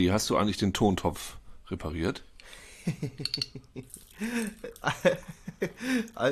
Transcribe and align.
Andi, 0.00 0.08
hast 0.08 0.30
du 0.30 0.38
eigentlich 0.38 0.56
den 0.56 0.72
Tontopf 0.72 1.36
repariert? 1.68 2.24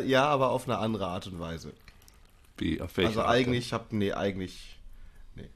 ja, 0.06 0.26
aber 0.26 0.52
auf 0.52 0.66
eine 0.66 0.78
andere 0.78 1.06
Art 1.06 1.26
und 1.26 1.38
Weise. 1.38 1.74
Wie, 2.56 2.80
auf 2.80 2.96
welche 2.96 3.10
Also 3.10 3.20
Art 3.20 3.28
eigentlich, 3.28 3.66
ich 3.66 3.73
hab, 3.74 3.92
nee, 3.92 4.14
eigentlich, 4.14 4.78
nee. 5.34 5.50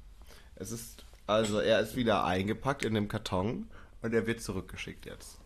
Es 0.56 0.72
ist, 0.72 1.06
also 1.26 1.58
er 1.58 1.80
ist 1.80 1.96
wieder 1.96 2.22
eingepackt 2.24 2.84
in 2.84 2.92
dem 2.92 3.08
Karton 3.08 3.66
und 4.02 4.12
er 4.12 4.26
wird 4.26 4.42
zurückgeschickt 4.42 5.06
jetzt. 5.06 5.38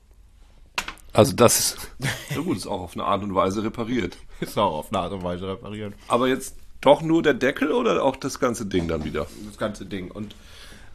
denn? 0.77 0.87
Also 1.13 1.35
das 1.35 1.61
ist, 1.61 1.93
na 2.35 2.41
gut, 2.41 2.57
ist 2.57 2.67
auch 2.67 2.81
auf 2.81 2.95
eine 2.95 3.05
Art 3.05 3.23
und 3.23 3.33
Weise 3.35 3.63
repariert. 3.63 4.17
Ist 4.41 4.59
auch 4.59 4.77
auf 4.77 4.93
eine 4.93 4.99
Art 4.99 5.13
und 5.13 5.23
Weise 5.23 5.47
reparieren. 5.49 5.95
Aber 6.09 6.29
jetzt 6.29 6.57
doch 6.83 7.01
nur 7.01 7.23
der 7.23 7.33
Deckel 7.33 7.73
oder 7.73 8.03
auch 8.03 8.17
das 8.17 8.39
ganze 8.39 8.67
Ding 8.67 8.87
dann 8.89 9.03
wieder? 9.05 9.27
Das 9.47 9.57
ganze 9.57 9.87
Ding. 9.87 10.11
Und, 10.11 10.35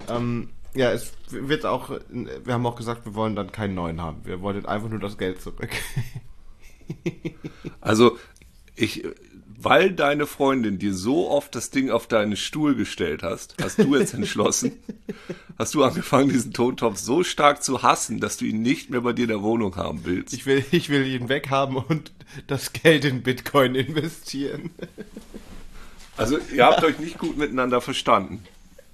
ähm, 0.10 0.50
ja, 0.74 0.92
es 0.92 1.12
wird 1.30 1.66
auch, 1.66 1.90
wir 2.10 2.54
haben 2.54 2.66
auch 2.66 2.76
gesagt, 2.76 3.06
wir 3.06 3.16
wollen 3.16 3.36
dann 3.36 3.52
keinen 3.52 3.76
neuen 3.76 4.02
haben. 4.02 4.22
Wir 4.26 4.42
wollen 4.42 4.66
einfach 4.66 4.90
nur 4.90 5.00
das 5.00 5.18
Geld 5.18 5.42
zurück. 5.42 5.72
Also 7.80 8.18
ich, 8.76 9.04
weil 9.58 9.92
deine 9.92 10.26
Freundin 10.26 10.80
dir 10.80 10.94
so 10.94 11.30
oft 11.30 11.54
das 11.56 11.70
Ding 11.70 11.90
auf 11.90 12.08
deinen 12.08 12.36
Stuhl 12.36 12.76
gestellt 12.76 13.24
hast, 13.24 13.56
hast 13.62 13.80
du 13.80 13.96
jetzt 13.96 14.14
entschlossen, 14.14 14.74
hast 15.58 15.74
du 15.74 15.84
angefangen, 15.84 16.30
diesen 16.30 16.54
Tontopf 16.54 16.98
so 16.98 17.24
stark 17.24 17.64
zu 17.64 17.82
hassen, 17.82 18.20
dass 18.20 18.38
du 18.38 18.46
ihn 18.46 18.62
nicht 18.62 18.90
mehr 18.90 19.02
bei 19.02 19.14
dir 19.14 19.24
in 19.24 19.30
der 19.30 19.42
Wohnung 19.42 19.76
haben 19.76 20.02
willst. 20.04 20.34
Ich 20.34 20.46
will, 20.46 20.66
ich 20.72 20.90
will 20.90 21.06
ihn 21.06 21.30
weghaben 21.30 21.78
und 21.78 22.12
das 22.48 22.74
Geld 22.74 23.06
in 23.06 23.24
Bitcoin 23.24 23.76
investieren. 23.76 24.72
Also 26.18 26.38
ihr 26.54 26.66
habt 26.66 26.84
euch 26.84 27.00
nicht 27.00 27.18
gut 27.18 27.38
miteinander 27.38 27.82
verstanden. 27.82 28.44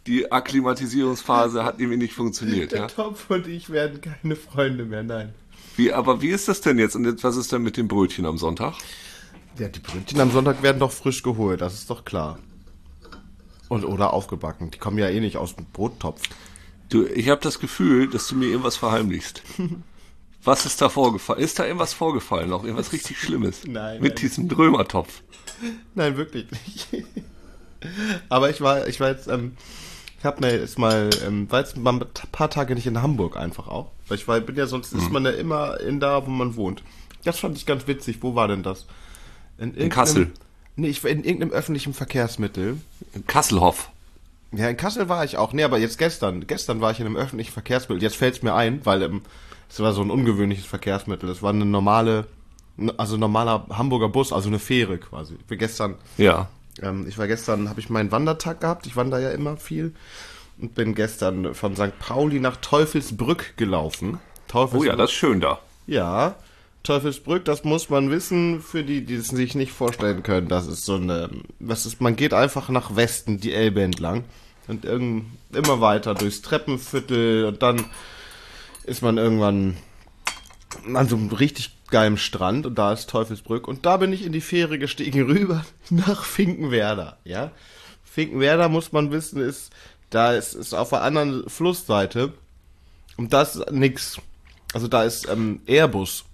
Die 0.07 0.31
Akklimatisierungsphase 0.31 1.63
hat 1.63 1.79
irgendwie 1.79 1.97
nicht 1.97 2.13
funktioniert, 2.13 2.71
Der 2.71 2.79
ja? 2.81 2.87
Topf 2.87 3.29
und 3.29 3.47
ich 3.47 3.69
werden 3.69 3.99
keine 4.01 4.35
Freunde 4.35 4.85
mehr, 4.85 5.03
nein. 5.03 5.33
Wie, 5.75 5.91
aber 5.93 6.21
wie 6.21 6.29
ist 6.29 6.47
das 6.47 6.61
denn 6.61 6.79
jetzt? 6.79 6.95
Und 6.95 7.05
jetzt, 7.05 7.23
was 7.23 7.35
ist 7.35 7.51
denn 7.51 7.61
mit 7.61 7.77
dem 7.77 7.87
Brötchen 7.87 8.25
am 8.25 8.37
Sonntag? 8.37 8.73
Ja, 9.59 9.67
die 9.67 9.79
Brötchen 9.79 10.19
am 10.19 10.31
Sonntag 10.31 10.63
werden 10.63 10.79
doch 10.79 10.91
frisch 10.91 11.21
geholt, 11.23 11.61
das 11.61 11.73
ist 11.73 11.89
doch 11.89 12.05
klar. 12.05 12.39
Und 13.69 13.83
oder 13.83 14.13
aufgebacken. 14.13 14.71
Die 14.71 14.77
kommen 14.77 14.97
ja 14.97 15.09
eh 15.09 15.19
nicht 15.19 15.35
aus 15.35 15.55
dem 15.55 15.65
Brottopf. 15.65 16.21
Du, 16.89 17.05
ich 17.05 17.27
habe 17.29 17.41
das 17.41 17.59
Gefühl, 17.59 18.09
dass 18.09 18.27
du 18.27 18.35
mir 18.35 18.45
irgendwas 18.47 18.77
verheimlichst. 18.77 19.43
Was 20.43 20.65
ist 20.65 20.81
da 20.81 20.87
vorgefallen? 20.87 21.41
Ist 21.41 21.59
da 21.59 21.65
irgendwas 21.65 21.93
vorgefallen? 21.93 22.49
Noch 22.49 22.63
irgendwas 22.63 22.93
richtig 22.93 23.19
Schlimmes? 23.19 23.63
Nein, 23.67 23.99
Mit 24.01 24.13
nein. 24.13 24.21
diesem 24.21 24.47
Drömertopf. 24.47 25.21
Nein, 25.93 26.15
wirklich 26.15 26.47
nicht. 26.49 26.87
Aber 28.29 28.49
ich 28.49 28.61
war, 28.61 28.87
ich 28.87 29.01
war 29.01 29.09
jetzt, 29.09 29.27
ähm, 29.27 29.57
ich 30.19 30.25
habe 30.25 30.41
mir 30.41 30.57
jetzt 30.59 30.79
mal, 30.79 31.09
ähm, 31.25 31.49
war 31.51 31.59
jetzt 31.59 31.77
mal 31.77 31.93
ein 31.93 32.05
paar 32.31 32.49
Tage 32.49 32.73
nicht 32.75 32.87
in 32.87 33.01
Hamburg 33.01 33.37
einfach 33.37 33.67
auch. 33.67 33.91
Weil 34.07 34.17
ich 34.17 34.27
war, 34.27 34.39
bin 34.39 34.55
ja 34.55 34.65
sonst 34.67 34.93
ist 34.93 35.11
man 35.11 35.25
ja 35.25 35.31
immer 35.31 35.79
in 35.79 35.99
da, 35.99 36.25
wo 36.25 36.29
man 36.31 36.55
wohnt. 36.55 36.81
Das 37.23 37.39
fand 37.39 37.57
ich 37.57 37.65
ganz 37.65 37.87
witzig. 37.87 38.19
Wo 38.21 38.35
war 38.35 38.47
denn 38.47 38.63
das? 38.63 38.85
In, 39.57 39.69
irgendeinem- 39.69 39.89
Kassel. 39.89 40.31
Nee, 40.75 40.87
ich 40.89 41.03
war 41.03 41.09
in 41.11 41.23
irgendeinem 41.23 41.51
öffentlichen 41.51 41.93
Verkehrsmittel. 41.93 42.77
In 43.13 43.25
Kasselhoff. 43.27 43.89
Ja, 44.51 44.69
in 44.69 44.77
Kassel 44.77 45.09
war 45.09 45.25
ich 45.25 45.37
auch. 45.37 45.51
Nee, 45.51 45.63
aber 45.63 45.77
jetzt 45.77 45.97
gestern. 45.97 46.47
Gestern 46.47 46.79
war 46.81 46.91
ich 46.91 46.99
in 46.99 47.05
einem 47.05 47.17
öffentlichen 47.17 47.51
Verkehrsmittel. 47.51 48.01
Jetzt 48.01 48.15
fällt's 48.15 48.41
mir 48.43 48.53
ein, 48.53 48.85
weil 48.85 49.01
ähm, 49.03 49.21
es 49.69 49.79
war 49.79 49.91
so 49.93 50.01
ein 50.01 50.09
ungewöhnliches 50.11 50.65
Verkehrsmittel. 50.65 51.29
Es 51.29 51.41
war 51.43 51.49
eine 51.51 51.65
normale, 51.65 52.27
also 52.97 53.17
ein 53.17 53.19
normaler 53.19 53.65
Hamburger 53.71 54.07
Bus, 54.09 54.31
also 54.31 54.47
eine 54.47 54.59
Fähre 54.59 54.97
quasi. 54.99 55.33
Ich 55.35 55.45
bin 55.45 55.57
gestern 55.59 55.95
Ja. 56.17 56.47
Ähm, 56.83 57.05
ich 57.07 57.17
war 57.17 57.27
gestern, 57.27 57.69
habe 57.69 57.79
ich 57.79 57.89
meinen 57.89 58.11
Wandertag 58.11 58.61
gehabt. 58.61 58.87
Ich 58.87 58.95
wandere 58.95 59.23
ja 59.23 59.31
immer 59.31 59.57
viel. 59.57 59.93
Und 60.59 60.73
bin 60.73 60.95
gestern 60.95 61.53
von 61.53 61.75
St. 61.75 61.97
Pauli 61.99 62.39
nach 62.39 62.57
Teufelsbrück 62.57 63.57
gelaufen. 63.57 64.19
Oh 64.19 64.41
Teufelsbrück. 64.47 64.87
ja, 64.87 64.95
das 64.95 65.11
ist 65.11 65.17
schön 65.17 65.39
da. 65.39 65.59
Ja, 65.85 66.35
Teufelsbrück, 66.83 67.43
das 67.45 67.63
muss 67.63 67.89
man 67.89 68.09
wissen, 68.09 68.61
für 68.61 68.83
die, 68.83 69.05
die 69.05 69.15
es 69.15 69.27
sich 69.27 69.55
nicht 69.55 69.71
vorstellen 69.71 70.23
können. 70.23 70.47
Das 70.47 70.67
ist 70.67 70.85
so 70.85 70.95
eine, 70.95 71.29
was 71.59 71.85
ist, 71.85 71.99
man 72.01 72.15
geht 72.15 72.33
einfach 72.33 72.69
nach 72.69 72.95
Westen, 72.95 73.39
die 73.39 73.53
Elbe 73.53 73.81
entlang. 73.83 74.23
Und 74.67 74.85
irgend, 74.85 75.25
immer 75.53 75.81
weiter 75.81 76.13
durchs 76.15 76.41
Treppenviertel 76.41 77.45
und 77.45 77.61
dann 77.61 77.85
ist 78.83 79.01
man 79.01 79.17
irgendwann 79.17 79.77
an 80.93 81.07
so 81.07 81.15
einem 81.15 81.29
richtig 81.29 81.76
geilen 81.89 82.17
Strand 82.17 82.65
und 82.65 82.75
da 82.75 82.93
ist 82.93 83.09
Teufelsbrück 83.09 83.67
und 83.67 83.85
da 83.85 83.97
bin 83.97 84.11
ich 84.13 84.25
in 84.25 84.31
die 84.31 84.41
Fähre 84.41 84.77
gestiegen 84.79 85.21
rüber 85.27 85.65
nach 85.89 86.23
Finkenwerder, 86.23 87.17
ja. 87.23 87.51
Finkenwerder 88.03 88.69
muss 88.69 88.91
man 88.91 89.11
wissen 89.11 89.39
ist, 89.41 89.71
da 90.09 90.33
ist, 90.33 90.53
ist 90.55 90.73
auf 90.73 90.89
der 90.89 91.01
anderen 91.03 91.47
Flussseite 91.49 92.33
und 93.17 93.33
das 93.33 93.55
ist 93.55 93.71
nix. 93.71 94.17
Also 94.73 94.87
da 94.87 95.03
ist 95.03 95.27
ähm, 95.29 95.61
Airbus 95.67 96.25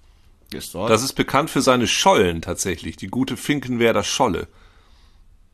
ist 0.53 0.73
dort. 0.75 0.89
Das 0.89 1.03
ist 1.03 1.13
bekannt 1.13 1.49
für 1.49 1.61
seine 1.61 1.87
Schollen 1.87 2.41
tatsächlich. 2.41 2.95
Die 2.95 3.07
gute 3.07 3.37
Finkenwerder 3.37 4.03
Scholle. 4.03 4.47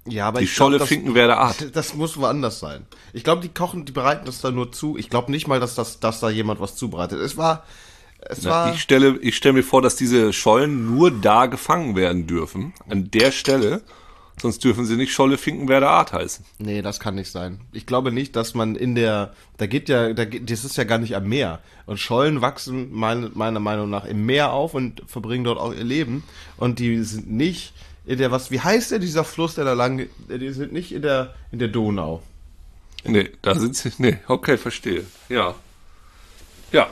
ja, 0.06 0.28
aber 0.28 0.40
Die 0.40 0.46
ich 0.46 0.56
glaub, 0.56 0.68
Scholle 0.68 0.78
das- 0.80 0.88
Finkenwerder 0.90 1.38
Art. 1.38 1.68
Das 1.76 1.94
muss 1.94 2.18
woanders 2.18 2.60
sein. 2.60 2.86
Ich 3.14 3.24
glaube, 3.24 3.42
die 3.42 3.50
kochen, 3.50 3.86
die 3.86 3.92
bereiten 3.92 4.26
das 4.26 4.42
da 4.42 4.52
nur 4.52 4.72
zu. 4.72 4.98
Ich 4.98 5.10
glaube 5.10 5.32
nicht 5.32 5.48
mal, 5.48 5.60
dass 5.60 5.76
das, 5.76 6.00
dass 6.00 6.20
da 6.20 6.30
jemand 6.30 6.60
was 6.60 6.76
zubereitet. 6.76 7.20
Es 7.20 7.38
war, 7.38 7.64
war. 8.42 8.74
Ich 8.74 8.82
stelle, 8.82 9.18
ich 9.22 9.36
stelle 9.36 9.54
mir 9.54 9.64
vor, 9.64 9.82
dass 9.82 9.96
diese 9.96 10.34
Schollen 10.34 10.86
nur 10.86 11.12
da 11.12 11.46
gefangen 11.46 11.96
werden 11.96 12.28
dürfen. 12.28 12.74
An 12.90 13.10
der 13.12 13.32
Stelle. 13.32 13.82
Sonst 14.42 14.64
dürfen 14.64 14.86
sie 14.86 14.96
nicht 14.96 15.12
Scholle 15.12 15.38
Finkenwerder 15.38 15.90
Art 15.90 16.14
heißen. 16.14 16.46
Nee, 16.60 16.82
das 16.82 17.00
kann 17.00 17.16
nicht 17.16 17.30
sein. 17.30 17.60
Ich 17.74 17.86
glaube 17.86 18.12
nicht, 18.12 18.38
dass 18.38 18.54
man 18.54 18.76
in 18.76 18.96
der, 18.96 19.34
da 19.58 19.68
geht 19.68 19.90
ja, 19.90 20.14
da 20.14 20.24
geht, 20.24 20.50
das 20.50 20.64
ist 20.64 20.78
ja 20.78 20.86
gar 20.86 20.98
nicht 20.98 21.16
am 21.16 21.28
Meer. 21.28 21.60
Und 21.86 22.00
Schollen 22.00 22.40
wachsen 22.42 22.90
meine, 22.94 23.32
meiner 23.34 23.60
Meinung 23.60 23.90
nach 23.90 24.06
im 24.06 24.26
Meer 24.26 24.54
auf 24.54 24.74
und 24.74 25.04
verbringen 25.08 25.44
dort 25.44 25.60
auch 25.60 25.74
ihr 25.74 25.84
Leben. 25.84 26.24
Und 26.56 26.80
die 26.80 27.04
sind 27.04 27.30
nicht 27.30 27.74
in 28.06 28.18
der, 28.18 28.32
was, 28.32 28.50
wie 28.50 28.62
heißt 28.62 28.92
der, 28.92 29.00
dieser 29.00 29.26
Fluss, 29.26 29.56
der 29.56 29.66
da 29.66 29.74
lang, 29.74 30.08
die 30.30 30.52
sind 30.52 30.72
nicht 30.72 30.94
in 30.94 31.02
der, 31.02 31.36
in 31.52 31.60
der 31.60 31.68
Donau. 31.68 32.24
Nee, 33.04 33.30
da 33.42 33.56
sind 33.56 33.76
sie. 33.76 33.92
Nee, 33.98 34.20
okay, 34.28 34.58
verstehe. 34.58 35.06
Ja. 35.28 35.56
Ja. 36.72 36.90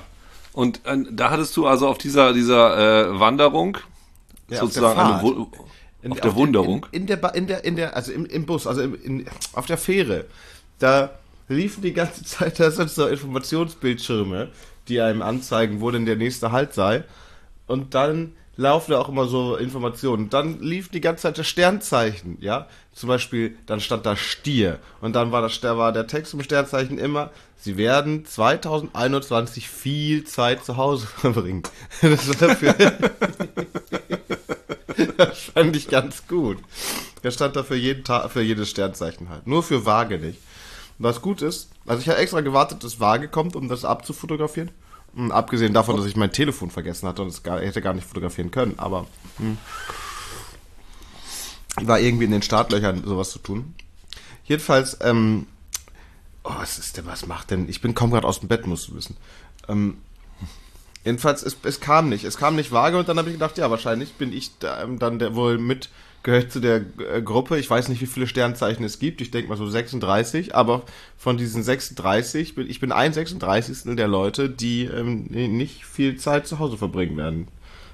Und 0.58 0.82
äh, 0.88 0.98
da 1.12 1.30
hattest 1.30 1.56
du 1.56 1.68
also 1.68 1.88
auf 1.88 2.00
dieser, 2.00 2.34
dieser 2.34 3.10
äh, 3.12 3.20
Wanderung 3.20 3.78
Ja, 3.78 3.84
auf 3.84 4.48
der 4.50 4.58
sozusagen 4.58 5.00
eine 5.00 5.10
Fahrt. 5.20 5.24
Wu- 5.24 5.48
In, 6.02 6.12
auf 6.14 6.20
der 6.20 6.34
Wunderung. 6.34 6.88
In, 6.92 7.02
in, 7.02 7.08
der, 7.08 7.18
Ba- 7.18 7.30
in 7.30 7.46
der, 7.46 7.64
in 7.64 7.76
der, 7.76 7.96
also 7.96 8.12
im, 8.12 8.26
im 8.26 8.46
Bus, 8.48 8.66
also 8.66 8.82
im, 8.82 8.96
in, 9.04 9.26
auf 9.54 9.68
der 9.68 9.78
Fähre, 9.78 10.26
da 10.80 11.12
liefen 11.48 11.84
die 11.84 11.94
ganze 11.94 12.24
Zeit, 12.34 12.60
da 12.60 12.72
sind 12.72 12.90
so 12.90 13.06
Informationsbildschirme, 13.06 14.50
die 14.88 15.00
einem 15.00 15.22
anzeigen, 15.22 15.80
wo 15.80 15.92
denn 15.92 16.08
der 16.08 16.16
nächste 16.16 16.52
Halt 16.52 16.74
sei. 16.74 17.04
Und 17.68 17.94
dann 17.94 18.32
laufen 18.58 18.92
da 18.92 19.00
auch 19.00 19.10
immer 19.10 19.28
so 19.28 19.56
Informationen. 19.56 20.30
Dann 20.30 20.62
lief 20.62 20.90
die 20.90 21.02
ganze 21.02 21.24
Zeit 21.24 21.38
das 21.38 21.48
Sternzeichen, 21.48 22.38
ja. 22.42 22.68
Zum 22.92 23.08
Beispiel, 23.08 23.56
dann 23.68 23.80
stand 23.80 24.06
da 24.06 24.16
Stier. 24.16 24.80
Und 25.00 25.16
dann 25.16 25.32
war, 25.32 25.44
das, 25.44 25.62
da 25.62 25.78
war 25.78 25.94
der 25.94 26.08
Text 26.08 26.34
im 26.34 26.42
Sternzeichen 26.42 26.98
immer, 26.98 27.30
sie 27.56 27.78
werden 27.78 28.26
2021 28.26 29.70
viel 29.70 30.24
Zeit 30.24 30.66
zu 30.66 30.78
Hause 30.78 31.06
verbringen. 31.18 31.64
Das 32.02 32.42
war 32.42 32.56
für, 32.56 32.74
das 35.18 35.40
fand 35.40 35.76
ich 35.76 35.88
ganz 35.88 36.28
gut. 36.28 36.58
Der 37.24 37.32
stand 37.32 37.56
da 37.56 37.64
für 37.64 37.76
jeden 37.76 38.04
Tag, 38.04 38.32
für 38.32 38.42
jedes 38.42 38.70
Sternzeichen 38.70 39.30
halt. 39.30 39.46
Nur 39.46 39.62
für 39.62 39.86
Waage 39.86 40.18
nicht. 40.18 40.40
Was 40.98 41.22
gut 41.22 41.44
ist, 41.44 41.70
also 41.86 42.02
ich 42.02 42.10
habe 42.10 42.18
extra 42.18 42.42
gewartet, 42.42 42.84
dass 42.84 43.00
Waage 43.00 43.28
kommt, 43.28 43.56
um 43.56 43.70
das 43.70 43.86
abzufotografieren. 43.86 44.72
Und 45.18 45.32
abgesehen 45.32 45.74
davon, 45.74 45.98
dass 45.98 46.06
ich 46.06 46.16
mein 46.16 46.32
Telefon 46.32 46.70
vergessen 46.70 47.08
hatte 47.08 47.24
und 47.24 47.30
es 47.30 47.42
gar, 47.42 47.60
hätte 47.60 47.82
gar 47.82 47.94
nicht 47.94 48.08
fotografieren 48.08 48.52
können, 48.52 48.76
aber 48.78 49.08
hm. 49.38 49.58
war 51.82 52.00
irgendwie 52.00 52.26
in 52.26 52.32
den 52.32 52.44
Startlöchern 52.44 53.04
sowas 53.04 53.32
zu 53.32 53.40
tun. 53.40 53.74
Jedenfalls, 54.46 54.98
ähm, 55.02 55.48
oh, 56.44 56.54
was 56.56 56.78
ist 56.78 56.98
denn, 56.98 57.08
was 57.08 57.26
macht 57.26 57.50
denn, 57.50 57.68
ich 57.68 57.82
bin 57.82 57.96
kaum 57.96 58.12
gerade 58.12 58.28
aus 58.28 58.40
dem 58.42 58.48
Bett, 58.48 58.68
musst 58.68 58.90
du 58.90 58.96
wissen. 58.96 59.18
Ähm, 59.68 59.98
Jedenfalls, 61.08 61.42
es, 61.42 61.56
es 61.64 61.80
kam 61.80 62.10
nicht. 62.10 62.26
Es 62.26 62.36
kam 62.36 62.58
nicht 62.58 62.74
vage 62.74 62.98
und 62.98 63.08
dann 63.08 63.18
habe 63.18 63.30
ich 63.30 63.36
gedacht, 63.36 63.58
ja, 63.58 63.72
wahrscheinlich 63.72 64.16
bin 64.16 64.34
ich 64.34 64.60
da, 64.60 64.84
ähm, 64.84 65.00
dann 65.00 65.20
der 65.20 65.36
wohl 65.36 65.58
mit, 65.58 65.90
gehört 66.28 66.52
zu 66.52 66.60
der 66.60 66.82
äh, 67.14 67.22
Gruppe. 67.22 67.58
Ich 67.58 67.70
weiß 67.70 67.88
nicht, 67.88 68.02
wie 68.02 68.06
viele 68.06 68.28
Sternzeichen 68.28 68.84
es 68.84 69.00
gibt. 69.00 69.22
Ich 69.22 69.32
denke 69.32 69.48
mal 69.48 69.56
so 69.56 69.66
36, 69.66 70.54
aber 70.54 70.84
von 71.18 71.38
diesen 71.38 71.64
36, 71.64 72.54
bin, 72.54 72.70
ich 72.70 72.82
bin 72.82 72.92
ein 72.92 73.14
36. 73.14 73.96
der 73.96 74.10
Leute, 74.10 74.50
die 74.50 74.84
ähm, 74.84 75.28
nicht 75.30 75.86
viel 75.86 76.18
Zeit 76.18 76.46
zu 76.46 76.60
Hause 76.60 76.78
verbringen 76.78 77.16
werden. 77.16 77.48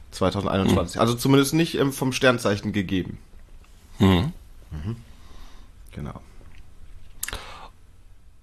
2021. 0.09 0.99
Also 0.99 1.13
zumindest 1.13 1.53
nicht 1.53 1.77
ähm, 1.77 1.93
vom 1.93 2.11
Sternzeichen 2.11 2.73
gegeben. 2.73 3.19
Mhm. 3.99 4.31
Genau. 5.91 6.19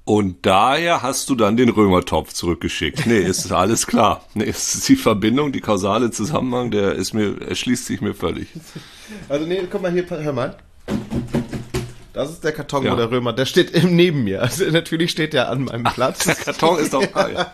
Und 0.05 0.47
daher 0.47 1.03
hast 1.03 1.29
du 1.31 1.35
dann 1.35 1.57
den 1.57 1.69
Römertopf 1.69 2.33
zurückgeschickt. 2.33 3.07
Nee, 3.07 3.19
ist 3.19 3.51
alles 3.53 3.89
klar. 3.89 4.25
Nee, 4.35 4.45
ist 4.45 4.89
die 4.89 4.95
Verbindung, 4.95 5.51
die 5.51 5.61
kausale 5.61 6.13
Zusammenhang, 6.13 6.71
der 6.71 6.93
ist 6.93 7.13
mir, 7.13 7.41
erschließt 7.41 7.87
sich 7.87 8.01
mir 8.01 8.15
völlig. 8.15 8.47
Also 9.29 9.47
nee, 9.47 9.61
guck 9.71 9.83
mal 9.83 9.91
hier, 9.93 10.05
hör 10.09 10.33
mal. 10.33 10.57
Das 12.13 12.31
ist 12.31 12.43
der 12.43 12.53
Karton, 12.53 12.85
Ja. 12.85 12.93
wo 12.93 12.97
der 12.97 13.11
Römer, 13.11 13.33
der 13.33 13.47
steht 13.47 13.71
im, 13.71 13.95
neben 13.95 14.25
mir. 14.25 14.43
Also 14.43 14.65
natürlich 14.67 15.11
steht 15.13 15.33
der 15.33 15.49
an 15.49 15.65
meinem 15.65 15.85
Platz. 15.95 16.25
Der 16.25 16.35
Karton 16.35 16.79
ist 16.79 16.93
doch 16.93 17.13
geil. 17.13 17.47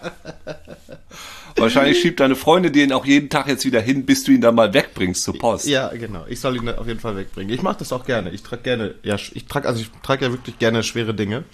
Wahrscheinlich 1.59 2.01
schiebt 2.01 2.21
deine 2.21 2.37
Freundin 2.37 2.73
den 2.73 2.93
auch 2.93 3.07
jeden 3.07 3.31
Tag 3.31 3.49
jetzt 3.49 3.65
wieder 3.65 3.81
hin, 3.81 4.05
bis 4.05 4.25
du 4.25 4.33
ihn 4.33 4.41
dann 4.43 4.55
mal 4.55 4.75
wegbringst 4.75 5.23
zur 5.23 5.39
Post. 5.39 5.67
Ja, 5.67 5.89
genau. 5.89 6.25
Ich 6.29 6.41
soll 6.41 6.57
ihn 6.57 6.69
auf 6.69 6.87
jeden 6.87 7.01
Fall 7.01 7.17
wegbringen. 7.17 7.55
Ich 7.55 7.63
mache 7.63 7.79
das 7.79 7.93
auch 7.93 8.05
gerne. 8.05 8.31
Ich 8.31 8.43
trage 8.43 8.63
gerne, 8.63 8.95
ja, 9.03 9.15
ich 9.17 9.47
trage, 9.47 9.67
also 9.69 9.81
ich 9.81 9.91
trage 10.03 10.27
ja 10.27 10.33
wirklich 10.33 10.59
gerne 10.59 10.83
schwere 10.83 11.15
Dinge 11.15 11.45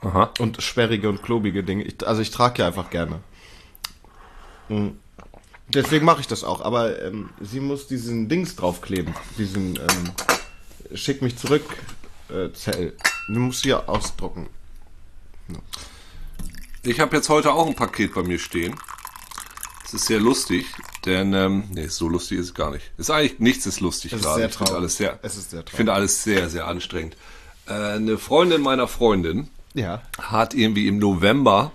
Aha. 0.00 0.32
und 0.40 0.60
sperrige 0.62 1.08
und 1.08 1.22
klobige 1.22 1.62
Dinge. 1.62 1.84
Ich, 1.84 2.06
also 2.06 2.22
ich 2.22 2.30
trage 2.32 2.62
ja 2.62 2.66
einfach 2.68 2.90
gerne. 2.90 3.20
Mhm. 4.68 4.96
Deswegen 5.74 6.04
mache 6.04 6.20
ich 6.20 6.26
das 6.26 6.44
auch. 6.44 6.60
Aber 6.62 7.00
ähm, 7.02 7.30
sie 7.40 7.60
muss 7.60 7.86
diesen 7.86 8.28
Dings 8.28 8.56
draufkleben. 8.56 9.14
Diesen 9.38 9.76
ähm, 9.76 10.96
schick 10.96 11.22
mich 11.22 11.36
zurück 11.36 11.62
äh, 12.28 12.52
Zell. 12.52 12.94
Du 13.28 13.38
musst 13.40 13.62
hier 13.62 13.88
ausdrucken. 13.88 14.48
Ich 16.82 17.00
habe 17.00 17.16
jetzt 17.16 17.28
heute 17.28 17.52
auch 17.52 17.66
ein 17.66 17.74
Paket 17.74 18.14
bei 18.14 18.22
mir 18.22 18.38
stehen. 18.38 18.74
Das 19.82 19.94
ist 19.94 20.06
sehr 20.06 20.20
lustig, 20.20 20.66
denn 21.04 21.34
ähm, 21.34 21.64
nee, 21.72 21.88
so 21.88 22.08
lustig 22.08 22.38
ist 22.38 22.46
es 22.46 22.54
gar 22.54 22.70
nicht. 22.70 22.92
Ist 22.96 23.10
eigentlich 23.10 23.40
nichts 23.40 23.66
ist 23.66 23.80
lustig 23.80 24.12
Es 24.12 24.20
ist 24.20 24.24
gerade. 24.24 24.38
sehr 24.40 24.48
ich 24.48 24.54
finde 24.54 24.68
traurig. 24.70 24.80
alles 24.82 24.96
sehr, 24.96 25.18
Es 25.22 25.36
ist 25.36 25.50
sehr 25.50 25.64
ich 25.66 25.72
finde 25.72 25.92
alles 25.92 26.22
sehr 26.22 26.48
sehr 26.48 26.66
anstrengend. 26.68 27.16
Äh, 27.66 27.72
eine 27.72 28.16
Freundin 28.18 28.62
meiner 28.62 28.86
Freundin 28.86 29.48
Ja. 29.74 30.02
hat 30.20 30.54
irgendwie 30.54 30.86
im 30.86 30.98
November 30.98 31.72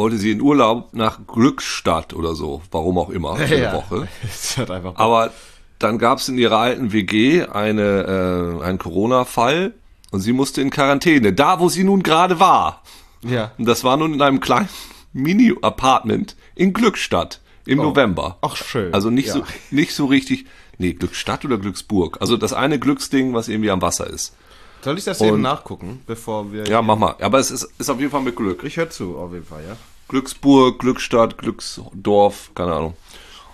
wollte 0.00 0.16
sie 0.16 0.30
in 0.32 0.40
Urlaub 0.40 0.94
nach 0.94 1.20
Glückstadt 1.26 2.14
oder 2.14 2.34
so, 2.34 2.62
warum 2.70 2.96
auch 2.98 3.10
immer, 3.10 3.36
für 3.36 3.54
eine 3.54 3.72
Woche. 3.74 4.08
Es 4.24 4.56
hat 4.56 4.70
einfach 4.70 4.96
Aber 4.96 5.30
dann 5.78 5.98
gab 5.98 6.18
es 6.18 6.28
in 6.28 6.38
ihrer 6.38 6.56
alten 6.58 6.92
WG 6.92 7.44
eine, 7.44 8.58
äh, 8.60 8.64
einen 8.64 8.78
Corona-Fall 8.78 9.74
und 10.10 10.20
sie 10.20 10.32
musste 10.32 10.62
in 10.62 10.70
Quarantäne, 10.70 11.32
da 11.34 11.60
wo 11.60 11.68
sie 11.68 11.84
nun 11.84 12.02
gerade 12.02 12.40
war. 12.40 12.82
ja. 13.22 13.52
Und 13.58 13.66
das 13.66 13.84
war 13.84 13.96
nun 13.98 14.14
in 14.14 14.22
einem 14.22 14.40
kleinen 14.40 14.68
Mini-Apartment 15.12 16.34
in 16.54 16.72
Glückstadt 16.72 17.40
im 17.66 17.78
November. 17.78 18.38
Ach, 18.40 18.56
schön. 18.56 18.92
Also 18.94 19.10
nicht 19.10 19.28
Ja. 19.28 19.34
so 19.34 19.44
nicht 19.70 19.94
so 19.94 20.06
richtig. 20.06 20.46
Nee, 20.78 20.94
Glückstadt 20.94 21.44
oder 21.44 21.58
Glücksburg. 21.58 22.16
Also 22.20 22.38
das 22.38 22.52
eine 22.54 22.78
Glücksding, 22.78 23.34
was 23.34 23.48
irgendwie 23.48 23.70
am 23.70 23.82
Wasser 23.82 24.06
ist. 24.06 24.34
Soll 24.82 24.98
ich 24.98 25.04
das 25.04 25.20
eben 25.20 25.34
Und- 25.34 25.42
nachgucken, 25.42 26.02
bevor 26.06 26.52
wir. 26.52 26.64
Ja, 26.66 26.80
mach 26.82 26.96
mal. 26.96 27.14
Aber 27.20 27.38
es 27.38 27.50
ist, 27.50 27.68
ist 27.78 27.90
auf 27.90 27.98
jeden 27.98 28.10
Fall 28.10 28.22
mit 28.22 28.36
Glück. 28.36 28.64
Ich 28.64 28.76
höre 28.76 28.90
zu, 28.90 29.18
auf 29.18 29.32
jeden 29.32 29.44
Fall, 29.46 29.62
ja. 29.68 29.76
Glücksburg, 30.08 30.78
Glückstadt, 30.78 31.38
Glücksdorf, 31.38 32.50
keine 32.54 32.72
Ahnung. 32.74 32.94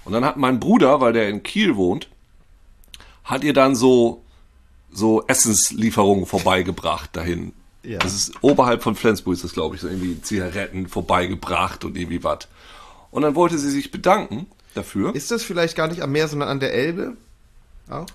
Und 0.04 0.12
dann 0.12 0.24
hat 0.24 0.36
mein 0.36 0.60
Bruder, 0.60 1.00
weil 1.00 1.12
der 1.12 1.28
in 1.28 1.42
Kiel 1.42 1.76
wohnt, 1.76 2.08
hat 3.24 3.44
ihr 3.44 3.52
dann 3.52 3.74
so, 3.74 4.22
so 4.92 5.24
Essenslieferungen 5.26 6.26
vorbeigebracht 6.26 7.14
dahin. 7.16 7.52
Ja. 7.82 7.98
Das 7.98 8.14
ist 8.14 8.32
oberhalb 8.42 8.82
von 8.82 8.94
Flensburg, 8.94 9.34
ist 9.34 9.44
das 9.44 9.52
glaube 9.52 9.74
ich, 9.76 9.80
so 9.82 9.88
irgendwie 9.88 10.20
Zigaretten 10.22 10.88
vorbeigebracht 10.88 11.84
und 11.84 11.96
irgendwie 11.96 12.24
was. 12.24 12.48
Und 13.10 13.22
dann 13.22 13.34
wollte 13.34 13.58
sie 13.58 13.70
sich 13.70 13.90
bedanken 13.90 14.46
dafür. 14.74 15.14
Ist 15.14 15.30
das 15.30 15.42
vielleicht 15.42 15.76
gar 15.76 15.88
nicht 15.88 16.02
am 16.02 16.12
Meer, 16.12 16.28
sondern 16.28 16.48
an 16.48 16.60
der 16.60 16.72
Elbe? 16.72 17.16
Auch? 17.90 18.06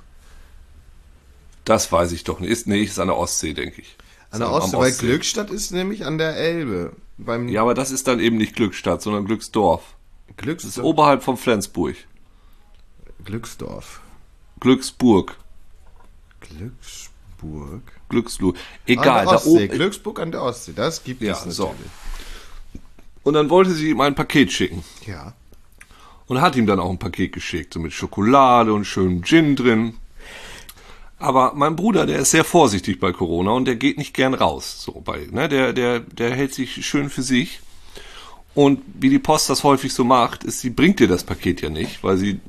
Das 1.66 1.92
weiß 1.92 2.12
ich 2.12 2.24
doch 2.24 2.40
nicht. 2.40 2.50
Ist, 2.50 2.68
nee, 2.68 2.82
ist 2.84 3.00
an 3.00 3.08
der 3.08 3.18
Ostsee, 3.18 3.54
denke 3.54 3.82
ich. 3.82 3.96
An 4.32 4.40
der 4.40 4.52
Ostsee, 4.52 4.78
weil 4.78 4.92
Glückstadt 4.92 5.52
ist 5.52 5.72
nämlich 5.72 6.06
an 6.06 6.18
der 6.18 6.36
Elbe. 6.38 6.94
Beim 7.18 7.48
Ja, 7.50 7.62
aber 7.62 7.74
das 7.74 7.92
ist 7.92 8.08
dann 8.08 8.20
eben 8.20 8.38
nicht 8.38 8.56
Glückstadt, 8.56 9.02
sondern 9.02 9.26
Glücksdorf. 9.26 9.82
Das 10.28 10.36
ist 10.38 10.38
Glücksdorf. 10.38 10.86
oberhalb 10.86 11.24
von 11.24 11.38
Flensburg. 11.38 11.96
Glücksdorf. 13.26 14.02
Glücksburg. 14.60 15.38
Glücksburg. 16.40 17.82
Glückslu. 18.10 18.50
An 18.52 18.56
Egal, 18.86 19.24
der 19.26 19.32
da 19.32 19.36
Ostsee. 19.38 19.50
oben. 19.50 19.68
Glücksburg 19.70 20.20
an 20.20 20.32
der 20.32 20.44
Ostsee. 20.44 20.74
Das 20.76 21.04
gibt 21.04 21.22
Ja, 21.22 21.34
es 21.34 21.40
natürlich. 21.40 21.58
so. 21.58 21.76
Und 23.24 23.34
dann 23.34 23.50
wollte 23.50 23.72
sie 23.72 23.90
ihm 23.92 24.02
ein 24.02 24.16
Paket 24.16 24.52
schicken. 24.52 24.84
Ja. 25.06 25.34
Und 26.28 26.42
hat 26.42 26.56
ihm 26.56 26.66
dann 26.66 26.80
auch 26.80 26.90
ein 26.90 26.98
Paket 27.00 27.34
geschickt, 27.34 27.74
so 27.74 27.80
mit 27.80 27.94
Schokolade 27.94 28.74
und 28.74 28.86
schönem 28.86 29.24
Gin 29.24 29.56
drin. 29.56 29.98
Aber 31.22 31.54
mein 31.56 31.76
Bruder, 31.76 32.08
der 32.08 32.20
ist 32.20 32.32
sehr 32.32 32.44
vorsichtig 32.44 33.00
bei 33.00 33.12
Corona 33.12 33.52
und 33.52 33.66
der 33.66 33.76
geht 33.76 33.98
nicht 33.98 34.14
gern 34.14 34.34
raus. 34.34 34.82
So 34.84 35.02
bei, 35.06 35.28
ne, 35.32 35.48
der, 35.48 35.72
der, 35.72 36.00
der 36.00 36.36
hält 36.36 36.54
sich 36.54 36.84
schön 36.86 37.10
für 37.10 37.22
sich. 37.22 37.60
Und 38.56 38.82
wie 39.00 39.10
die 39.10 39.20
Post 39.20 39.50
das 39.50 39.64
häufig 39.64 39.94
so 39.94 40.04
macht, 40.04 40.44
ist, 40.44 40.60
sie 40.60 40.72
bringt 40.72 41.00
dir 41.00 41.08
das 41.08 41.24
Paket 41.24 41.62
ja 41.62 41.70
nicht, 41.70 42.04
weil 42.04 42.18
sie 42.18 42.40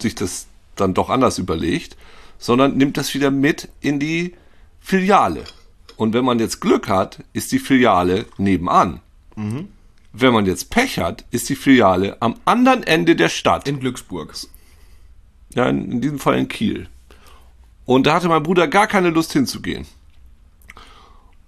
sich 0.00 0.14
das 0.14 0.46
dann 0.74 0.94
doch 0.94 1.10
anders 1.10 1.38
überlegt, 1.38 1.96
sondern 2.38 2.76
nimmt 2.76 2.96
das 2.96 3.14
wieder 3.14 3.30
mit 3.30 3.68
in 3.80 4.00
die 4.00 4.34
Filiale. 4.80 5.44
Und 5.96 6.14
wenn 6.14 6.24
man 6.24 6.38
jetzt 6.38 6.60
Glück 6.60 6.88
hat, 6.88 7.22
ist 7.34 7.52
die 7.52 7.58
Filiale 7.58 8.26
nebenan. 8.38 9.00
Wenn 10.12 10.32
man 10.32 10.46
jetzt 10.46 10.70
Pech 10.70 10.98
hat, 10.98 11.24
ist 11.30 11.48
die 11.48 11.56
Filiale 11.56 12.16
am 12.20 12.36
anderen 12.46 12.82
Ende 12.84 13.16
der 13.16 13.28
Stadt. 13.28 13.68
In 13.68 13.80
Glücksburg. 13.80 14.34
Ja, 15.54 15.68
in, 15.68 15.92
in 15.92 16.00
diesem 16.00 16.18
Fall 16.18 16.38
in 16.38 16.48
Kiel. 16.48 16.88
Und 17.88 18.06
da 18.06 18.16
hatte 18.16 18.28
mein 18.28 18.42
Bruder 18.42 18.68
gar 18.68 18.86
keine 18.86 19.08
Lust 19.08 19.32
hinzugehen. 19.32 19.86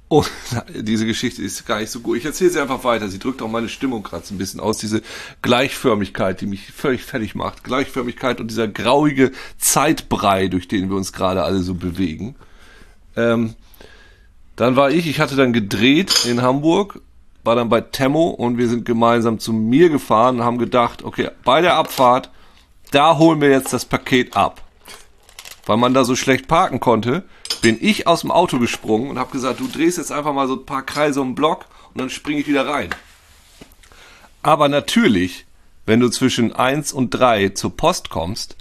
Und 0.08 0.30
diese 0.74 1.04
Geschichte 1.04 1.42
ist 1.42 1.66
gar 1.66 1.80
nicht 1.80 1.90
so 1.90 2.00
gut. 2.00 2.16
Ich 2.16 2.24
erzähle 2.24 2.48
sie 2.48 2.62
einfach 2.62 2.82
weiter. 2.82 3.10
Sie 3.10 3.18
drückt 3.18 3.42
auch 3.42 3.50
meine 3.50 3.68
Stimmung 3.68 4.02
gerade 4.02 4.24
so 4.24 4.34
ein 4.34 4.38
bisschen 4.38 4.58
aus. 4.58 4.78
Diese 4.78 5.02
Gleichförmigkeit, 5.42 6.40
die 6.40 6.46
mich 6.46 6.72
völlig 6.72 7.02
fertig 7.02 7.34
macht. 7.34 7.62
Gleichförmigkeit 7.62 8.40
und 8.40 8.50
dieser 8.50 8.68
grauige 8.68 9.32
Zeitbrei, 9.58 10.48
durch 10.48 10.66
den 10.66 10.88
wir 10.88 10.96
uns 10.96 11.12
gerade 11.12 11.42
alle 11.42 11.58
so 11.58 11.74
bewegen. 11.74 12.36
Ähm, 13.16 13.54
dann 14.56 14.76
war 14.76 14.90
ich, 14.90 15.06
ich 15.08 15.20
hatte 15.20 15.36
dann 15.36 15.52
gedreht 15.52 16.24
in 16.24 16.40
Hamburg, 16.40 17.02
war 17.44 17.54
dann 17.54 17.68
bei 17.68 17.82
Temmo 17.82 18.30
und 18.30 18.56
wir 18.56 18.70
sind 18.70 18.86
gemeinsam 18.86 19.40
zu 19.40 19.52
mir 19.52 19.90
gefahren 19.90 20.36
und 20.36 20.44
haben 20.46 20.56
gedacht, 20.56 21.04
okay, 21.04 21.28
bei 21.44 21.60
der 21.60 21.74
Abfahrt, 21.74 22.30
da 22.92 23.18
holen 23.18 23.42
wir 23.42 23.50
jetzt 23.50 23.74
das 23.74 23.84
Paket 23.84 24.34
ab. 24.34 24.62
Weil 25.70 25.76
man 25.76 25.94
da 25.94 26.02
so 26.02 26.16
schlecht 26.16 26.48
parken 26.48 26.80
konnte, 26.80 27.22
bin 27.62 27.78
ich 27.80 28.08
aus 28.08 28.22
dem 28.22 28.32
Auto 28.32 28.58
gesprungen 28.58 29.08
und 29.08 29.20
habe 29.20 29.30
gesagt, 29.30 29.60
du 29.60 29.68
drehst 29.68 29.98
jetzt 29.98 30.10
einfach 30.10 30.32
mal 30.32 30.48
so 30.48 30.54
ein 30.54 30.66
paar 30.66 30.82
Kreise 30.82 31.20
um 31.20 31.28
den 31.28 31.34
Block 31.36 31.66
und 31.94 32.00
dann 32.00 32.10
springe 32.10 32.40
ich 32.40 32.48
wieder 32.48 32.66
rein. 32.66 32.90
Aber 34.42 34.68
natürlich, 34.68 35.46
wenn 35.86 36.00
du 36.00 36.08
zwischen 36.08 36.52
1 36.52 36.92
und 36.92 37.10
3 37.10 37.50
zur 37.50 37.76
Post 37.76 38.10
kommst, 38.10 38.56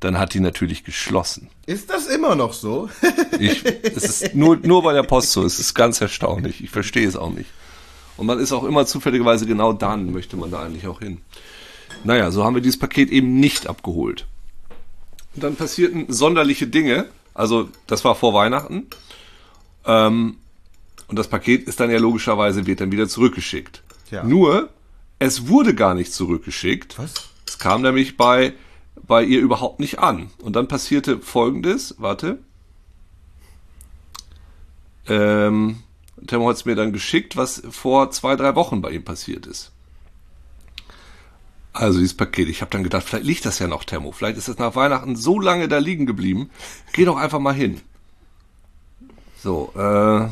dann 0.00 0.18
hat 0.18 0.34
die 0.34 0.40
natürlich 0.40 0.82
geschlossen. 0.82 1.50
Ist 1.66 1.88
das 1.88 2.08
immer 2.08 2.34
noch 2.34 2.52
so? 2.52 2.90
Ich, 3.38 3.64
es 3.64 4.20
ist 4.20 4.34
nur, 4.34 4.56
nur 4.56 4.82
bei 4.82 4.92
der 4.92 5.04
Post 5.04 5.30
so. 5.30 5.44
Es 5.44 5.60
ist 5.60 5.74
ganz 5.74 6.00
erstaunlich. 6.00 6.64
Ich 6.64 6.70
verstehe 6.70 7.06
es 7.06 7.14
auch 7.14 7.30
nicht. 7.30 7.50
Und 8.16 8.26
man 8.26 8.40
ist 8.40 8.50
auch 8.50 8.64
immer 8.64 8.86
zufälligerweise 8.86 9.46
genau 9.46 9.72
dann, 9.72 10.10
möchte 10.10 10.36
man 10.36 10.50
da 10.50 10.64
eigentlich 10.64 10.88
auch 10.88 10.98
hin. 10.98 11.20
Naja, 12.02 12.32
so 12.32 12.42
haben 12.42 12.56
wir 12.56 12.60
dieses 12.60 12.80
Paket 12.80 13.08
eben 13.10 13.38
nicht 13.38 13.68
abgeholt. 13.68 14.26
Und 15.34 15.44
dann 15.44 15.56
passierten 15.56 16.06
sonderliche 16.12 16.66
Dinge. 16.66 17.06
Also, 17.34 17.68
das 17.86 18.04
war 18.04 18.14
vor 18.14 18.34
Weihnachten. 18.34 18.86
Ähm, 19.84 20.36
und 21.08 21.18
das 21.18 21.28
Paket 21.28 21.66
ist 21.66 21.80
dann 21.80 21.90
ja 21.90 21.98
logischerweise, 21.98 22.66
wird 22.66 22.80
dann 22.80 22.92
wieder 22.92 23.08
zurückgeschickt. 23.08 23.82
Ja. 24.10 24.24
Nur, 24.24 24.70
es 25.18 25.48
wurde 25.48 25.74
gar 25.74 25.94
nicht 25.94 26.12
zurückgeschickt. 26.12 26.98
Was? 26.98 27.14
Es 27.46 27.58
kam 27.58 27.82
nämlich 27.82 28.16
bei, 28.16 28.54
bei 29.06 29.24
ihr 29.24 29.40
überhaupt 29.40 29.80
nicht 29.80 29.98
an. 29.98 30.30
Und 30.38 30.56
dann 30.56 30.68
passierte 30.68 31.18
folgendes, 31.18 31.96
warte. 31.98 32.38
Ähm, 35.06 35.82
Temo 36.26 36.48
hat 36.48 36.56
es 36.56 36.64
mir 36.64 36.74
dann 36.74 36.92
geschickt, 36.92 37.36
was 37.36 37.62
vor 37.70 38.10
zwei, 38.10 38.36
drei 38.36 38.54
Wochen 38.54 38.80
bei 38.80 38.90
ihm 38.90 39.04
passiert 39.04 39.46
ist. 39.46 39.72
Also 41.72 41.98
dieses 41.98 42.16
Paket. 42.16 42.48
Ich 42.48 42.62
habe 42.62 42.70
dann 42.70 42.82
gedacht, 42.82 43.04
vielleicht 43.04 43.26
liegt 43.26 43.44
das 43.46 43.58
ja 43.58 43.68
noch, 43.68 43.84
Temo. 43.84 44.12
Vielleicht 44.12 44.36
ist 44.36 44.48
das 44.48 44.58
nach 44.58 44.74
Weihnachten 44.74 45.16
so 45.16 45.38
lange 45.38 45.68
da 45.68 45.78
liegen 45.78 46.06
geblieben. 46.06 46.50
Geh 46.92 47.04
doch 47.04 47.16
einfach 47.16 47.38
mal 47.38 47.54
hin. 47.54 47.80
So, 49.42 49.72
äh. 49.76 50.28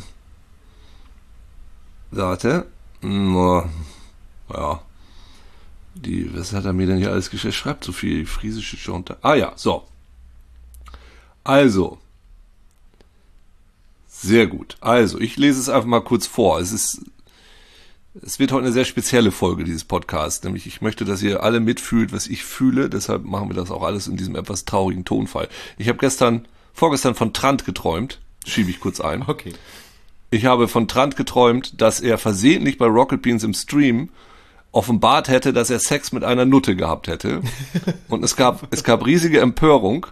Warte. 2.10 2.66
Hm, 3.00 3.36
oh, 3.36 3.64
Ja. 4.52 4.82
Die, 5.94 6.32
was 6.36 6.52
hat 6.52 6.64
er 6.64 6.72
mir 6.72 6.86
denn 6.86 6.98
hier 6.98 7.10
alles 7.10 7.30
geschrieben? 7.30 7.54
Schreibt 7.54 7.84
so 7.84 7.92
viel 7.92 8.24
friesische 8.26 8.76
Schonte. 8.76 9.16
Ah 9.22 9.34
ja, 9.34 9.52
so. 9.56 9.86
Also. 11.44 11.98
Sehr 14.06 14.46
gut. 14.46 14.76
Also, 14.80 15.18
ich 15.18 15.36
lese 15.36 15.60
es 15.60 15.68
einfach 15.68 15.88
mal 15.88 16.02
kurz 16.02 16.26
vor. 16.26 16.60
Es 16.60 16.72
ist, 16.72 17.00
es 18.22 18.38
wird 18.38 18.52
heute 18.52 18.64
eine 18.64 18.72
sehr 18.72 18.84
spezielle 18.84 19.30
Folge 19.30 19.64
dieses 19.64 19.84
Podcasts. 19.84 20.42
Nämlich, 20.44 20.66
ich 20.66 20.80
möchte, 20.80 21.04
dass 21.04 21.22
ihr 21.22 21.42
alle 21.42 21.60
mitfühlt, 21.60 22.12
was 22.12 22.26
ich 22.26 22.44
fühle. 22.44 22.88
Deshalb 22.88 23.24
machen 23.24 23.48
wir 23.48 23.56
das 23.56 23.70
auch 23.70 23.82
alles 23.82 24.06
in 24.08 24.16
diesem 24.16 24.36
etwas 24.36 24.64
traurigen 24.64 25.04
Tonfall. 25.04 25.48
Ich 25.76 25.88
habe 25.88 25.98
gestern, 25.98 26.46
vorgestern 26.72 27.14
von 27.14 27.32
Trant 27.32 27.64
geträumt. 27.64 28.20
Schiebe 28.46 28.70
ich 28.70 28.80
kurz 28.80 29.00
ein. 29.00 29.22
Okay. 29.26 29.52
Ich 30.30 30.44
habe 30.44 30.68
von 30.68 30.88
Trant 30.88 31.16
geträumt, 31.16 31.80
dass 31.80 32.00
er 32.00 32.18
versehentlich 32.18 32.78
bei 32.78 32.86
Rocket 32.86 33.22
Beans 33.22 33.44
im 33.44 33.54
Stream 33.54 34.10
offenbart 34.70 35.28
hätte, 35.28 35.52
dass 35.52 35.70
er 35.70 35.78
Sex 35.78 36.12
mit 36.12 36.24
einer 36.24 36.44
Nutte 36.44 36.76
gehabt 36.76 37.08
hätte. 37.08 37.40
Und 38.08 38.22
es 38.22 38.36
gab, 38.36 38.66
es 38.70 38.84
gab 38.84 39.06
riesige 39.06 39.40
Empörung. 39.40 40.06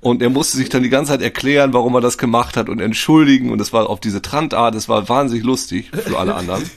Und 0.00 0.22
er 0.22 0.30
musste 0.30 0.56
sich 0.56 0.68
dann 0.68 0.82
die 0.82 0.88
ganze 0.88 1.12
Zeit 1.12 1.22
erklären, 1.22 1.72
warum 1.72 1.94
er 1.94 2.00
das 2.00 2.16
gemacht 2.16 2.56
hat 2.56 2.68
und 2.68 2.80
entschuldigen. 2.80 3.50
Und 3.50 3.60
es 3.60 3.72
war 3.72 3.88
auf 3.90 4.00
diese 4.00 4.22
Trantart, 4.22 4.74
es 4.74 4.88
war 4.88 5.08
wahnsinnig 5.08 5.44
lustig 5.44 5.90
für 5.92 6.18
alle 6.18 6.34
anderen. 6.34 6.68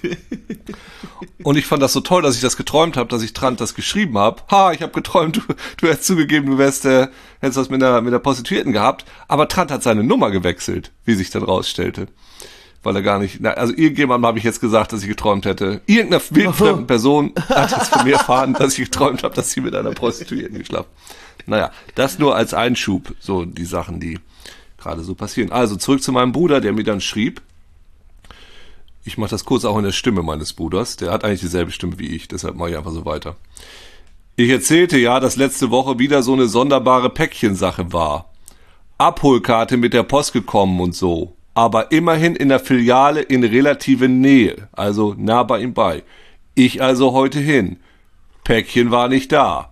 Und 1.44 1.58
ich 1.58 1.66
fand 1.66 1.82
das 1.82 1.94
so 1.94 2.02
toll, 2.02 2.22
dass 2.22 2.36
ich 2.36 2.42
das 2.42 2.58
geträumt 2.58 2.98
habe, 2.98 3.10
dass 3.10 3.24
ich 3.24 3.34
Trant 3.34 3.60
das 3.60 3.76
geschrieben 3.76 4.18
habe. 4.18 4.42
Ha, 4.52 4.72
ich 4.72 4.82
habe 4.82 4.94
geträumt, 4.94 5.38
du, 5.38 5.42
du 5.78 5.88
hättest 5.88 6.06
zugegeben, 6.06 6.52
du 6.52 6.58
wärst, 6.58 6.86
äh, 6.86 7.08
hättest 7.40 7.58
was 7.58 7.70
mit 7.70 7.82
der, 7.82 8.02
mit 8.02 8.14
der 8.14 8.20
Prostituierten 8.20 8.74
gehabt. 8.74 9.06
Aber 9.28 9.48
Trant 9.48 9.72
hat 9.72 9.84
seine 9.84 10.04
Nummer 10.04 10.32
gewechselt, 10.32 10.92
wie 11.06 11.16
sich 11.16 11.30
dann 11.30 11.44
rausstellte 11.44 12.08
weil 12.84 12.98
er 12.98 13.02
gar 13.02 13.18
nicht, 13.18 13.38
na, 13.40 13.52
also 13.52 13.74
irgendjemandem 13.74 14.28
habe 14.28 14.38
ich 14.38 14.44
jetzt 14.44 14.60
gesagt, 14.60 14.92
dass 14.92 15.02
ich 15.02 15.08
geträumt 15.08 15.46
hätte. 15.46 15.82
Irgendeiner 15.86 16.22
wildfremden 16.30 16.86
Person 16.86 17.34
hat 17.50 17.72
jetzt 17.72 17.94
von 17.94 18.04
mir 18.04 18.14
erfahren, 18.14 18.54
dass 18.54 18.78
ich 18.78 18.86
geträumt 18.86 19.24
habe, 19.24 19.34
dass 19.34 19.52
sie 19.52 19.62
mit 19.62 19.74
einer 19.74 19.92
Prostituierten 19.92 20.58
geschlafen. 20.60 20.90
Naja, 21.46 21.72
das 21.96 22.20
nur 22.20 22.36
als 22.36 22.54
Einschub, 22.54 23.16
so 23.20 23.46
die 23.46 23.66
Sachen, 23.66 24.00
die 24.00 24.20
gerade 24.78 25.02
so 25.02 25.16
passieren. 25.16 25.52
Also 25.52 25.78
zurück 25.78 26.04
zu 26.04 26.12
meinem 26.12 26.34
Bruder, 26.34 26.62
der 26.62 26.74
mir 26.74 26.84
dann 26.84 27.02
schrieb. 27.02 27.42
Ich 29.06 29.18
mache 29.18 29.32
das 29.32 29.46
kurz 29.46 29.66
auch 29.66 29.78
in 29.78 29.84
der 29.84 29.92
Stimme 29.92 30.22
meines 30.22 30.54
Bruders. 30.54 30.98
Der 30.98 31.12
hat 31.12 31.24
eigentlich 31.24 31.42
dieselbe 31.42 31.72
Stimme 31.72 32.00
wie 32.00 32.08
ich, 32.08 32.28
deshalb 32.28 32.56
mache 32.56 32.72
ich 32.72 32.78
einfach 32.78 32.92
so 32.92 33.06
weiter. 33.06 33.36
Ich 34.36 34.50
erzählte 34.50 34.98
ja, 34.98 35.20
dass 35.20 35.36
letzte 35.36 35.72
Woche 35.72 36.00
wieder 36.00 36.24
so 36.24 36.34
eine 36.34 36.48
sonderbare 36.48 37.10
Päckchensache 37.10 37.94
war. 37.94 38.30
Abholkarte 38.98 39.78
mit 39.78 39.94
der 39.94 40.04
Post 40.04 40.34
gekommen 40.34 40.80
und 40.80 40.96
so 40.96 41.36
aber 41.54 41.92
immerhin 41.92 42.36
in 42.36 42.50
der 42.50 42.60
Filiale 42.60 43.22
in 43.22 43.44
relative 43.44 44.10
Nähe, 44.10 44.68
also 44.72 45.16
nah 45.18 45.44
bei 45.44 45.62
ihm 45.62 45.74
bei. 45.74 46.04
Ich 46.56 46.82
also 46.82 47.14
heute 47.14 47.40
hin. 47.40 47.78
Päckchen 48.44 48.92
war 48.92 49.08
nicht 49.08 49.32
da. 49.32 49.72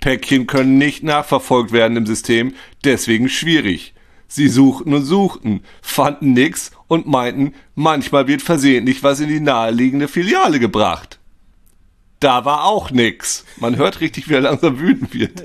Päckchen 0.00 0.46
können 0.46 0.78
nicht 0.78 1.02
nachverfolgt 1.02 1.72
werden 1.72 1.96
im 1.96 2.06
System, 2.06 2.54
deswegen 2.84 3.28
schwierig. 3.28 3.94
Sie 4.28 4.48
suchten 4.48 4.92
und 4.92 5.04
suchten, 5.04 5.62
fanden 5.80 6.34
nix 6.34 6.70
und 6.86 7.06
meinten, 7.06 7.54
manchmal 7.74 8.28
wird 8.28 8.42
versehentlich 8.42 9.02
was 9.02 9.20
in 9.20 9.28
die 9.28 9.40
naheliegende 9.40 10.06
Filiale 10.06 10.60
gebracht. 10.60 11.17
Da 12.20 12.44
war 12.44 12.64
auch 12.64 12.90
nix. 12.90 13.44
Man 13.58 13.76
hört 13.76 14.00
richtig, 14.00 14.28
wie 14.28 14.34
er 14.34 14.40
langsam 14.40 14.80
wütend 14.80 15.14
wird. 15.14 15.44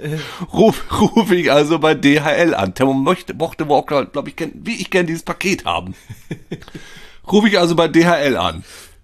Ruf, 0.51 0.83
ruf 0.99 1.31
ich 1.31 1.51
also 1.51 1.77
bei 1.77 1.93
DHL 1.93 2.55
an. 2.55 2.73
Temo 2.73 2.93
möchte, 2.93 3.35
mochte 3.35 3.69
auch, 3.69 3.85
glaube 3.85 4.29
ich, 4.29 4.35
wie 4.55 4.81
ich 4.81 4.89
gern 4.89 5.05
dieses 5.05 5.23
Paket 5.23 5.65
haben. 5.65 5.93
Ruf 7.31 7.45
ich 7.45 7.57
also 7.57 7.75
bei 7.75 7.87
DHL 7.87 8.35
an. 8.35 8.63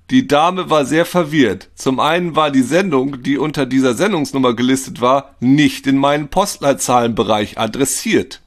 Die 0.10 0.28
Dame 0.28 0.72
war 0.72 0.86
sehr 0.86 1.06
verwirrt. 1.06 1.70
Zum 1.76 2.00
einen 2.00 2.36
war 2.36 2.50
die 2.50 2.64
Sendung, 2.64 3.22
die 3.22 3.38
unter 3.38 3.68
dieser 3.68 3.94
Sendungsnummer 3.94 4.56
gelistet 4.56 5.02
war, 5.02 5.36
nicht 5.40 5.86
in 5.86 5.98
meinen 5.98 6.30
Postleitzahlenbereich 6.30 7.60
adressiert. 7.60 8.42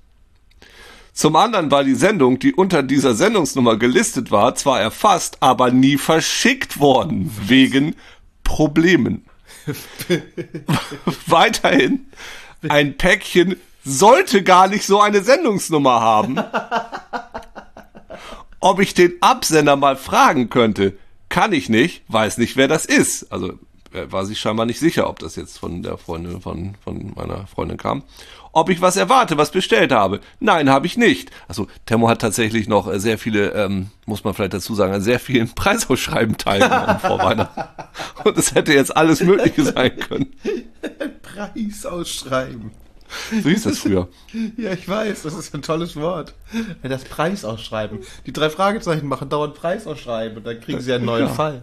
Zum 1.12 1.37
anderen 1.37 1.71
war 1.71 1.85
die 1.85 1.95
Sendung, 1.95 2.38
die 2.38 2.52
unter 2.52 2.83
dieser 2.83 3.14
Sendungsnummer 3.14 3.76
gelistet 3.76 4.31
war, 4.33 4.57
zwar 4.57 4.81
erfasst, 4.81 5.37
aber 5.41 5.71
nie 5.71 5.99
verschickt 5.99 6.81
worden, 6.81 7.31
wegen 7.47 7.95
Problemen. 8.45 9.27
Weiterhin, 11.27 12.07
ein 12.69 12.97
Päckchen 12.97 13.57
sollte 13.85 14.43
gar 14.43 14.69
nicht 14.69 14.87
so 14.87 15.01
eine 15.01 15.23
Sendungsnummer 15.23 16.01
haben. 16.01 16.39
Ob 18.61 18.81
ich 18.81 18.95
den 18.95 19.15
Absender 19.21 19.77
mal 19.77 19.97
fragen 19.97 20.49
könnte, 20.49 20.97
kann 21.29 21.53
ich 21.53 21.69
nicht, 21.69 22.05
weiß 22.09 22.39
nicht, 22.39 22.57
wer 22.57 22.69
das 22.69 22.85
ist. 22.85 23.33
Also 23.33 23.59
er 23.93 24.13
war 24.13 24.25
sich 24.25 24.39
scheinbar 24.39 24.67
nicht 24.67 24.79
sicher, 24.79 25.09
ob 25.09 25.19
das 25.19 25.37
jetzt 25.37 25.59
von 25.59 25.83
der 25.83 25.99
Freundin 25.99 26.41
von, 26.41 26.77
von 26.83 27.13
meiner 27.15 27.47
Freundin 27.47 27.77
kam 27.77 28.05
ob 28.53 28.69
ich 28.69 28.81
was 28.81 28.97
erwarte, 28.97 29.39
was 29.39 29.51
bestellt 29.51 29.93
habe. 29.93 30.21
Nein, 30.39 30.71
habe 30.71 30.87
ich 30.87 30.97
nicht. 30.97 31.31
Also 31.49 31.67
Temo 31.87 32.09
hat 32.09 32.21
tatsächlich 32.21 32.69
noch 32.69 32.91
äh, 32.91 33.01
sehr 33.01 33.19
viele, 33.19 33.51
ähm, 33.53 33.89
muss 34.07 34.25
man 34.25 34.35
vielleicht 34.35 34.55
dazu 34.55 34.75
sagen, 34.75 34.93
an 34.93 35.03
sehr 35.03 35.19
vielen 35.19 35.49
Preisausschreiben 35.55 36.37
teilgenommen 36.37 36.99
vor 37.01 37.19
Weihnachten. 37.19 37.63
Und 38.25 38.39
es 38.39 38.55
hätte 38.55 38.73
jetzt 38.73 38.97
alles 38.97 39.23
Mögliche 39.23 39.65
sein 39.65 39.99
können. 39.99 40.33
Preisausschreiben. 41.23 42.71
So 43.43 43.49
hieß 43.49 43.65
das 43.65 43.81
früher. 43.81 44.09
Ja, 44.57 44.73
ich 44.73 44.89
weiß, 44.89 45.23
das 45.23 45.35
ist 45.35 45.55
ein 45.55 45.61
tolles 45.61 45.97
Wort. 45.97 46.35
Das 46.83 47.05
Preisausschreiben. 47.05 47.99
Die 48.25 48.33
drei 48.33 48.49
Fragezeichen 48.49 49.07
machen 49.07 49.29
dauernd 49.29 49.55
Preisausschreiben 49.55 50.39
und 50.39 50.47
dann 50.47 50.61
kriegen 50.61 50.81
sie 50.81 50.95
einen 50.95 51.05
neuen 51.05 51.27
ja. 51.27 51.33
Fall. 51.33 51.63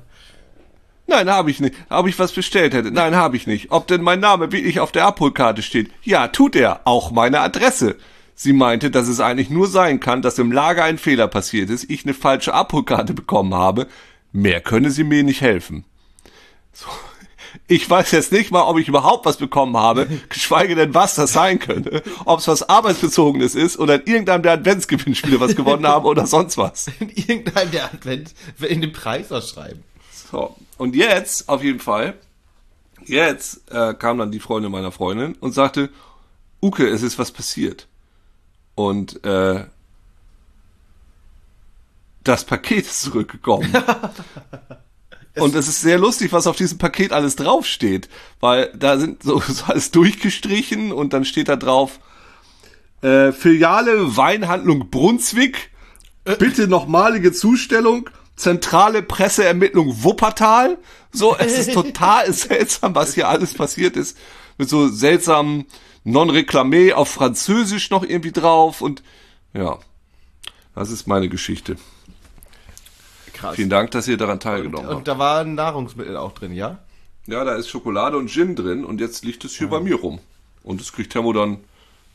Nein, 1.10 1.28
habe 1.28 1.50
ich 1.50 1.60
nicht. 1.60 1.76
Ob 1.90 2.08
ich 2.08 2.20
was 2.20 2.32
bestellt 2.32 2.76
hätte? 2.76 2.92
Nein, 2.92 3.16
habe 3.16 3.36
ich 3.36 3.48
nicht. 3.48 3.72
Ob 3.72 3.88
denn 3.88 4.04
mein 4.04 4.20
Name 4.20 4.52
wirklich 4.52 4.80
auf 4.80 4.92
der 4.92 5.06
Abholkarte 5.06 5.64
steht? 5.64 5.90
Ja, 6.04 6.28
tut 6.28 6.56
er. 6.56 6.82
Auch 6.86 7.10
meine 7.10 7.40
Adresse. 7.40 7.98
Sie 8.36 8.54
meinte, 8.54 8.92
dass 8.92 9.08
es 9.08 9.20
eigentlich 9.20 9.50
nur 9.50 9.68
sein 9.68 10.00
kann, 10.00 10.22
dass 10.22 10.38
im 10.38 10.52
Lager 10.52 10.84
ein 10.84 11.00
Fehler 11.00 11.28
passiert 11.28 11.72
ist, 11.72 11.90
ich 11.90 12.06
eine 12.06 12.14
falsche 12.14 12.54
Abholkarte 12.54 13.16
bekommen 13.16 13.56
habe. 13.56 13.88
Mehr 14.32 14.62
könne 14.62 14.92
sie 14.92 15.04
mir 15.04 15.24
nicht 15.24 15.42
helfen. 15.42 15.84
So. 16.72 16.86
Ich 17.68 17.90
weiß 17.90 18.12
jetzt 18.12 18.32
nicht 18.32 18.52
mal, 18.52 18.62
ob 18.62 18.78
ich 18.78 18.88
überhaupt 18.88 19.26
was 19.26 19.38
bekommen 19.38 19.76
habe, 19.76 20.06
geschweige 20.30 20.76
denn, 20.76 20.94
was 20.94 21.16
das 21.16 21.34
sein 21.34 21.58
könnte. 21.58 22.04
Ob 22.26 22.40
es 22.40 22.48
was 22.48 22.70
Arbeitsbezogenes 22.70 23.56
ist 23.56 23.80
oder 23.80 23.96
in 23.96 24.06
irgendeinem 24.06 24.44
der 24.44 24.54
Adventsgewinnspiele 24.54 25.40
was 25.40 25.56
gewonnen 25.56 25.88
haben 25.88 26.06
oder 26.06 26.28
sonst 26.28 26.58
was. 26.58 26.92
In 27.00 27.10
irgendeinem 27.10 27.72
der 27.72 27.86
Advent, 27.86 28.36
in 28.62 28.82
den 28.82 28.94
Preis 28.94 29.32
ausschreiben. 29.32 29.84
So, 30.30 30.56
und 30.78 30.96
jetzt, 30.96 31.50
auf 31.50 31.64
jeden 31.64 31.80
Fall, 31.80 32.14
jetzt 33.04 33.72
äh, 33.72 33.96
kam 33.96 34.20
dann 34.20 34.32
die 34.32 34.40
Freundin 34.40 34.72
meiner 34.72 34.92
Freundin 34.92 35.34
und 35.40 35.54
sagte, 35.54 35.90
Uke, 36.62 36.88
es 36.88 37.02
ist 37.02 37.18
was 37.18 37.32
passiert. 37.32 37.88
Und 38.76 39.24
äh, 39.26 39.66
das 42.24 42.44
Paket 42.44 42.86
ist 42.86 43.02
zurückgekommen. 43.02 43.74
und 45.36 45.56
es 45.56 45.68
ist 45.68 45.82
sehr 45.82 45.98
lustig, 45.98 46.32
was 46.32 46.46
auf 46.46 46.58
diesem 46.58 46.78
Paket 46.78 47.12
alles 47.12 47.36
draufsteht, 47.36 48.08
weil 48.40 48.72
da 48.76 49.00
sind 49.00 49.24
so, 49.24 49.42
alles 49.68 49.90
durchgestrichen 49.90 50.92
und 50.92 51.14
dann 51.14 51.26
steht 51.26 51.48
da 51.48 51.56
drauf 51.56 52.00
äh, 53.02 53.32
Filiale 53.32 54.16
Weinhandlung 54.16 54.92
Brunswick, 54.92 55.72
bitte 56.38 56.68
nochmalige 56.68 57.32
Zustellung 57.32 58.10
zentrale 58.40 59.04
Presseermittlung 59.04 60.04
Wuppertal. 60.04 60.78
So, 61.12 61.36
es 61.38 61.58
ist 61.58 61.74
total 61.74 62.32
seltsam, 62.34 62.96
was 62.96 63.14
hier 63.14 63.28
alles 63.28 63.54
passiert 63.54 63.96
ist. 63.96 64.18
Mit 64.58 64.70
so 64.70 64.88
seltsamen 64.88 65.66
Non-Reclamé 66.04 66.94
auf 66.94 67.10
Französisch 67.10 67.90
noch 67.90 68.04
irgendwie 68.04 68.32
drauf 68.32 68.82
und 68.82 69.04
ja, 69.54 69.80
das 70.76 70.92
ist 70.92 71.08
meine 71.08 71.30
Geschichte. 71.30 71.78
Krass. 73.34 73.56
Vielen 73.56 73.70
Dank, 73.70 73.92
dass 73.92 74.08
ihr 74.08 74.18
daran 74.18 74.40
teilgenommen 74.40 74.86
und, 74.86 74.92
habt. 74.92 74.98
Und 74.98 75.08
da 75.08 75.18
waren 75.18 75.56
Nahrungsmittel 75.56 76.18
auch 76.18 76.34
drin, 76.34 76.54
ja? 76.54 76.80
Ja, 77.28 77.44
da 77.44 77.56
ist 77.56 77.70
Schokolade 77.70 78.18
und 78.18 78.30
Gin 78.30 78.56
drin 78.56 78.84
und 78.84 79.00
jetzt 79.00 79.24
liegt 79.24 79.46
es 79.46 79.58
hier 79.58 79.68
ja. 79.68 79.72
bei 79.72 79.80
mir 79.80 79.96
rum. 79.96 80.20
Und 80.64 80.82
das 80.82 80.92
kriegt 80.94 81.12
Thermo 81.12 81.32
dann, 81.32 81.60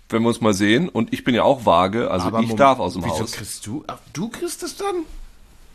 wenn 0.08 0.22
wir 0.22 0.28
uns 0.28 0.40
mal 0.40 0.54
sehen. 0.54 0.88
Und 0.88 1.12
ich 1.12 1.24
bin 1.24 1.34
ja 1.34 1.42
auch 1.42 1.64
vage, 1.64 2.10
also 2.10 2.26
Aber 2.26 2.40
ich 2.40 2.48
Moment, 2.48 2.60
darf 2.60 2.78
aus 2.78 2.94
dem 2.94 3.04
wieso 3.04 3.20
Haus. 3.20 3.32
kriegst 3.32 3.66
du? 3.66 3.84
Ach, 3.86 3.98
du 4.12 4.28
kriegst 4.28 4.62
es 4.62 4.76
dann? 4.76 5.04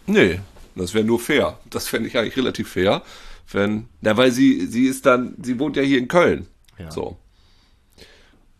Nee, 0.10 0.40
das 0.76 0.94
wäre 0.94 1.06
nur 1.06 1.20
fair. 1.20 1.60
Das 1.70 1.88
fände 1.88 2.08
ich 2.08 2.18
eigentlich 2.18 2.36
relativ 2.36 2.70
fair. 2.70 3.04
Wenn, 3.52 3.88
na, 4.02 4.18
weil 4.18 4.32
sie, 4.32 4.66
sie 4.68 4.86
ist 4.86 5.06
dann, 5.06 5.36
sie 5.42 5.60
wohnt 5.60 5.76
ja 5.76 5.84
hier 5.84 6.00
in 6.00 6.08
Köln. 6.08 6.48
Ja. 6.78 6.92
So. 6.92 7.18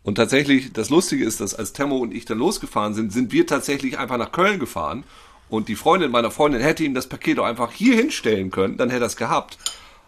Und 0.02 0.14
tatsächlich, 0.14 0.72
das 0.72 0.90
Lustige 0.90 1.24
ist, 1.24 1.40
dass 1.40 1.54
als 1.54 1.72
Temo 1.72 1.96
und 1.98 2.14
ich 2.14 2.24
dann 2.24 2.38
losgefahren 2.38 2.94
sind, 2.94 3.12
sind 3.12 3.32
wir 3.32 3.46
tatsächlich 3.46 3.98
einfach 3.98 4.16
nach 4.16 4.32
Köln 4.32 4.58
gefahren. 4.58 5.04
Und 5.48 5.68
die 5.68 5.76
Freundin 5.76 6.12
meiner 6.12 6.30
Freundin 6.30 6.60
hätte 6.60 6.84
ihm 6.84 6.94
das 6.94 7.08
Paket 7.08 7.38
auch 7.40 7.44
einfach 7.44 7.72
hier 7.72 7.96
hinstellen 7.96 8.50
können, 8.50 8.76
dann 8.76 8.90
hätte 8.90 9.04
er 9.04 9.08
es 9.08 9.16
gehabt. 9.16 9.58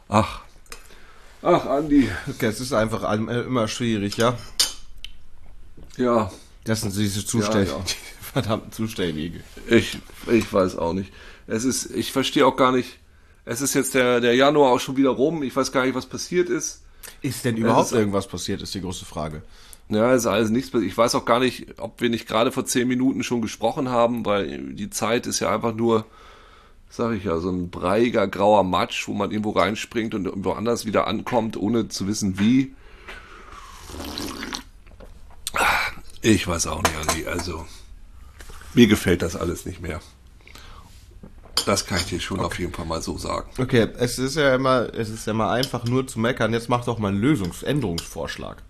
Ach. 0.08 0.42
Ach, 1.42 1.66
Andi. 1.66 2.08
Okay, 2.28 2.46
es 2.46 2.60
ist 2.60 2.72
einfach 2.72 3.02
immer 3.12 3.66
schwierig, 3.66 4.16
ja? 4.16 4.38
Ja. 5.96 6.30
Das 6.64 6.82
sind 6.82 6.96
diese 6.96 7.26
Zustände. 7.26 7.66
Ja, 7.66 7.76
ja. 7.76 7.84
Verdammten 8.32 8.72
Zustellwege. 8.72 9.40
Ich, 9.68 9.98
ich 10.30 10.52
weiß 10.52 10.76
auch 10.76 10.92
nicht. 10.92 11.12
Es 11.46 11.64
ist, 11.64 11.90
ich 11.90 12.12
verstehe 12.12 12.46
auch 12.46 12.56
gar 12.56 12.72
nicht. 12.72 12.98
Es 13.44 13.60
ist 13.60 13.74
jetzt 13.74 13.94
der, 13.94 14.20
der 14.20 14.34
Januar 14.34 14.72
auch 14.72 14.80
schon 14.80 14.96
wieder 14.96 15.10
rum. 15.10 15.42
Ich 15.42 15.54
weiß 15.54 15.72
gar 15.72 15.84
nicht, 15.84 15.94
was 15.94 16.06
passiert 16.06 16.48
ist. 16.48 16.82
Ist 17.20 17.44
denn 17.44 17.56
überhaupt 17.56 17.92
ist, 17.92 17.98
irgendwas 17.98 18.28
passiert, 18.28 18.62
ist 18.62 18.74
die 18.74 18.80
große 18.80 19.04
Frage. 19.04 19.42
Ja, 19.88 20.12
es 20.12 20.22
ist 20.22 20.26
alles 20.26 20.50
nichts 20.50 20.70
passiert. 20.70 20.90
Ich 20.90 20.96
weiß 20.96 21.14
auch 21.16 21.24
gar 21.24 21.40
nicht, 21.40 21.78
ob 21.78 22.00
wir 22.00 22.08
nicht 22.08 22.28
gerade 22.28 22.52
vor 22.52 22.64
zehn 22.64 22.88
Minuten 22.88 23.22
schon 23.22 23.42
gesprochen 23.42 23.88
haben, 23.88 24.24
weil 24.24 24.74
die 24.74 24.90
Zeit 24.90 25.26
ist 25.26 25.40
ja 25.40 25.52
einfach 25.52 25.74
nur, 25.74 26.06
sag 26.88 27.14
ich 27.14 27.24
ja, 27.24 27.38
so 27.38 27.50
ein 27.50 27.70
breiiger 27.70 28.28
grauer 28.28 28.62
Matsch, 28.62 29.08
wo 29.08 29.12
man 29.12 29.30
irgendwo 29.30 29.50
reinspringt 29.50 30.14
und 30.14 30.26
irgendwo 30.26 30.52
anders 30.52 30.86
wieder 30.86 31.06
ankommt, 31.08 31.56
ohne 31.56 31.88
zu 31.88 32.06
wissen 32.06 32.38
wie. 32.38 32.74
Ich 36.22 36.46
weiß 36.46 36.68
auch 36.68 36.82
nicht, 36.82 36.96
Andi. 36.96 37.26
Also, 37.26 37.66
mir 38.74 38.86
gefällt 38.86 39.22
das 39.22 39.36
alles 39.36 39.66
nicht 39.66 39.80
mehr. 39.80 40.00
Das 41.66 41.86
kann 41.86 41.98
ich 41.98 42.06
dir 42.06 42.20
schon 42.20 42.40
auf 42.40 42.58
jeden 42.58 42.72
Fall 42.72 42.86
mal 42.86 43.00
so 43.02 43.18
sagen. 43.18 43.48
Okay, 43.58 43.86
es 43.98 44.18
ist 44.18 44.36
ja 44.36 44.54
immer, 44.54 44.92
es 44.94 45.10
ist 45.10 45.26
ja 45.26 45.32
immer 45.32 45.50
einfach 45.50 45.84
nur 45.84 46.06
zu 46.06 46.18
meckern. 46.18 46.52
Jetzt 46.52 46.68
mach 46.68 46.84
doch 46.84 46.98
mal 46.98 47.08
einen 47.08 47.20
Lösungsänderungsvorschlag. 47.20 48.62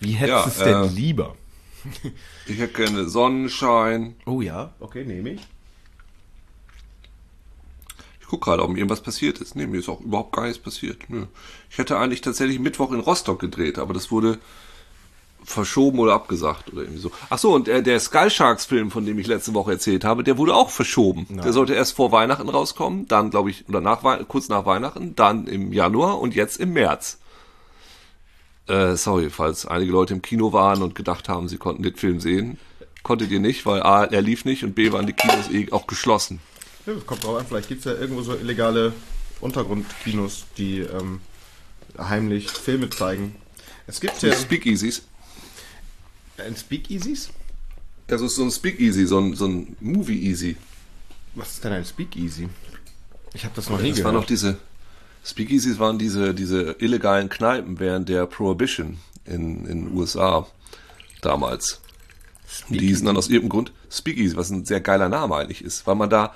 Wie 0.00 0.12
hättest 0.12 0.28
Ja, 0.30 0.42
du 0.42 0.48
es 0.50 0.58
denn 0.58 0.82
äh, 0.82 0.94
lieber? 0.94 1.36
Ich 2.46 2.58
hätte 2.58 2.72
gerne 2.74 3.08
Sonnenschein. 3.08 4.16
Oh 4.26 4.40
ja, 4.40 4.72
okay, 4.80 5.04
nehme 5.04 5.30
ich. 5.30 5.40
Ich 8.20 8.26
gucke 8.26 8.44
gerade, 8.44 8.62
ob 8.62 8.70
mir 8.70 8.78
irgendwas 8.78 9.02
passiert 9.02 9.38
ist. 9.38 9.54
Nee, 9.54 9.66
mir 9.66 9.78
ist 9.78 9.88
auch 9.88 10.00
überhaupt 10.00 10.34
gar 10.34 10.42
nichts 10.46 10.58
passiert. 10.58 11.08
Nö. 11.08 11.26
Ich 11.70 11.78
hätte 11.78 11.98
eigentlich 11.98 12.20
tatsächlich 12.20 12.58
Mittwoch 12.58 12.92
in 12.92 13.00
Rostock 13.00 13.38
gedreht, 13.40 13.78
aber 13.78 13.94
das 13.94 14.10
wurde 14.10 14.38
verschoben 15.48 15.98
oder 15.98 16.14
abgesagt 16.14 16.72
oder 16.72 16.82
irgendwie 16.82 17.00
so. 17.00 17.10
Ach 17.30 17.38
so, 17.38 17.54
und 17.54 17.66
der, 17.66 17.82
der 17.82 17.98
Sky 18.00 18.30
Sharks 18.30 18.66
Film, 18.66 18.90
von 18.90 19.06
dem 19.06 19.18
ich 19.18 19.26
letzte 19.26 19.54
Woche 19.54 19.72
erzählt 19.72 20.04
habe, 20.04 20.24
der 20.24 20.38
wurde 20.38 20.54
auch 20.54 20.70
verschoben. 20.70 21.26
Der 21.30 21.52
sollte 21.52 21.74
erst 21.74 21.94
vor 21.94 22.12
Weihnachten 22.12 22.48
rauskommen, 22.48 23.08
dann 23.08 23.30
glaube 23.30 23.50
ich, 23.50 23.68
oder 23.68 23.80
nach, 23.80 24.02
kurz 24.28 24.48
nach 24.48 24.66
Weihnachten, 24.66 25.14
dann 25.16 25.46
im 25.46 25.72
Januar 25.72 26.20
und 26.20 26.34
jetzt 26.34 26.60
im 26.60 26.72
März. 26.72 27.18
Äh, 28.66 28.96
sorry, 28.96 29.30
falls 29.30 29.66
einige 29.66 29.92
Leute 29.92 30.14
im 30.14 30.22
Kino 30.22 30.52
waren 30.52 30.82
und 30.82 30.94
gedacht 30.94 31.28
haben, 31.28 31.48
sie 31.48 31.56
konnten 31.56 31.82
den 31.82 31.96
Film 31.96 32.20
sehen. 32.20 32.58
Konntet 33.02 33.30
ihr 33.30 33.40
nicht, 33.40 33.64
weil 33.64 33.82
A, 33.82 34.04
er 34.04 34.20
lief 34.20 34.44
nicht 34.44 34.64
und 34.64 34.74
B, 34.74 34.92
waren 34.92 35.06
die 35.06 35.14
Kinos 35.14 35.50
eh 35.50 35.72
auch 35.72 35.86
geschlossen. 35.86 36.40
Ja, 36.84 36.92
das 36.92 37.06
kommt 37.06 37.24
drauf 37.24 37.38
an. 37.38 37.46
Vielleicht 37.46 37.68
gibt 37.68 37.80
es 37.80 37.84
ja 37.86 37.98
irgendwo 37.98 38.22
so 38.22 38.34
illegale 38.34 38.92
Untergrundkinos, 39.40 40.44
die 40.58 40.80
ähm, 40.80 41.20
heimlich 41.98 42.50
Filme 42.50 42.90
zeigen. 42.90 43.36
Es 43.86 44.00
gibt 44.00 44.20
ja 44.22 44.34
Speakeasies. 44.34 45.02
Ein 46.40 46.56
Speakeasies. 46.56 47.30
Das 48.06 48.20
ist 48.20 48.36
so 48.36 48.44
ein 48.44 48.50
Speakeasy, 48.50 49.06
so 49.06 49.18
ein, 49.18 49.34
so 49.34 49.46
ein 49.46 49.76
Movie-Easy. 49.80 50.56
Was 51.34 51.52
ist 51.54 51.64
denn 51.64 51.72
ein 51.72 51.84
Speakeasy? 51.84 52.48
Ich 53.34 53.44
habe 53.44 53.54
das 53.54 53.68
noch 53.68 53.80
nie 53.80 53.90
Das 53.90 53.98
waren 53.98 54.12
gehört. 54.12 54.22
noch 54.22 54.26
diese, 54.26 54.58
Speakeasies 55.24 55.78
waren 55.78 55.98
diese, 55.98 56.34
diese 56.34 56.76
illegalen 56.78 57.28
Kneipen 57.28 57.78
während 57.78 58.08
der 58.08 58.26
Prohibition 58.26 58.98
in, 59.24 59.64
den 59.64 59.94
USA 59.94 60.46
damals. 61.20 61.80
Und 62.68 62.80
Die 62.80 62.86
hießen 62.86 63.04
dann 63.04 63.16
aus 63.16 63.28
irgendeinem 63.28 63.50
Grund 63.50 63.72
Speakeasy, 63.90 64.36
was 64.36 64.50
ein 64.50 64.64
sehr 64.64 64.80
geiler 64.80 65.10
Name 65.10 65.36
eigentlich 65.36 65.62
ist, 65.62 65.86
weil 65.86 65.96
man 65.96 66.08
da 66.08 66.34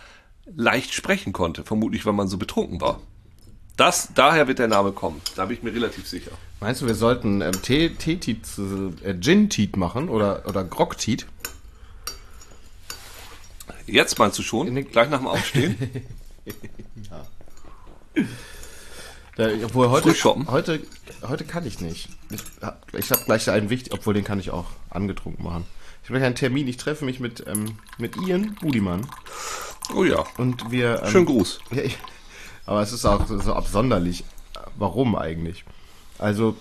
leicht 0.54 0.92
sprechen 0.92 1.32
konnte, 1.32 1.64
vermutlich 1.64 2.04
weil 2.04 2.12
man 2.12 2.28
so 2.28 2.36
betrunken 2.36 2.80
war. 2.80 3.00
Das, 3.76 4.10
daher 4.14 4.48
wird 4.48 4.58
der 4.58 4.68
Name 4.68 4.92
kommen, 4.92 5.20
da 5.34 5.46
bin 5.46 5.56
ich 5.56 5.62
mir 5.62 5.72
relativ 5.74 6.06
sicher. 6.06 6.32
Meinst 6.60 6.82
du, 6.82 6.86
wir 6.86 6.94
sollten 6.94 7.40
ähm, 7.40 7.62
Tee, 7.62 7.90
Teetit, 7.90 8.46
äh, 9.02 9.14
Gin-Teet 9.18 9.76
machen 9.76 10.08
oder, 10.08 10.46
oder 10.46 10.62
Grog-Teet? 10.62 11.26
Jetzt 13.86 14.18
meinst 14.18 14.38
du 14.38 14.42
schon? 14.42 14.72
Gleich 14.90 15.10
nach 15.10 15.18
dem 15.18 15.26
Aufstehen? 15.26 15.76
Da, 19.36 19.48
obwohl 19.64 19.88
heute, 19.88 20.14
heute, 20.48 20.80
heute 21.26 21.44
kann 21.44 21.66
ich 21.66 21.80
nicht. 21.80 22.10
Ich 22.30 22.42
ich 22.92 23.10
hab 23.10 23.24
gleich 23.24 23.48
einen 23.48 23.70
wichtig, 23.70 23.94
obwohl 23.94 24.12
den 24.12 24.24
kann 24.24 24.38
ich 24.38 24.50
auch 24.50 24.66
angetrunken 24.90 25.42
machen. 25.42 25.64
Ich 26.02 26.10
habe 26.10 26.18
gleich 26.18 26.26
einen 26.26 26.34
Termin. 26.34 26.68
Ich 26.68 26.76
treffe 26.76 27.06
mich 27.06 27.18
mit, 27.18 27.42
ähm, 27.46 27.78
mit 27.96 28.14
Ian 28.18 28.56
Budimann 28.60 29.06
Oh 29.94 30.04
ja. 30.04 30.22
und 30.36 30.70
wir. 30.70 31.02
Ähm, 31.02 31.10
Schönen 31.10 31.24
Gruß. 31.26 31.60
Ja, 31.70 31.82
ich, 31.82 31.96
aber 32.66 32.82
es 32.82 32.92
ist 32.92 33.04
auch 33.04 33.26
so, 33.26 33.38
so 33.38 33.54
absonderlich. 33.54 34.24
Warum 34.76 35.16
eigentlich? 35.16 35.64
Also, 36.18 36.56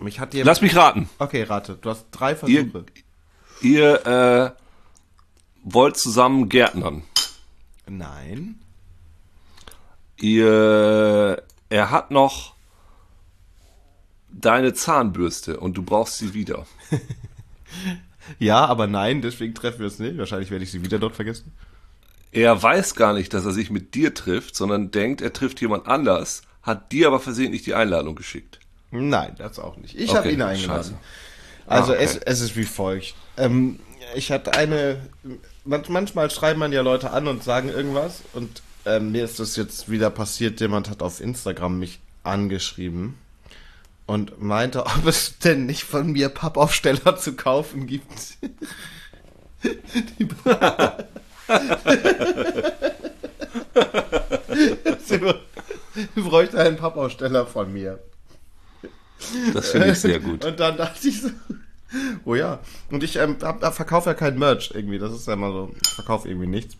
mich 0.00 0.20
hat 0.20 0.34
jemand. 0.34 0.46
Lass 0.46 0.60
mich 0.60 0.76
raten. 0.76 1.08
Okay, 1.18 1.42
rate. 1.44 1.78
Du 1.80 1.90
hast 1.90 2.06
drei 2.10 2.30
Ihr, 2.32 2.36
Versuche. 2.36 2.84
ihr 3.62 4.06
äh, 4.06 4.50
wollt 5.62 5.96
zusammen 5.96 6.48
Gärtnern. 6.48 7.04
Nein. 7.86 8.58
Ihr, 10.20 11.42
er 11.68 11.90
hat 11.90 12.10
noch 12.10 12.54
deine 14.30 14.74
Zahnbürste 14.74 15.60
und 15.60 15.74
du 15.76 15.82
brauchst 15.82 16.18
sie 16.18 16.34
wieder. 16.34 16.66
Ja, 18.38 18.64
aber 18.64 18.86
nein, 18.86 19.20
deswegen 19.20 19.54
treffen 19.54 19.80
wir 19.80 19.86
uns 19.86 19.98
nicht. 19.98 20.16
Wahrscheinlich 20.16 20.50
werde 20.50 20.64
ich 20.64 20.70
sie 20.70 20.82
wieder 20.82 20.98
dort 20.98 21.14
vergessen. 21.14 21.52
Er 22.34 22.62
weiß 22.62 22.94
gar 22.96 23.14
nicht, 23.14 23.32
dass 23.32 23.44
er 23.44 23.52
sich 23.52 23.70
mit 23.70 23.94
dir 23.94 24.12
trifft, 24.14 24.56
sondern 24.56 24.90
denkt, 24.90 25.20
er 25.22 25.32
trifft 25.32 25.60
jemand 25.60 25.86
anders, 25.86 26.42
hat 26.62 26.92
dir 26.92 27.06
aber 27.06 27.20
versehentlich 27.20 27.62
die 27.62 27.74
Einladung 27.74 28.14
geschickt. 28.16 28.58
Nein, 28.90 29.34
das 29.38 29.58
auch 29.58 29.76
nicht. 29.76 29.94
Ich 29.98 30.10
Okay, 30.10 30.18
habe 30.18 30.30
ihn 30.32 30.42
eingeladen. 30.42 30.82
scheiße. 30.84 30.94
Also 31.66 31.92
Ah, 31.92 31.96
okay. 31.96 32.04
es, 32.04 32.16
es 32.16 32.40
ist 32.40 32.56
wie 32.56 32.64
folgt. 32.64 33.14
Ähm, 33.36 33.78
ich 34.14 34.30
hatte 34.30 34.52
eine. 34.54 35.00
man- 35.64 35.82
Manchmal 35.88 36.30
schreiben 36.30 36.58
man 36.60 36.72
ja 36.72 36.82
Leute 36.82 37.10
an 37.10 37.26
und 37.26 37.42
sagen 37.42 37.68
irgendwas 37.70 38.22
und 38.34 38.62
ähm, 38.86 39.12
mir 39.12 39.24
ist 39.24 39.40
das 39.40 39.56
jetzt 39.56 39.90
wieder 39.90 40.10
passiert. 40.10 40.60
Jemand 40.60 40.90
hat 40.90 41.02
auf 41.02 41.20
Instagram 41.20 41.78
mich 41.78 42.00
angeschrieben 42.22 43.14
und 44.06 44.40
meinte, 44.42 44.84
ob 44.86 45.06
es 45.06 45.38
denn 45.38 45.66
nicht 45.66 45.84
von 45.84 46.12
mir 46.12 46.28
Pappaufsteller 46.28 47.16
zu 47.16 47.34
kaufen 47.34 47.86
gibt. 47.86 48.12
Sie 55.04 56.20
bräuchte 56.20 56.58
einen 56.58 56.76
Pappaufsteller 56.76 57.46
von 57.46 57.72
mir. 57.72 57.98
Das 59.52 59.70
finde 59.70 59.90
ich 59.90 59.98
sehr 59.98 60.20
gut. 60.20 60.44
Und 60.44 60.60
dann 60.60 60.76
dachte 60.76 61.08
ich 61.08 61.22
so, 61.22 61.30
oh 62.24 62.34
ja. 62.34 62.60
Und 62.90 63.02
ich 63.02 63.16
ähm, 63.16 63.36
verkaufe 63.38 64.10
ja 64.10 64.14
kein 64.14 64.38
Merch 64.38 64.72
irgendwie. 64.74 64.98
Das 64.98 65.12
ist 65.12 65.26
ja 65.26 65.34
immer 65.34 65.52
so, 65.52 65.74
ich 65.82 65.90
verkaufe 65.90 66.28
irgendwie 66.28 66.46
nichts. 66.46 66.76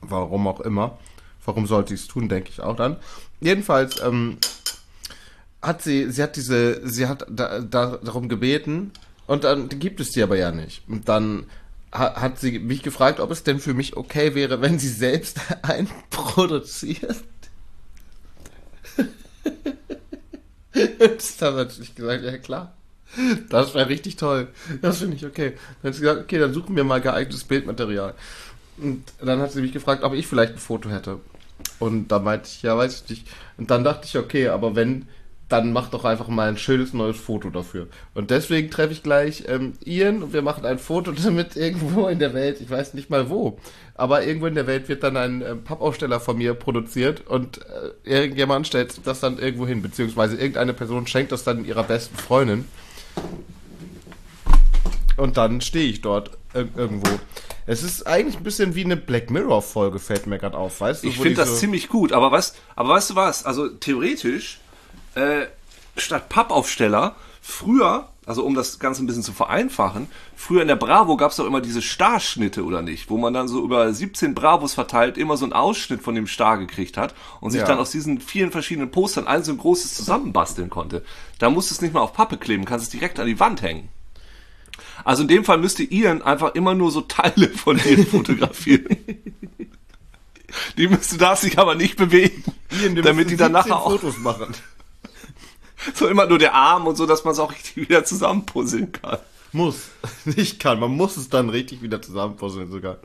Warum 0.00 0.46
auch 0.46 0.60
immer. 0.60 0.98
Warum 1.44 1.66
sollte 1.66 1.94
ich 1.94 2.02
es 2.02 2.08
tun, 2.08 2.28
denke 2.28 2.50
ich 2.50 2.60
auch 2.60 2.76
dann. 2.76 2.96
Jedenfalls 3.40 4.00
ähm, 4.02 4.38
hat 5.62 5.82
sie, 5.82 6.10
sie 6.10 6.22
hat 6.22 6.36
diese, 6.36 6.86
sie 6.88 7.06
hat 7.06 7.26
da, 7.28 7.60
da, 7.60 7.96
darum 7.96 8.28
gebeten 8.28 8.92
und 9.26 9.44
dann 9.44 9.68
gibt 9.68 10.00
es 10.00 10.12
die 10.12 10.22
aber 10.22 10.36
ja 10.36 10.52
nicht. 10.52 10.82
Und 10.88 11.08
dann 11.08 11.46
hat 11.92 12.38
sie 12.38 12.58
mich 12.58 12.82
gefragt, 12.82 13.20
ob 13.20 13.30
es 13.30 13.44
denn 13.44 13.60
für 13.60 13.74
mich 13.74 13.96
okay 13.96 14.34
wäre, 14.34 14.60
wenn 14.60 14.78
sie 14.78 14.88
selbst 14.88 15.40
einen 15.62 15.88
produziert. 16.10 17.16
Und 20.74 21.42
dann 21.42 21.54
hat 21.56 21.78
ich 21.78 21.94
gesagt, 21.94 22.24
ja 22.24 22.38
klar. 22.38 22.74
Das 23.48 23.74
wäre 23.74 23.88
richtig 23.88 24.16
toll. 24.16 24.48
Das 24.82 24.98
finde 24.98 25.16
ich 25.16 25.24
okay. 25.24 25.54
Dann 25.82 25.90
hat 25.90 25.94
sie 25.94 26.02
gesagt, 26.02 26.20
okay, 26.22 26.38
dann 26.38 26.52
suchen 26.52 26.76
wir 26.76 26.84
mal 26.84 27.00
geeignetes 27.00 27.44
Bildmaterial. 27.44 28.14
Und 28.76 29.04
dann 29.20 29.40
hat 29.40 29.52
sie 29.52 29.62
mich 29.62 29.72
gefragt, 29.72 30.04
ob 30.04 30.12
ich 30.12 30.26
vielleicht 30.26 30.52
ein 30.52 30.58
Foto 30.58 30.90
hätte. 30.90 31.20
Und 31.78 32.08
da 32.08 32.18
meinte 32.18 32.48
ich, 32.48 32.62
ja, 32.62 32.76
weiß 32.76 33.02
ich 33.02 33.10
nicht. 33.10 33.28
Und 33.56 33.70
dann 33.70 33.82
dachte 33.82 34.06
ich, 34.06 34.16
okay, 34.18 34.48
aber 34.48 34.76
wenn, 34.76 35.08
dann 35.48 35.72
mach 35.72 35.88
doch 35.88 36.04
einfach 36.04 36.28
mal 36.28 36.48
ein 36.48 36.58
schönes 36.58 36.92
neues 36.92 37.16
Foto 37.16 37.48
dafür. 37.48 37.86
Und 38.14 38.30
deswegen 38.30 38.70
treffe 38.70 38.92
ich 38.92 39.02
gleich 39.02 39.44
ähm, 39.48 39.72
Ian 39.84 40.22
und 40.22 40.32
wir 40.34 40.42
machen 40.42 40.66
ein 40.66 40.78
Foto 40.78 41.12
damit 41.24 41.56
irgendwo 41.56 42.08
in 42.08 42.18
der 42.18 42.34
Welt. 42.34 42.60
Ich 42.60 42.68
weiß 42.68 42.92
nicht 42.94 43.08
mal 43.08 43.30
wo. 43.30 43.58
Aber 43.94 44.24
irgendwo 44.24 44.46
in 44.46 44.54
der 44.54 44.66
Welt 44.66 44.88
wird 44.88 45.02
dann 45.02 45.16
ein 45.16 45.42
ähm, 45.42 45.64
Pappaufsteller 45.64 46.20
von 46.20 46.36
mir 46.38 46.54
produziert 46.54 47.26
und 47.26 47.58
äh, 47.58 47.90
irgendjemand 48.04 48.66
stellt 48.66 49.00
das 49.06 49.20
dann 49.20 49.38
irgendwo 49.38 49.66
hin. 49.66 49.80
Beziehungsweise 49.82 50.36
irgendeine 50.36 50.74
Person 50.74 51.06
schenkt 51.06 51.32
das 51.32 51.44
dann 51.44 51.64
ihrer 51.64 51.82
besten 51.84 52.16
Freundin. 52.16 52.66
Und 55.16 55.36
dann 55.36 55.60
stehe 55.60 55.88
ich 55.90 56.00
dort 56.00 56.30
ir 56.54 56.68
irgendwo. 56.76 57.08
Es 57.66 57.82
ist 57.82 58.06
eigentlich 58.06 58.36
ein 58.36 58.44
bisschen 58.44 58.74
wie 58.74 58.84
eine 58.84 58.96
Black 58.96 59.30
Mirror 59.30 59.62
Folge, 59.62 59.98
fällt 59.98 60.26
mir 60.26 60.38
gerade 60.38 60.56
auf, 60.56 60.80
weißt 60.80 61.04
du? 61.04 61.08
Ich 61.08 61.18
finde 61.18 61.36
das 61.36 61.50
so- 61.50 61.56
ziemlich 61.56 61.88
gut, 61.88 62.12
aber 62.12 62.30
was, 62.32 62.54
aber 62.76 62.90
weißt 62.90 63.10
du 63.10 63.14
was? 63.16 63.44
Also 63.44 63.68
theoretisch, 63.68 64.60
äh, 65.14 65.46
statt 65.96 66.28
Pappaufsteller, 66.28 67.16
früher, 67.40 68.08
also 68.26 68.44
um 68.44 68.54
das 68.54 68.78
Ganze 68.78 69.02
ein 69.02 69.06
bisschen 69.06 69.22
zu 69.22 69.32
vereinfachen, 69.32 70.08
früher 70.36 70.62
in 70.62 70.68
der 70.68 70.76
Bravo 70.76 71.16
gab 71.16 71.30
es 71.30 71.36
doch 71.38 71.46
immer 71.46 71.60
diese 71.60 71.80
Starschnitte, 71.82 72.62
oder 72.64 72.82
nicht? 72.82 73.08
Wo 73.10 73.16
man 73.16 73.32
dann 73.32 73.48
so 73.48 73.64
über 73.64 73.92
17 73.92 74.34
Bravos 74.34 74.74
verteilt 74.74 75.16
immer 75.16 75.36
so 75.36 75.44
einen 75.46 75.54
Ausschnitt 75.54 76.02
von 76.02 76.14
dem 76.14 76.26
Star 76.26 76.58
gekriegt 76.58 76.96
hat 76.96 77.14
und 77.40 77.50
sich 77.50 77.60
Ja. 77.62 77.66
dann 77.66 77.78
aus 77.78 77.90
diesen 77.90 78.20
vielen 78.20 78.50
verschiedenen 78.52 78.90
Postern 78.90 79.26
ein 79.26 79.42
so 79.44 79.52
ein 79.52 79.58
großes 79.58 79.94
zusammenbasteln 79.94 80.68
konnte. 80.70 81.04
Da 81.38 81.48
musst 81.50 81.70
du 81.70 81.74
es 81.74 81.80
nicht 81.80 81.94
mal 81.94 82.00
auf 82.00 82.12
Pappe 82.12 82.36
kleben, 82.36 82.64
kannst 82.66 82.84
es 82.86 82.90
direkt 82.90 83.18
an 83.18 83.26
die 83.26 83.40
Wand 83.40 83.62
hängen. 83.62 83.88
Also 85.04 85.22
in 85.22 85.28
dem 85.28 85.44
Fall 85.44 85.58
müsste 85.58 85.82
Ian 85.82 86.22
einfach 86.22 86.54
immer 86.54 86.74
nur 86.74 86.90
so 86.90 87.00
Teile 87.00 87.48
von 87.48 87.78
dir 87.78 88.04
fotografieren. 88.06 88.96
Die 90.76 90.88
müsste 90.88 91.18
darf 91.18 91.40
sich 91.40 91.58
aber 91.58 91.74
nicht 91.74 91.96
bewegen, 91.96 92.42
Ian, 92.82 92.94
damit 92.96 93.30
die 93.30 93.36
dann 93.36 93.52
17 93.52 93.52
nachher 93.52 93.76
auch 93.82 93.90
Fotos 93.92 94.18
machen. 94.18 94.54
so 95.94 96.06
immer 96.08 96.26
nur 96.26 96.38
der 96.38 96.54
Arm 96.54 96.86
und 96.86 96.96
so, 96.96 97.06
dass 97.06 97.24
man 97.24 97.32
es 97.32 97.38
auch 97.38 97.52
richtig 97.52 97.76
wieder 97.76 98.04
zusammenpuzzeln 98.04 98.92
kann. 98.92 99.18
Muss. 99.52 99.88
Nicht 100.24 100.60
kann. 100.60 100.80
Man 100.80 100.92
muss 100.92 101.16
es 101.16 101.28
dann 101.28 101.48
richtig 101.48 101.82
wieder 101.82 102.02
zusammenpuzzeln 102.02 102.70
sogar. 102.70 102.98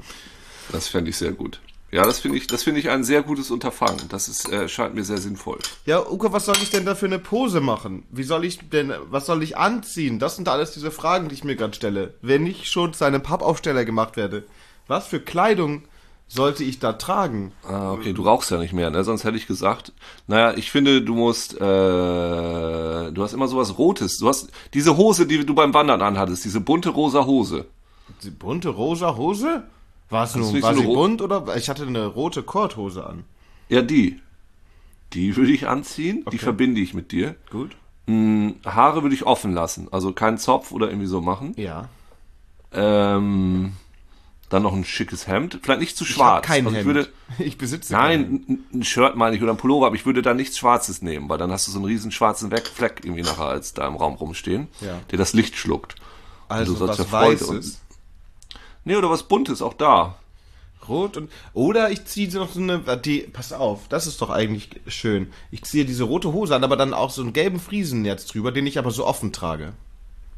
Das 0.72 0.88
fände 0.88 1.10
ich 1.10 1.18
sehr 1.18 1.32
gut. 1.32 1.60
Ja, 1.92 2.06
das 2.06 2.20
finde 2.20 2.40
ich, 2.40 2.48
das 2.48 2.64
finde 2.64 2.80
ich 2.80 2.90
ein 2.90 3.04
sehr 3.04 3.22
gutes 3.22 3.52
Unterfangen. 3.52 4.10
Das 4.10 4.28
ist, 4.28 4.52
äh, 4.52 4.68
scheint 4.68 4.96
mir 4.96 5.04
sehr 5.04 5.20
sinnvoll. 5.20 5.60
Ja, 5.86 6.04
Uke, 6.10 6.34
was 6.34 6.46
soll 6.46 6.56
ich 6.64 6.72
denn 6.72 6.86
da 6.86 6.96
für 6.96 7.06
eine 7.06 7.20
Pose 7.20 7.62
machen? 7.62 8.04
Wie 8.10 8.24
soll 8.24 8.46
ich 8.46 8.68
denn, 8.70 8.92
was 9.12 9.28
soll 9.28 9.44
ich 9.44 9.58
anziehen? 9.58 10.18
Das 10.18 10.36
sind 10.36 10.50
alles 10.50 10.72
diese 10.72 10.90
Fragen, 10.90 11.30
die 11.30 11.36
ich 11.36 11.44
mir 11.44 11.56
gerade 11.56 11.76
stelle. 11.76 12.16
Wenn 12.24 12.48
ich 12.48 12.68
schon 12.72 12.96
zu 12.96 13.06
einem 13.06 13.22
Pappaufsteller 13.22 13.86
gemacht 13.86 14.18
werde, 14.18 14.44
was 14.88 15.06
für 15.06 15.20
Kleidung 15.20 15.84
sollte 16.34 16.64
ich 16.64 16.80
da 16.80 16.94
tragen? 16.94 17.52
Ah, 17.68 17.92
okay, 17.92 18.14
du 18.14 18.24
rauchst 18.24 18.50
ja 18.52 18.58
nicht 18.58 18.74
mehr, 18.74 18.90
ne? 18.90 19.04
Sonst 19.04 19.24
hätte 19.24 19.38
ich 19.38 19.46
gesagt, 19.48 19.92
naja, 20.28 20.54
ich 20.58 20.72
finde, 20.72 21.02
du 21.02 21.14
musst, 21.16 21.54
äh, 21.56 21.60
du 23.12 23.24
hast 23.24 23.34
immer 23.34 23.48
sowas 23.48 23.78
Rotes. 23.78 24.18
Du 24.18 24.28
hast 24.28 24.50
diese 24.74 24.98
Hose, 24.98 25.26
die 25.28 25.46
du 25.46 25.54
beim 25.54 25.74
Wandern 25.74 26.02
anhattest, 26.02 26.46
diese 26.46 26.60
bunte 26.62 26.90
rosa 26.90 27.26
Hose. 27.26 27.66
Die 28.24 28.32
bunte 28.32 28.70
rosa 28.70 29.16
Hose? 29.16 29.64
War 30.10 30.24
es 30.26 30.36
nun, 30.36 30.62
war 30.62 30.74
so 30.76 30.82
sie 30.82 30.88
bunt 30.88 31.22
oder? 31.22 31.56
Ich 31.56 31.70
hatte 31.70 31.86
eine 31.86 32.06
rote 32.08 32.44
Korthose 32.44 33.06
an. 33.06 33.24
Ja, 33.70 33.82
die. 33.82 34.20
Die 35.14 35.36
würde 35.36 35.52
ich 35.52 35.68
anziehen, 35.68 36.22
die 36.24 36.28
Okay. 36.28 36.38
verbinde 36.40 36.82
ich 36.82 36.94
mit 36.94 37.12
dir. 37.12 37.36
Gut. 37.52 37.72
Hm, 38.08 38.56
Haare 38.66 39.04
würde 39.04 39.16
ich 39.16 39.26
offen 39.26 39.54
lassen, 39.54 39.88
also 39.92 40.12
keinen 40.12 40.38
Zopf 40.38 40.72
oder 40.72 40.88
irgendwie 40.88 41.08
so 41.08 41.22
machen. 41.22 41.54
Ja. 41.56 41.88
Ähm, 42.74 43.74
dann 44.54 44.64
noch 44.64 44.74
ein 44.74 44.86
schickes 44.86 45.28
Hemd, 45.28 45.60
vielleicht 45.62 45.82
nicht 45.82 45.98
zu 45.98 46.04
Ich 46.06 46.12
schwarz. 46.12 46.38
hab 46.38 46.44
kein 46.44 46.66
also 46.66 46.78
Hemd. 46.78 46.88
ich 46.90 46.96
würde, 46.96 47.10
ich 47.40 47.58
besitze 47.58 47.94
Hemd. 47.98 48.04
nein, 48.32 48.46
ein- 48.72 48.80
ein 48.80 48.84
Shirt 48.84 49.16
meine 49.16 49.36
ich 49.36 49.42
oder 49.44 49.52
ein 49.54 49.58
Pullover, 49.58 49.88
aber 49.88 49.96
ich 49.96 50.06
würde 50.06 50.22
da 50.22 50.34
nichts 50.34 50.58
Schwarzes 50.58 51.02
nehmen, 51.02 51.28
weil 51.30 51.38
dann 51.38 51.52
hast 51.52 51.68
du 51.68 51.72
so 51.72 51.78
einen 51.80 51.86
riesen 51.86 52.12
schwarzen 52.12 52.50
Fleck 52.52 53.02
irgendwie 53.04 53.24
nachher 53.24 53.46
als 53.46 53.74
da 53.74 53.88
im 53.88 53.96
Raum 53.96 54.14
rumstehen, 54.16 54.68
Ja. 54.82 55.00
der 55.12 55.18
das 55.18 55.34
Licht 55.34 55.56
schluckt. 55.58 55.96
Also 56.48 56.80
was 56.80 56.98
ja 56.98 57.12
Weißes. 57.12 57.82
Nee, 58.86 58.96
oder 58.96 59.10
was 59.10 59.24
Buntes, 59.24 59.62
auch 59.62 59.74
da. 59.74 60.18
Rot 60.90 61.16
und. 61.16 61.32
Oder 61.54 61.92
ich 61.92 62.04
ziehe 62.06 62.30
noch 62.34 62.52
so 62.52 62.60
eine. 62.60 62.80
Die, 63.04 63.20
pass 63.22 63.54
auf, 63.54 63.88
das 63.88 64.06
ist 64.06 64.22
doch 64.22 64.30
eigentlich 64.30 64.70
schön. 64.88 65.32
Ich 65.50 65.64
ziehe 65.64 65.86
diese 65.86 66.04
rote 66.04 66.34
Hose 66.34 66.54
an, 66.56 66.64
aber 66.66 66.76
dann 66.76 66.94
auch 66.94 67.10
so 67.10 67.22
einen 67.22 67.32
gelben 67.32 67.62
Friesennetz 67.62 68.26
drüber, 68.26 68.52
den 68.52 68.68
ich 68.68 68.78
aber 68.78 68.92
so 68.92 69.06
offen 69.08 69.32
trage. 69.32 69.72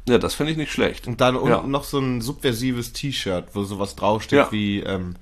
Ja, 0.08 0.18
das 0.18 0.34
finde 0.34 0.52
ich 0.52 0.58
nicht 0.58 0.72
schlecht. 0.72 1.06
Und 1.08 1.20
dann 1.20 1.36
unten 1.36 1.48
ja. 1.48 1.62
noch 1.66 1.84
so 1.84 1.98
ein 1.98 2.20
subversives 2.20 2.92
T-Shirt, 2.92 3.48
wo 3.54 3.64
sowas 3.64 3.96
draufsteht 3.96 4.38
Ja. 4.38 4.52
wie 4.52 4.80
ähm, 4.80 5.16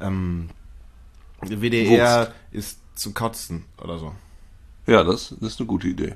ähm, 0.00 0.50
WDR 1.40 2.32
ist 2.52 2.78
zum 2.94 3.14
Kotzen 3.14 3.64
oder 3.82 3.98
so. 3.98 4.12
Ja, 4.86 5.02
das, 5.04 5.34
das 5.40 5.52
ist 5.52 5.60
eine 5.60 5.66
gute 5.66 5.88
Idee. 5.88 6.14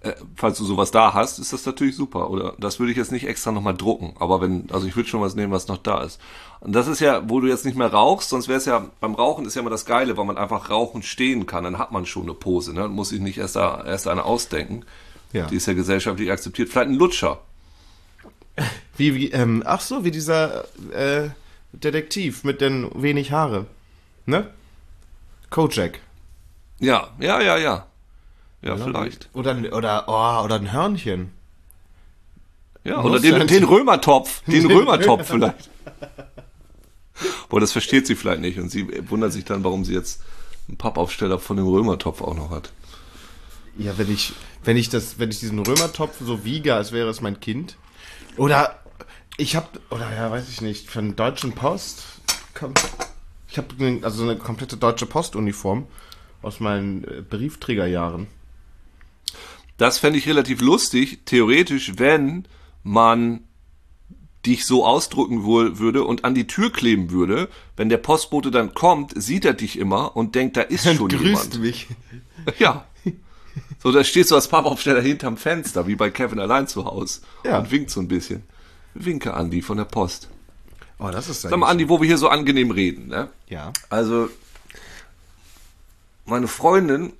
Äh, 0.00 0.14
falls 0.34 0.58
du 0.58 0.64
sowas 0.64 0.90
da 0.90 1.14
hast, 1.14 1.38
ist 1.38 1.52
das 1.52 1.64
natürlich 1.64 1.94
super. 1.94 2.30
Oder 2.30 2.54
das 2.58 2.80
würde 2.80 2.90
ich 2.90 2.98
jetzt 2.98 3.12
nicht 3.12 3.26
extra 3.26 3.52
nochmal 3.52 3.76
drucken. 3.76 4.14
Aber 4.18 4.40
wenn, 4.40 4.68
also 4.72 4.86
ich 4.86 4.96
würde 4.96 5.08
schon 5.08 5.20
was 5.20 5.34
nehmen, 5.34 5.52
was 5.52 5.68
noch 5.68 5.78
da 5.78 6.02
ist. 6.02 6.20
Und 6.60 6.72
das 6.72 6.88
ist 6.88 7.00
ja, 7.00 7.28
wo 7.28 7.40
du 7.40 7.48
jetzt 7.48 7.64
nicht 7.64 7.76
mehr 7.76 7.92
rauchst, 7.92 8.30
sonst 8.30 8.48
wäre 8.48 8.58
es 8.58 8.64
ja, 8.64 8.86
beim 9.00 9.14
Rauchen 9.14 9.44
ist 9.44 9.54
ja 9.54 9.60
immer 9.60 9.70
das 9.70 9.84
Geile, 9.84 10.16
weil 10.16 10.24
man 10.24 10.38
einfach 10.38 10.70
rauchen 10.70 11.02
stehen 11.02 11.46
kann. 11.46 11.64
Dann 11.64 11.78
hat 11.78 11.92
man 11.92 12.06
schon 12.06 12.22
eine 12.22 12.34
Pose, 12.34 12.72
ne? 12.72 12.88
Muss 12.88 13.12
ich 13.12 13.20
nicht 13.20 13.38
erst, 13.38 13.56
da, 13.56 13.84
erst 13.84 14.08
eine 14.08 14.24
ausdenken. 14.24 14.84
Ja. 15.32 15.46
Die 15.46 15.56
ist 15.56 15.66
ja 15.66 15.72
gesellschaftlich 15.72 16.30
akzeptiert. 16.30 16.68
Vielleicht 16.68 16.90
ein 16.90 16.94
Lutscher. 16.94 17.40
Wie, 18.98 19.14
wie, 19.14 19.30
ähm, 19.32 19.62
ach 19.64 19.80
so, 19.80 20.04
wie 20.04 20.10
dieser 20.10 20.64
äh, 20.92 21.30
Detektiv 21.72 22.44
mit 22.44 22.60
den 22.60 22.90
wenig 22.94 23.32
Haare. 23.32 23.64
Ne? 24.26 24.50
Kojak. 25.48 26.00
Ja, 26.78 27.08
ja, 27.18 27.40
ja, 27.40 27.56
ja. 27.56 27.86
Ja, 28.60 28.76
vielleicht. 28.76 29.30
Oder, 29.32 29.56
oder, 29.72 30.04
oh, 30.06 30.44
oder 30.44 30.56
ein 30.56 30.70
Hörnchen. 30.72 31.32
Ja, 32.84 33.00
Muss 33.00 33.10
oder 33.10 33.20
den, 33.38 33.46
den 33.46 33.64
Römertopf. 33.64 34.42
Den 34.46 34.70
Römertopf 34.70 35.28
vielleicht. 35.28 35.70
Boah, 37.48 37.60
das 37.60 37.72
versteht 37.72 38.06
sie 38.06 38.14
vielleicht 38.14 38.40
nicht 38.40 38.58
und 38.58 38.70
sie 38.70 38.86
wundert 39.10 39.32
sich 39.32 39.44
dann, 39.44 39.64
warum 39.64 39.84
sie 39.84 39.94
jetzt 39.94 40.22
einen 40.68 40.76
Pappaufsteller 40.76 41.38
von 41.38 41.56
dem 41.56 41.66
Römertopf 41.66 42.20
auch 42.22 42.34
noch 42.34 42.50
hat. 42.50 42.72
Ja, 43.78 43.96
wenn 43.96 44.12
ich, 44.12 44.34
wenn 44.64 44.76
ich 44.76 44.88
das, 44.88 45.18
wenn 45.18 45.30
ich 45.30 45.40
diesen 45.40 45.58
Römertopf 45.58 46.16
so 46.20 46.44
wiege, 46.44 46.74
als 46.74 46.92
wäre 46.92 47.08
es 47.08 47.20
mein 47.20 47.40
Kind. 47.40 47.76
Oder 48.36 48.82
ich 49.36 49.56
habe, 49.56 49.80
oder 49.90 50.12
ja, 50.14 50.30
weiß 50.30 50.48
ich 50.48 50.60
nicht, 50.60 50.90
von 50.90 51.16
Deutschen 51.16 51.52
Post. 51.52 52.04
Ich 53.48 53.58
habe 53.58 54.00
also 54.02 54.22
eine 54.22 54.36
komplette 54.36 54.76
deutsche 54.76 55.06
Postuniform 55.06 55.86
aus 56.42 56.60
meinen 56.60 57.04
äh, 57.04 57.22
Briefträgerjahren. 57.22 58.26
Das 59.76 59.98
fände 59.98 60.18
ich 60.18 60.28
relativ 60.28 60.60
lustig, 60.60 61.20
theoretisch, 61.24 61.94
wenn 61.96 62.46
man 62.82 63.40
dich 64.44 64.66
so 64.66 64.84
ausdrücken 64.84 65.44
würde 65.44 66.04
und 66.04 66.24
an 66.24 66.34
die 66.34 66.46
Tür 66.46 66.72
kleben 66.72 67.10
würde. 67.10 67.48
Wenn 67.76 67.88
der 67.88 67.98
Postbote 67.98 68.50
dann 68.50 68.74
kommt, 68.74 69.12
sieht 69.20 69.44
er 69.44 69.54
dich 69.54 69.78
immer 69.78 70.16
und 70.16 70.34
denkt, 70.34 70.56
da 70.56 70.62
ist 70.62 70.84
schon 70.84 71.08
jemand. 71.10 71.60
mich. 71.60 71.86
Ja. 72.58 72.86
So, 73.82 73.90
da 73.90 74.04
stehst 74.04 74.30
du 74.30 74.36
als 74.36 74.46
Pappaufsteller 74.46 75.00
hinterm 75.00 75.36
Fenster, 75.36 75.88
wie 75.88 75.96
bei 75.96 76.08
Kevin 76.08 76.38
allein 76.38 76.68
zu 76.68 76.84
Hause. 76.84 77.20
Ja. 77.44 77.58
Und 77.58 77.72
winkt 77.72 77.90
so 77.90 77.98
ein 77.98 78.06
bisschen. 78.06 78.44
Winke, 78.94 79.34
Andi, 79.34 79.60
von 79.60 79.76
der 79.76 79.86
Post. 79.86 80.28
Oh, 81.00 81.08
das 81.10 81.28
ist 81.28 81.42
Sag 81.42 81.56
mal, 81.56 81.68
Andi, 81.68 81.88
wo 81.88 82.00
wir 82.00 82.06
hier 82.06 82.18
so 82.18 82.28
angenehm 82.28 82.70
reden, 82.70 83.08
ne? 83.08 83.28
Ja. 83.48 83.72
Also, 83.90 84.28
meine 86.26 86.46
Freundin 86.46 87.12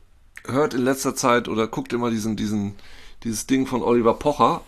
hört 0.46 0.74
in 0.74 0.84
letzter 0.84 1.16
Zeit 1.16 1.48
oder 1.48 1.66
guckt 1.66 1.92
immer 1.92 2.10
diesen, 2.10 2.36
diesen, 2.36 2.76
dieses 3.24 3.48
Ding 3.48 3.66
von 3.66 3.82
Oliver 3.82 4.14
Pocher, 4.14 4.62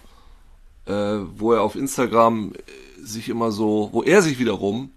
äh, 0.87 1.19
wo 1.37 1.53
er 1.53 1.63
auf 1.63 1.77
Instagram 1.77 2.55
sich 3.01 3.29
immer 3.29 3.53
so, 3.53 3.91
wo 3.93 4.03
er 4.03 4.21
sich 4.21 4.41
wiederum 4.41 4.91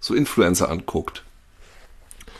so 0.00 0.14
Influencer 0.14 0.68
anguckt. 0.68 1.22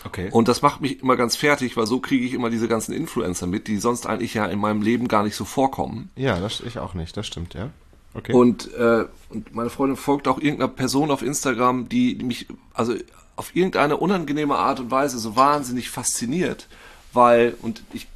Okay. 0.04 0.28
Und 0.30 0.48
das 0.48 0.62
macht 0.62 0.80
mich 0.80 1.00
immer 1.00 1.16
ganz 1.16 1.36
fertig, 1.36 1.76
weil 1.76 1.86
so 1.86 2.00
kriege 2.00 2.24
ich 2.24 2.34
immer 2.34 2.50
diese 2.50 2.68
ganzen 2.68 2.92
Influencer 2.92 3.46
mit, 3.46 3.68
die 3.68 3.78
sonst 3.78 4.06
eigentlich 4.06 4.34
ja 4.34 4.46
in 4.46 4.58
meinem 4.58 4.82
Leben 4.82 5.08
gar 5.08 5.22
nicht 5.22 5.36
so 5.36 5.44
vorkommen. 5.44 6.10
ja, 6.16 6.38
das 6.40 6.60
ich 6.60 6.78
auch 6.78 6.94
nicht, 6.94 7.16
das 7.16 7.26
stimmt, 7.26 7.54
ja. 7.54 7.70
Okay. 8.14 8.32
Und, 8.32 8.72
äh, 8.74 9.06
und 9.30 9.54
meine 9.54 9.70
Freundin 9.70 9.96
folgt 9.96 10.28
auch 10.28 10.38
irgendeiner 10.38 10.68
Person 10.68 11.10
auf 11.10 11.22
Instagram, 11.22 11.88
die 11.88 12.16
mich, 12.16 12.46
also 12.74 12.94
auf 13.36 13.56
irgendeine 13.56 13.96
unangenehme 13.96 14.56
Art 14.56 14.80
und 14.80 14.90
Weise 14.90 15.18
so 15.18 15.36
wahnsinnig 15.36 15.88
fasziniert, 15.88 16.68
weil, 17.12 17.56
und 17.62 17.82
ich, 17.92 18.06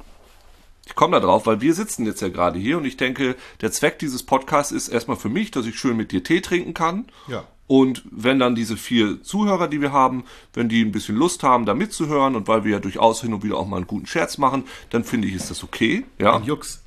ich 0.85 0.95
komme 0.95 1.19
da 1.19 1.25
drauf, 1.25 1.47
weil 1.47 1.61
wir 1.61 1.73
sitzen 1.73 2.05
jetzt 2.05 2.21
ja 2.21 2.29
gerade 2.29 2.59
hier 2.59 2.77
und 2.77 2.85
ich 2.85 2.97
denke, 2.97 3.35
der 3.61 3.71
Zweck 3.71 3.97
dieses 3.99 4.23
Podcasts 4.23 4.71
ist 4.71 4.87
erstmal 4.87 5.17
für 5.17 5.29
mich, 5.29 5.49
dass 5.51 5.65
ich 5.65 5.79
schön 5.79 5.97
mit 5.97 6.11
dir 6.11 6.23
Tee 6.23 6.41
trinken 6.41 6.73
kann. 6.73 7.05
Ja. 7.27 7.45
Und 7.67 8.03
wenn 8.09 8.39
dann 8.39 8.55
diese 8.55 8.77
vier 8.77 9.21
Zuhörer, 9.21 9.67
die 9.67 9.81
wir 9.81 9.91
haben, 9.91 10.23
wenn 10.53 10.69
die 10.69 10.81
ein 10.81 10.93
bisschen 10.93 11.17
Lust 11.17 11.43
haben, 11.43 11.65
da 11.65 11.73
mitzuhören 11.73 12.35
und 12.35 12.47
weil 12.47 12.63
wir 12.63 12.71
ja 12.71 12.79
durchaus 12.79 13.21
hin 13.21 13.33
und 13.33 13.43
wieder 13.43 13.57
auch 13.57 13.67
mal 13.67 13.77
einen 13.77 13.87
guten 13.87 14.07
Scherz 14.07 14.37
machen, 14.37 14.63
dann 14.89 15.03
finde 15.03 15.27
ich, 15.27 15.35
ist 15.35 15.51
das 15.51 15.63
okay. 15.63 16.05
Ja. 16.17 16.39
Jux. 16.39 16.81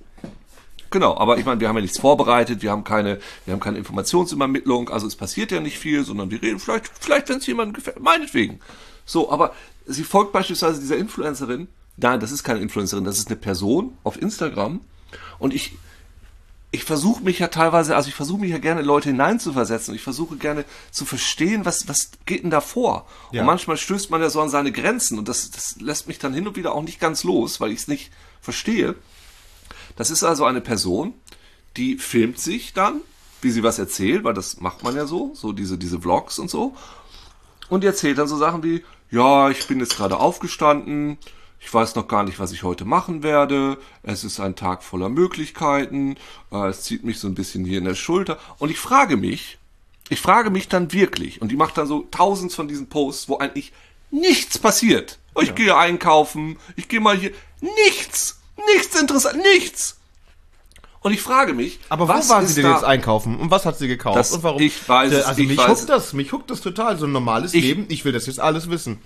Genau, 0.91 1.17
aber 1.17 1.39
ich 1.39 1.45
meine, 1.45 1.61
wir 1.61 1.69
haben 1.69 1.77
ja 1.77 1.83
nichts 1.83 2.01
vorbereitet, 2.01 2.63
wir 2.63 2.73
haben 2.73 2.83
keine, 2.83 3.21
wir 3.45 3.53
haben 3.53 3.61
keine 3.61 3.79
Informationsübermittlung, 3.79 4.89
also 4.89 5.07
es 5.07 5.15
passiert 5.15 5.53
ja 5.53 5.61
nicht 5.61 5.79
viel, 5.79 6.03
sondern 6.05 6.33
wir 6.33 6.43
reden 6.43 6.59
vielleicht, 6.59 6.91
vielleicht, 7.01 7.29
wenn 7.29 7.39
es 7.39 7.47
jemandem 7.47 7.75
gefällt, 7.75 8.01
meinetwegen. 8.01 8.59
So, 9.05 9.31
aber 9.31 9.53
sie 9.87 10.03
folgt 10.03 10.33
beispielsweise 10.33 10.81
dieser 10.81 10.97
Influencerin, 10.97 11.69
nein, 11.97 12.19
das 12.19 12.33
ist 12.33 12.43
keine 12.43 12.59
Influencerin, 12.61 13.05
das 13.05 13.19
ist 13.19 13.29
eine 13.29 13.37
Person 13.37 13.97
auf 14.03 14.21
Instagram 14.21 14.81
und 15.39 15.55
ich, 15.55 15.77
ich 16.73 16.85
versuche 16.85 17.25
mich 17.25 17.41
ja 17.41 17.49
teilweise, 17.49 17.97
also 17.97 18.09
ich 18.09 18.15
versuche 18.15 18.41
mich 18.41 18.51
ja 18.51 18.59
gerne 18.59 18.81
in 18.81 18.87
Leute 18.87 19.09
hineinzuversetzen. 19.09 19.95
Ich 19.95 20.03
versuche 20.03 20.37
gerne 20.37 20.65
zu 20.93 21.05
verstehen, 21.05 21.65
was, 21.65 21.89
was 21.89 22.13
geht 22.27 22.45
denn 22.45 22.51
da 22.51 22.61
vor? 22.61 23.07
Ja. 23.33 23.41
Und 23.41 23.47
manchmal 23.47 23.77
stößt 23.77 24.11
man 24.11 24.21
ja 24.21 24.31
so 24.31 24.41
an 24.41 24.49
seine 24.49 24.71
Grenzen 24.71 25.19
und 25.19 25.29
das, 25.29 25.51
das 25.51 25.81
lässt 25.81 26.07
mich 26.07 26.21
dann 26.21 26.33
hin 26.33 26.47
und 26.47 26.57
wieder 26.57 26.75
auch 26.75 26.83
nicht 26.83 27.01
ganz 27.01 27.25
los, 27.25 27.61
weil 27.61 27.73
ich 27.73 27.81
es 27.81 27.89
nicht 27.89 28.13
verstehe. 28.41 28.95
Das 29.97 30.11
ist 30.11 30.23
also 30.23 30.45
eine 30.45 30.61
Person, 30.61 31.15
die 31.77 31.99
filmt 31.99 32.39
sich 32.39 32.73
dann, 32.73 33.01
wie 33.43 33.51
sie 33.51 33.65
was 33.65 33.81
erzählt, 33.81 34.23
weil 34.23 34.35
das 34.35 34.61
macht 34.61 34.85
man 34.85 34.95
ja 34.95 35.07
so, 35.07 35.33
so 35.35 35.53
diese, 35.53 35.77
diese 35.77 36.01
Vlogs 36.01 36.39
und 36.39 36.51
so. 36.51 36.77
Und 37.69 37.83
die 37.83 37.89
erzählt 37.89 38.19
dann 38.19 38.29
so 38.29 38.37
Sachen 38.37 38.63
wie, 38.63 38.85
ja, 39.11 39.51
ich 39.51 39.67
bin 39.67 39.81
jetzt 39.81 39.97
gerade 39.97 40.19
aufgestanden, 40.19 41.19
ich 41.61 41.73
weiß 41.73 41.95
noch 41.95 42.09
gar 42.09 42.23
nicht, 42.25 42.39
was 42.39 42.53
ich 42.53 42.63
heute 42.63 42.85
machen 42.85 43.23
werde, 43.23 43.77
es 44.03 44.25
ist 44.25 44.41
ein 44.41 44.57
Tag 44.57 44.83
voller 44.83 45.09
Möglichkeiten, 45.09 46.17
äh, 46.51 46.69
es 46.69 46.83
zieht 46.83 47.05
mich 47.05 47.19
so 47.19 47.29
ein 47.29 47.35
bisschen 47.35 47.65
hier 47.65 47.79
in 47.79 47.85
der 47.85 47.95
Schulter. 47.95 48.39
Und 48.59 48.71
ich 48.71 48.79
frage 48.79 49.17
mich, 49.17 49.59
ich 50.09 50.21
frage 50.21 50.51
mich 50.51 50.69
dann 50.69 50.93
wirklich, 50.93 51.41
und 51.43 51.49
die 51.51 51.57
macht 51.57 51.77
dann 51.79 51.87
so 51.87 52.07
tausend 52.11 52.53
von 52.53 52.67
diesen 52.67 52.89
Posts, 52.89 53.29
wo 53.29 53.39
eigentlich 53.39 53.73
nichts 54.11 54.59
passiert. 54.59 55.19
Ich 55.41 55.55
gehe 55.55 55.77
einkaufen, 55.77 56.57
ich 56.77 56.89
gehe 56.89 57.01
mal 57.01 57.17
hier, 57.17 57.31
nichts, 57.87 58.41
nichts 58.75 59.01
interessant, 59.01 59.39
nichts. 59.55 59.97
Und 61.03 61.13
ich 61.13 61.23
frage 61.23 61.55
mich, 61.55 61.79
Aber 61.89 62.09
wo 62.09 62.13
was 62.13 62.29
war 62.29 62.43
ist 62.43 62.55
sie 62.57 62.63
denn 62.63 62.73
jetzt 62.73 62.85
einkaufen? 62.85 63.39
Und 63.39 63.51
was 63.51 63.65
hat 63.65 63.79
sie 63.79 63.87
gekauft? 63.89 64.19
Das- 64.19 64.33
und 64.33 64.43
warum? 64.43 64.61
ich 64.61 64.87
weiß 64.89 65.13
es, 65.13 65.25
Also 65.25 65.41
ich 65.41 65.49
mich 65.49 65.57
weiß 65.59 65.69
huckt 65.81 65.89
das, 65.89 66.13
mich 66.13 66.33
huckt 66.33 66.51
das 66.51 66.61
total, 66.61 66.99
so 66.99 67.07
ein 67.07 67.13
normales 67.13 67.55
Ich- 67.55 67.63
Leben. 67.63 67.87
Ich 67.89 68.05
will 68.05 68.13
das 68.13 68.27
jetzt 68.27 68.41
alles 68.41 68.69
wissen. 68.69 68.99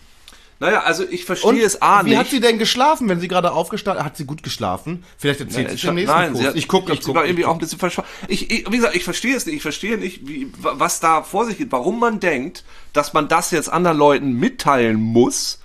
Naja, 0.61 0.83
also 0.83 1.05
ich 1.09 1.25
verstehe 1.25 1.51
Und 1.51 1.59
es 1.59 1.83
A 1.83 2.05
wie 2.05 2.11
nicht. 2.11 2.19
hat 2.19 2.29
sie 2.29 2.41
denn 2.41 2.59
geschlafen, 2.59 3.09
wenn 3.09 3.21
sie 3.21 3.29
gerade 3.29 3.53
aufgestanden 3.53 4.05
Hat 4.05 4.17
sie 4.17 4.25
gut 4.25 4.43
geschlafen? 4.43 5.05
Vielleicht 5.19 5.41
erzählt 5.41 5.71
sie 5.71 5.75
es 5.77 5.85
im 5.85 5.95
nächsten 5.97 6.15
Nein, 6.17 6.35
sie 6.37 6.47
hat, 6.47 6.55
ich 6.57 6.69
guck, 6.69 6.87
glaub, 6.87 6.99
ich 6.99 7.05
sie 7.05 7.11
ich 7.11 7.17
irgendwie 7.17 7.43
guck. 7.43 7.51
auch 7.51 7.55
ein 7.55 7.59
bisschen 7.59 7.79
verschwommen. 7.79 8.09
Ich, 8.29 8.51
ich, 8.51 8.71
wie 8.71 8.77
gesagt, 8.77 8.95
ich 8.95 9.05
verstehe 9.05 9.37
es 9.37 9.47
nicht. 9.47 9.57
Ich 9.57 9.63
verstehe 9.63 9.99
nicht, 9.99 10.27
wie, 10.29 10.51
wa- 10.59 10.75
was 10.77 11.01
da 11.01 11.23
vor 11.23 11.45
sich 11.47 11.59
geht. 11.59 11.73
Warum 11.73 11.99
man 11.99 12.21
denkt, 12.21 12.65
dass 12.93 13.13
man 13.13 13.29
das 13.29 13.51
jetzt 13.51 13.69
anderen 13.69 13.99
Leuten 13.99 14.33
mitteilen 14.39 15.01
muss 15.01 15.59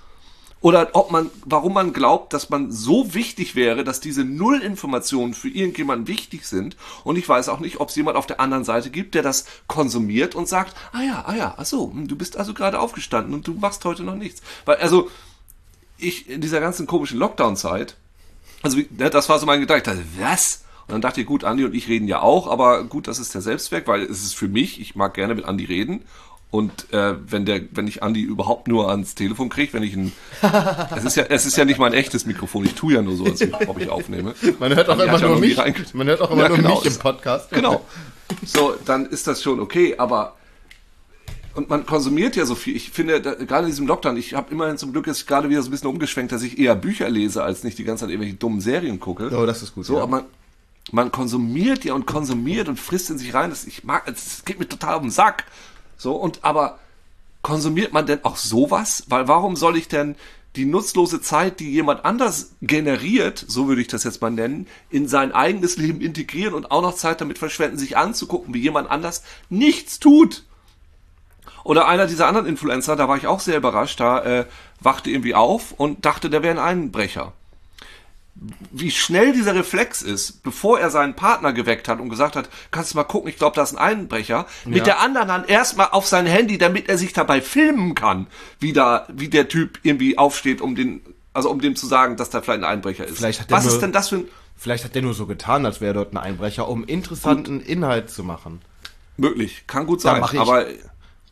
Oder 0.62 0.90
ob 0.92 1.10
man, 1.10 1.30
warum 1.44 1.72
man 1.72 1.92
glaubt, 1.94 2.34
dass 2.34 2.50
man 2.50 2.70
so 2.70 3.14
wichtig 3.14 3.54
wäre, 3.54 3.82
dass 3.82 4.00
diese 4.00 4.24
Nullinformationen 4.24 5.32
für 5.32 5.48
irgendjemanden 5.48 6.06
wichtig 6.06 6.46
sind. 6.46 6.76
Und 7.02 7.16
ich 7.16 7.26
weiß 7.26 7.48
auch 7.48 7.60
nicht, 7.60 7.80
ob 7.80 7.88
es 7.88 7.96
jemand 7.96 8.18
auf 8.18 8.26
der 8.26 8.40
anderen 8.40 8.64
Seite 8.64 8.90
gibt, 8.90 9.14
der 9.14 9.22
das 9.22 9.46
konsumiert 9.68 10.34
und 10.34 10.48
sagt, 10.48 10.76
ah 10.92 11.02
ja, 11.02 11.24
ah 11.26 11.34
ja, 11.34 11.54
ach 11.56 11.64
so, 11.64 11.90
hm, 11.90 12.08
du 12.08 12.16
bist 12.16 12.36
also 12.36 12.52
gerade 12.52 12.78
aufgestanden 12.78 13.32
und 13.32 13.46
du 13.46 13.54
machst 13.54 13.84
heute 13.86 14.02
noch 14.02 14.16
nichts. 14.16 14.42
Weil, 14.66 14.76
also, 14.76 15.10
ich, 15.96 16.28
in 16.28 16.42
dieser 16.42 16.60
ganzen 16.60 16.86
komischen 16.86 17.18
Lockdown-Zeit, 17.18 17.96
also, 18.62 18.76
ne, 18.76 19.08
das 19.08 19.30
war 19.30 19.38
so 19.38 19.46
mein 19.46 19.60
Gedanke, 19.60 19.90
ich 19.90 19.96
dachte, 19.96 20.06
was? 20.18 20.64
Und 20.86 20.94
dann 20.94 21.00
dachte 21.00 21.20
ich, 21.20 21.26
gut, 21.26 21.44
Andi 21.44 21.64
und 21.64 21.74
ich 21.74 21.88
reden 21.88 22.08
ja 22.08 22.20
auch, 22.20 22.48
aber 22.48 22.84
gut, 22.84 23.08
das 23.08 23.18
ist 23.18 23.32
der 23.32 23.40
Selbstwerk, 23.40 23.86
weil 23.86 24.02
es 24.02 24.22
ist 24.22 24.34
für 24.34 24.48
mich, 24.48 24.80
ich 24.80 24.96
mag 24.96 25.14
gerne 25.14 25.34
mit 25.34 25.44
Andi 25.44 25.64
reden. 25.64 26.04
Und 26.50 26.92
äh, 26.92 27.14
wenn 27.30 27.44
der, 27.46 27.60
wenn 27.72 27.86
ich 27.86 28.02
Andi 28.02 28.22
überhaupt 28.22 28.66
nur 28.66 28.88
ans 28.90 29.14
Telefon 29.14 29.48
kriege, 29.50 29.72
wenn 29.72 29.84
ich 29.84 29.94
ein, 29.94 30.10
es 30.96 31.04
ist 31.04 31.16
ja, 31.16 31.24
es 31.28 31.46
ist 31.46 31.56
ja 31.56 31.64
nicht 31.64 31.78
mein 31.78 31.92
echtes 31.92 32.26
Mikrofon. 32.26 32.64
Ich 32.64 32.74
tue 32.74 32.94
ja 32.94 33.02
nur 33.02 33.14
so, 33.16 33.24
als 33.24 33.40
ob 33.68 33.80
ich 33.80 33.88
aufnehme. 33.88 34.34
Man 34.58 34.74
hört 34.74 34.88
auch 34.88 34.94
Andi 34.98 35.04
immer 35.04 35.20
nur 35.20 35.38
mich. 35.38 35.56
rein- 35.58 35.74
Man 35.92 36.08
hört 36.08 36.20
auch 36.20 36.30
immer 36.32 36.42
Ja, 36.42 36.48
nur 36.48 36.56
genau. 36.58 36.74
mich 36.80 36.86
im 36.86 36.98
Podcast. 36.98 37.50
Genau. 37.52 37.84
So, 38.44 38.74
dann 38.84 39.06
ist 39.06 39.26
das 39.28 39.42
schon 39.42 39.60
okay, 39.60 39.94
aber 39.98 40.34
und 41.54 41.68
man 41.68 41.84
konsumiert 41.84 42.36
ja 42.36 42.46
so 42.46 42.54
viel. 42.54 42.76
Ich 42.76 42.90
finde, 42.90 43.20
da, 43.20 43.34
gerade 43.34 43.64
in 43.64 43.70
diesem 43.70 43.86
Lockdown, 43.86 44.16
ich 44.16 44.34
habe 44.34 44.52
immerhin 44.52 44.78
zum 44.78 44.92
Glück 44.92 45.06
jetzt 45.08 45.26
gerade 45.26 45.48
wieder 45.50 45.62
so 45.62 45.68
ein 45.68 45.72
bisschen 45.72 45.88
umgeschwenkt, 45.88 46.30
dass 46.32 46.42
ich 46.42 46.58
eher 46.58 46.74
Bücher 46.76 47.08
lese, 47.10 47.42
als 47.42 47.64
nicht 47.64 47.76
die 47.78 47.84
ganze 47.84 48.02
Zeit 48.04 48.10
irgendwelche 48.10 48.36
dummen 48.36 48.60
Serien 48.60 49.00
gucke. 49.00 49.30
Oh, 49.36 49.46
das 49.46 49.60
ist 49.62 49.74
gut, 49.74 49.84
So, 49.84 49.96
ja. 49.96 50.02
aber 50.02 50.10
man, 50.10 50.24
man 50.92 51.10
konsumiert 51.12 51.84
ja 51.84 51.92
und 51.94 52.06
konsumiert 52.06 52.68
und 52.68 52.78
frisst 52.78 53.10
in 53.10 53.18
sich 53.18 53.34
rein. 53.34 53.50
Das, 53.50 53.66
ich 53.66 53.82
mag, 53.84 54.04
es 54.08 54.44
geht 54.44 54.58
mir 54.60 54.68
total 54.68 54.94
auf 54.94 55.02
den 55.02 55.10
Sack. 55.10 55.44
So, 56.00 56.14
und 56.14 56.44
aber 56.44 56.78
konsumiert 57.42 57.92
man 57.92 58.06
denn 58.06 58.24
auch 58.24 58.36
sowas? 58.36 59.04
Weil 59.08 59.28
warum 59.28 59.54
soll 59.54 59.76
ich 59.76 59.86
denn 59.86 60.16
die 60.56 60.64
nutzlose 60.64 61.20
Zeit, 61.20 61.60
die 61.60 61.70
jemand 61.70 62.06
anders 62.06 62.52
generiert, 62.62 63.44
so 63.46 63.68
würde 63.68 63.82
ich 63.82 63.88
das 63.88 64.04
jetzt 64.04 64.22
mal 64.22 64.30
nennen, 64.30 64.66
in 64.88 65.08
sein 65.08 65.32
eigenes 65.32 65.76
Leben 65.76 66.00
integrieren 66.00 66.54
und 66.54 66.70
auch 66.70 66.80
noch 66.80 66.94
Zeit 66.94 67.20
damit 67.20 67.36
verschwenden, 67.36 67.76
sich 67.76 67.98
anzugucken, 67.98 68.54
wie 68.54 68.60
jemand 68.60 68.90
anders 68.90 69.22
nichts 69.50 70.00
tut? 70.00 70.44
Oder 71.64 71.86
einer 71.86 72.06
dieser 72.06 72.26
anderen 72.26 72.46
Influencer, 72.46 72.96
da 72.96 73.06
war 73.06 73.18
ich 73.18 73.26
auch 73.26 73.40
sehr 73.40 73.58
überrascht, 73.58 74.00
da 74.00 74.22
äh, 74.24 74.46
wachte 74.80 75.10
irgendwie 75.10 75.34
auf 75.34 75.72
und 75.72 76.06
dachte, 76.06 76.30
der 76.30 76.42
wäre 76.42 76.58
ein 76.58 76.64
Einbrecher 76.64 77.34
wie 78.70 78.90
schnell 78.90 79.32
dieser 79.32 79.54
Reflex 79.54 80.00
ist, 80.00 80.42
bevor 80.42 80.80
er 80.80 80.90
seinen 80.90 81.14
Partner 81.14 81.52
geweckt 81.52 81.88
hat 81.88 82.00
und 82.00 82.08
gesagt 82.08 82.36
hat, 82.36 82.48
kannst 82.70 82.92
du 82.92 82.96
mal 82.96 83.04
gucken, 83.04 83.28
ich 83.28 83.36
glaube, 83.36 83.54
da 83.56 83.62
ist 83.62 83.72
ein 83.74 83.78
Einbrecher, 83.78 84.46
mit 84.64 84.86
der 84.86 85.00
anderen 85.00 85.30
Hand 85.30 85.50
erstmal 85.50 85.88
auf 85.90 86.06
sein 86.06 86.26
Handy, 86.26 86.56
damit 86.56 86.88
er 86.88 86.96
sich 86.96 87.12
dabei 87.12 87.42
filmen 87.42 87.94
kann, 87.94 88.26
wie 88.58 88.72
da, 88.72 89.06
wie 89.12 89.28
der 89.28 89.48
Typ 89.48 89.78
irgendwie 89.82 90.16
aufsteht, 90.16 90.60
um 90.62 90.74
den, 90.74 91.02
also 91.34 91.50
um 91.50 91.60
dem 91.60 91.76
zu 91.76 91.86
sagen, 91.86 92.16
dass 92.16 92.30
da 92.30 92.40
vielleicht 92.40 92.60
ein 92.62 92.70
Einbrecher 92.70 93.04
ist. 93.06 93.18
Vielleicht 93.18 93.40
hat 93.40 93.50
der 93.50 93.58
Was 93.58 93.64
nur- 93.64 93.74
ist 93.74 93.80
denn 93.82 93.92
das 93.92 94.08
für 94.08 94.16
ein, 94.16 94.24
Vielleicht 94.56 94.84
hat 94.84 94.94
der 94.94 95.02
nur 95.02 95.14
so 95.14 95.24
getan, 95.26 95.64
als 95.64 95.80
wäre 95.80 95.94
dort 95.94 96.12
ein 96.12 96.18
Einbrecher, 96.18 96.68
um 96.68 96.84
interessanten 96.84 97.60
Inhalt 97.60 98.10
zu 98.10 98.24
machen. 98.24 98.60
möglich, 99.16 99.64
kann 99.66 99.86
gut 99.86 100.00
sein, 100.00 100.22
ich- 100.32 100.38
aber 100.40 100.64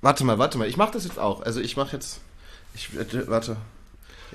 Warte 0.01 0.25
mal, 0.25 0.39
warte 0.39 0.59
mal. 0.59 0.69
Ich 0.69 0.77
mache 0.77 0.93
das 0.93 1.05
jetzt 1.05 1.19
auch. 1.19 1.43
Also 1.43 1.61
ich 1.61 1.77
mache 1.77 1.97
jetzt. 1.97 2.21
Ich 2.75 2.91
warte. 3.29 3.57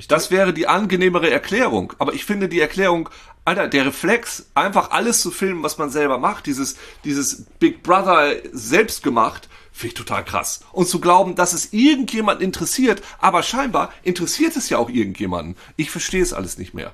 Das 0.08 0.32
wäre 0.32 0.54
die 0.54 0.68
angenehmere 0.68 1.30
Erklärung. 1.30 1.94
Aber 2.00 2.14
ich 2.14 2.26
finde 2.26 2.50
die 2.50 2.60
Erklärung, 2.60 3.10
Alter, 3.46 3.68
der 3.68 3.86
Reflex, 3.86 4.50
einfach 4.56 4.92
alles 4.92 5.22
zu 5.22 5.30
filmen, 5.30 5.64
was 5.64 5.78
man 5.78 5.90
selber 5.90 6.18
macht, 6.18 6.46
dieses, 6.46 6.78
dieses 7.04 7.44
Big 7.60 7.84
Brother 7.84 8.36
selbst 8.52 9.04
gemacht, 9.04 9.50
finde 9.72 9.88
ich 9.90 9.94
total 9.96 10.24
krass. 10.24 10.62
Und 10.72 10.88
zu 10.88 11.00
glauben, 11.00 11.36
dass 11.36 11.54
es 11.54 11.74
irgendjemand 11.74 12.42
interessiert, 12.42 13.02
aber 13.20 13.44
scheinbar 13.44 13.92
interessiert 14.04 14.56
es 14.56 14.70
ja 14.70 14.78
auch 14.78 14.90
irgendjemanden. 14.90 15.58
Ich 15.76 15.92
verstehe 15.92 16.22
es 16.22 16.32
alles 16.34 16.58
nicht 16.58 16.74
mehr. 16.74 16.94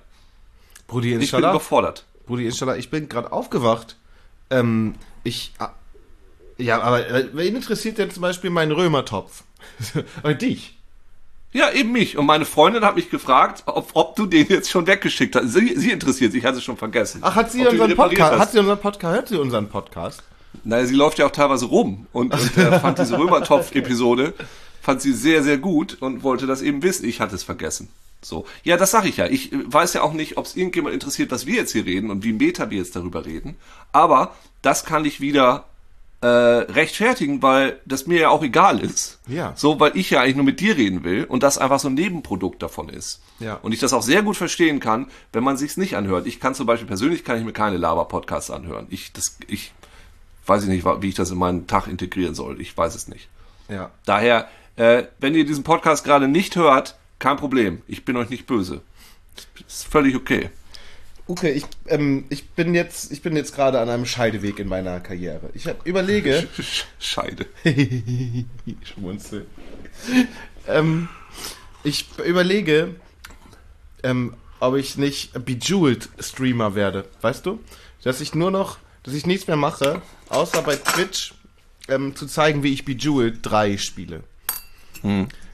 Brudi, 0.87 1.15
Ich 1.15 1.31
bin 1.31 1.39
überfordert. 1.41 2.05
Brudi, 2.25 2.45
inshallah, 2.45 2.77
ich 2.77 2.89
bin 2.89 3.09
gerade 3.09 3.31
aufgewacht. 3.31 3.97
Ähm, 4.49 4.95
ich. 5.23 5.53
ah, 5.59 5.73
Ja, 6.57 6.81
aber 6.81 7.07
äh, 7.07 7.29
wen 7.33 7.55
interessiert 7.55 7.99
denn 7.99 8.09
zum 8.09 8.21
Beispiel 8.21 8.49
mein 8.49 8.71
Römertopf? 8.71 9.43
Aber 10.23 10.33
dich. 10.33 10.78
Ja, 11.51 11.71
eben 11.71 11.91
mich. 11.91 12.17
Und 12.17 12.27
meine 12.27 12.45
Freundin 12.45 12.83
hat 12.83 12.95
mich 12.95 13.09
gefragt, 13.09 13.63
ob, 13.65 13.89
ob 13.93 14.15
du 14.15 14.27
den 14.27 14.47
jetzt 14.47 14.69
schon 14.69 14.85
weggeschickt 14.85 15.35
hast. 15.35 15.49
Sie, 15.49 15.75
sie 15.77 15.91
interessiert 15.91 16.31
sich, 16.31 16.45
hat 16.45 16.55
es 16.55 16.63
schon 16.63 16.77
vergessen. 16.77 17.21
Ach, 17.23 17.35
hat 17.35 17.51
sie 17.51 17.65
unseren 17.65 17.95
Podcast? 17.95 18.31
hast. 18.33 18.39
Hat 18.39 18.51
sie 18.51 18.59
unseren 18.59 18.79
Podcast? 18.79 19.15
Hört 19.15 19.27
sie 19.29 19.37
unseren 19.37 19.67
Podcast? 19.67 20.23
Naja, 20.63 20.85
sie 20.85 20.95
läuft 20.95 21.17
ja 21.17 21.25
auch 21.25 21.31
teilweise 21.31 21.65
rum 21.65 22.07
und, 22.11 22.33
und 22.33 22.57
äh, 22.57 22.79
fand 22.79 22.99
diese 22.99 23.17
Römertopf-Episode, 23.19 24.33
fand 24.81 25.01
sie 25.01 25.13
sehr, 25.13 25.43
sehr 25.43 25.57
gut 25.57 25.97
und 26.01 26.23
wollte 26.23 26.45
das 26.45 26.61
eben 26.61 26.83
wissen. 26.83 27.07
Ich 27.07 27.19
hatte 27.19 27.35
es 27.35 27.43
vergessen. 27.43 27.89
So. 28.21 28.45
Ja, 28.63 28.77
das 28.77 28.91
sage 28.91 29.07
ich 29.07 29.17
ja. 29.17 29.27
Ich 29.27 29.51
äh, 29.51 29.57
weiß 29.65 29.93
ja 29.93 30.01
auch 30.01 30.13
nicht, 30.13 30.37
ob 30.37 30.45
es 30.45 30.55
irgendjemand 30.55 30.93
interessiert, 30.93 31.31
was 31.31 31.45
wir 31.45 31.55
jetzt 31.55 31.71
hier 31.71 31.85
reden 31.85 32.11
und 32.11 32.23
wie 32.23 32.33
meta 32.33 32.69
wir 32.69 32.77
jetzt 32.77 32.95
darüber 32.95 33.25
reden. 33.25 33.55
Aber 33.91 34.35
das 34.61 34.85
kann 34.85 35.05
ich 35.05 35.21
wieder 35.21 35.68
äh, 36.21 36.27
rechtfertigen, 36.27 37.41
weil 37.41 37.79
das 37.85 38.05
mir 38.05 38.19
ja 38.19 38.29
auch 38.29 38.43
egal 38.43 38.79
ist. 38.79 39.19
Ja. 39.27 39.53
So, 39.55 39.79
weil 39.79 39.95
ich 39.95 40.09
ja 40.09 40.21
eigentlich 40.21 40.35
nur 40.35 40.45
mit 40.45 40.59
dir 40.59 40.75
reden 40.75 41.03
will 41.03 41.23
und 41.23 41.43
das 41.43 41.57
einfach 41.57 41.79
so 41.79 41.87
ein 41.87 41.93
Nebenprodukt 41.93 42.61
davon 42.61 42.89
ist. 42.89 43.21
Ja. 43.39 43.55
Und 43.61 43.71
ich 43.71 43.79
das 43.79 43.93
auch 43.93 44.01
sehr 44.01 44.21
gut 44.21 44.35
verstehen 44.35 44.79
kann, 44.79 45.07
wenn 45.31 45.43
man 45.43 45.55
sich's 45.55 45.77
nicht 45.77 45.95
anhört. 45.95 46.27
Ich 46.27 46.39
kann 46.39 46.55
zum 46.55 46.65
Beispiel 46.65 46.87
persönlich 46.87 47.23
kann 47.23 47.37
ich 47.37 47.45
mir 47.45 47.53
keine 47.53 47.77
Laber-Podcasts 47.77 48.51
anhören. 48.51 48.87
Ich, 48.89 49.13
das, 49.13 49.37
ich 49.47 49.71
weiß 50.45 50.63
ich 50.63 50.69
nicht, 50.69 50.85
wie 50.85 51.07
ich 51.07 51.15
das 51.15 51.31
in 51.31 51.37
meinen 51.37 51.67
Tag 51.67 51.87
integrieren 51.87 52.35
soll. 52.35 52.59
Ich 52.59 52.75
weiß 52.75 52.95
es 52.95 53.07
nicht. 53.07 53.29
Ja. 53.69 53.91
Daher, 54.05 54.49
äh, 54.75 55.03
wenn 55.19 55.35
ihr 55.35 55.45
diesen 55.45 55.63
Podcast 55.63 56.03
gerade 56.03 56.27
nicht 56.27 56.57
hört, 56.57 56.97
kein 57.19 57.37
Problem. 57.37 57.81
Ich 57.87 58.03
bin 58.03 58.17
euch 58.17 58.29
nicht 58.29 58.45
böse. 58.45 58.81
Ist 59.67 59.87
völlig 59.87 60.15
okay. 60.15 60.49
Okay, 61.29 61.51
ich, 61.51 61.65
ähm, 61.85 62.25
ich 62.29 62.49
bin 62.49 62.73
jetzt, 62.73 63.11
ich 63.11 63.21
bin 63.21 63.35
jetzt 63.35 63.53
gerade 63.53 63.79
an 63.79 63.87
einem 63.87 64.07
Scheideweg 64.07 64.57
in 64.57 64.67
meiner 64.67 64.99
Karriere. 64.99 65.51
Ich 65.53 65.67
hab, 65.67 65.85
überlege. 65.85 66.47
Scheide. 66.99 67.45
Schmunzel. 68.83 69.45
ähm, 70.67 71.07
ich 71.83 72.07
überlege, 72.25 72.95
ähm, 74.01 74.33
ob 74.59 74.75
ich 74.75 74.97
nicht 74.97 75.45
Bejeweled 75.45 76.09
Streamer 76.19 76.73
werde. 76.73 77.05
Weißt 77.21 77.45
du? 77.45 77.59
Dass 78.01 78.21
ich 78.21 78.33
nur 78.33 78.49
noch, 78.49 78.79
dass 79.03 79.13
ich 79.13 79.27
nichts 79.27 79.45
mehr 79.45 79.55
mache, 79.55 80.01
außer 80.29 80.63
bei 80.63 80.77
Twitch 80.77 81.35
ähm, 81.89 82.15
zu 82.15 82.25
zeigen, 82.25 82.63
wie 82.63 82.73
ich 82.73 82.85
Bejeweled 82.85 83.41
3 83.43 83.77
spiele. 83.77 84.23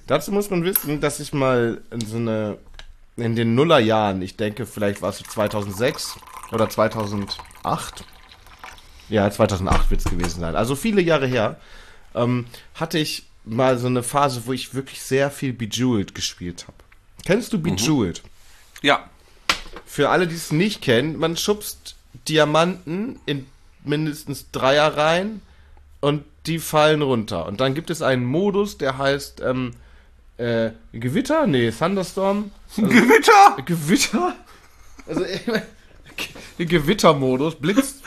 Dazu 0.08 0.32
muss 0.32 0.50
man 0.50 0.64
wissen, 0.64 1.02
dass 1.02 1.20
ich 1.20 1.34
mal 1.34 1.82
in 1.92 2.00
so 2.00 2.16
eine, 2.16 2.60
in 3.17 3.36
den 3.36 3.56
Nullerjahren, 3.56 4.21
ich 4.21 4.36
denke, 4.36 4.65
vielleicht 4.65 5.01
war 5.01 5.10
es 5.10 5.19
so 5.19 5.23
2006 5.25 6.17
oder 6.51 6.69
2008, 6.69 8.04
ja, 9.10 9.30
2008 9.30 9.91
wird 9.91 10.01
es 10.01 10.12
gewesen 10.12 10.41
sein, 10.41 10.56
also 10.56 10.75
viele 10.75 11.01
Jahre 11.01 11.28
her, 11.28 11.60
ähm, 12.13 12.45
hatte 12.73 12.97
ich 12.97 13.25
mal 13.45 13.78
so 13.78 13.88
eine 13.88 14.04
Phase, 14.04 14.43
wo 14.45 14.54
ich 14.54 14.73
wirklich 14.73 15.01
sehr 15.01 15.32
viel 15.32 15.54
Bejeweled 15.54 16.15
gespielt 16.15 16.65
habe. 16.67 16.78
Kennst 17.25 17.54
du 17.54 17.60
Bejeweled? 17.60 18.21
Ja. 18.82 19.10
Für 19.86 20.10
alle, 20.10 20.28
die 20.28 20.36
es 20.36 20.51
nicht 20.51 20.82
kennen, 20.82 21.17
man 21.17 21.38
schubst 21.38 21.95
Diamanten 22.28 23.19
in 23.25 23.45
mindestens 23.84 24.51
Dreier 24.51 24.97
rein 24.97 25.41
und 26.01 26.23
die 26.47 26.60
fallen 26.60 27.01
runter. 27.01 27.45
Und 27.45 27.62
dann 27.62 27.75
gibt 27.75 27.89
es 27.89 28.01
einen 28.01 28.25
Modus, 28.25 28.78
der 28.78 28.97
heißt 28.97 29.41
ähm, 29.41 29.71
äh, 30.38 30.71
Gewitter? 30.93 31.48
Nee, 31.48 31.71
Thunderstorm. 31.71 32.52
Gewitter! 32.78 33.58
Gewitter? 33.65 34.36
Also 35.08 35.24
Ge- 36.58 36.65
Gewittermodus, 36.65 37.56
Blitz. 37.56 38.02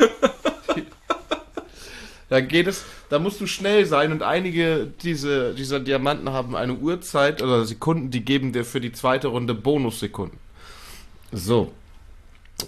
Da 2.30 2.40
geht 2.42 2.66
es, 2.66 2.84
da 3.08 3.18
musst 3.18 3.40
du 3.40 3.46
schnell 3.46 3.86
sein 3.86 4.12
und 4.12 4.22
einige 4.22 4.86
diese, 5.02 5.54
dieser 5.54 5.80
Diamanten 5.80 6.30
haben 6.30 6.54
eine 6.54 6.74
Uhrzeit 6.74 7.40
oder 7.42 7.64
Sekunden, 7.64 8.10
die 8.10 8.22
geben 8.22 8.52
dir 8.52 8.66
für 8.66 8.82
die 8.82 8.92
zweite 8.92 9.28
Runde 9.28 9.54
Bonussekunden. 9.54 10.38
So. 11.32 11.72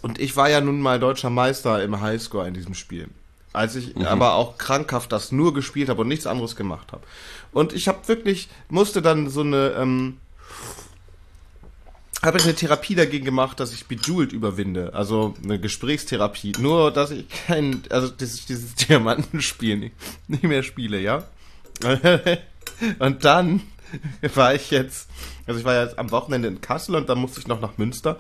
Und 0.01 0.19
ich 0.19 0.35
war 0.37 0.49
ja 0.49 0.63
nun 0.63 0.81
mal 0.81 0.99
deutscher 0.99 1.29
Meister 1.29 1.83
im 1.83 2.01
Highscore 2.01 2.49
in 2.49 2.55
diesem 2.55 2.73
Spiel. 2.75 3.09
Als 3.53 3.75
ich 3.75 3.97
aber 4.07 4.35
auch 4.35 4.59
krankhaft 4.59 5.11
das 5.11 5.33
nur 5.33 5.53
gespielt 5.53 5.89
habe 5.89 6.03
und 6.03 6.09
nichts 6.09 6.27
anderes 6.27 6.55
gemacht 6.55 6.93
habe. 6.93 7.03
Und 7.53 7.73
ich 7.73 7.89
habe 7.89 8.07
wirklich, 8.07 8.49
musste 8.69 9.03
dann 9.03 9.29
so 9.29 9.41
eine, 9.41 9.71
ähm, 9.77 10.19
habe 12.23 12.39
ich 12.39 12.45
eine 12.45 12.55
Therapie 12.55 12.95
dagegen 12.95 13.25
gemacht, 13.25 13.59
dass 13.59 13.73
ich 13.73 13.87
Bejeweled 13.87 14.33
überwinde. 14.33 14.93
Also 14.95 15.35
eine 15.43 15.59
Gesprächstherapie. 15.59 16.53
Nur, 16.59 16.93
dass 16.93 17.11
ich 17.11 17.27
kein, 17.47 17.83
also 17.91 18.09
dieses, 18.09 18.47
dieses 18.47 18.75
Diamantenspiel 18.87 19.77
nicht, 19.77 19.95
nicht 20.29 20.45
mehr 20.45 20.63
spiele, 20.63 21.01
ja? 21.01 21.25
und 22.99 23.25
dann 23.25 23.63
war 24.35 24.55
ich 24.55 24.71
jetzt, 24.71 25.09
also 25.47 25.59
ich 25.59 25.67
war 25.67 25.83
jetzt 25.83 25.99
am 25.99 26.11
Wochenende 26.11 26.49
in 26.49 26.61
Kassel 26.61 26.95
und 26.95 27.09
dann 27.09 27.19
musste 27.19 27.41
ich 27.41 27.49
noch 27.49 27.61
nach 27.61 27.79
Münster. 27.79 28.19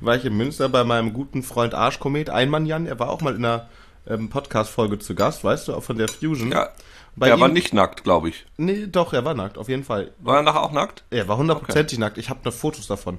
War 0.00 0.16
ich 0.16 0.24
in 0.24 0.36
Münster 0.36 0.68
bei 0.68 0.82
meinem 0.82 1.12
guten 1.12 1.42
Freund 1.42 1.74
Arschkomet, 1.74 2.30
Einmann 2.30 2.66
Jan, 2.66 2.86
er 2.86 2.98
war 2.98 3.10
auch 3.10 3.20
mal 3.20 3.36
in 3.36 3.44
einer 3.44 3.68
ähm, 4.06 4.28
Podcast-Folge 4.28 4.98
zu 4.98 5.14
Gast, 5.14 5.44
weißt 5.44 5.68
du, 5.68 5.74
auch 5.74 5.82
von 5.82 5.96
der 5.98 6.08
Fusion. 6.08 6.50
Ja. 6.52 6.68
Bei 7.14 7.28
er 7.28 7.38
war 7.38 7.48
ihm- 7.48 7.54
nicht 7.54 7.74
nackt, 7.74 8.04
glaube 8.04 8.30
ich. 8.30 8.46
Nee, 8.56 8.86
doch, 8.86 9.12
er 9.12 9.24
war 9.24 9.34
nackt, 9.34 9.58
auf 9.58 9.68
jeden 9.68 9.84
Fall. 9.84 10.12
War 10.20 10.36
er 10.36 10.42
nachher 10.42 10.62
auch 10.62 10.72
nackt? 10.72 11.04
Er 11.10 11.28
war 11.28 11.36
hundertprozentig 11.36 11.98
nackt. 11.98 12.16
Ich 12.18 12.30
habe 12.30 12.40
noch 12.44 12.52
Fotos 12.54 12.86
davon. 12.86 13.18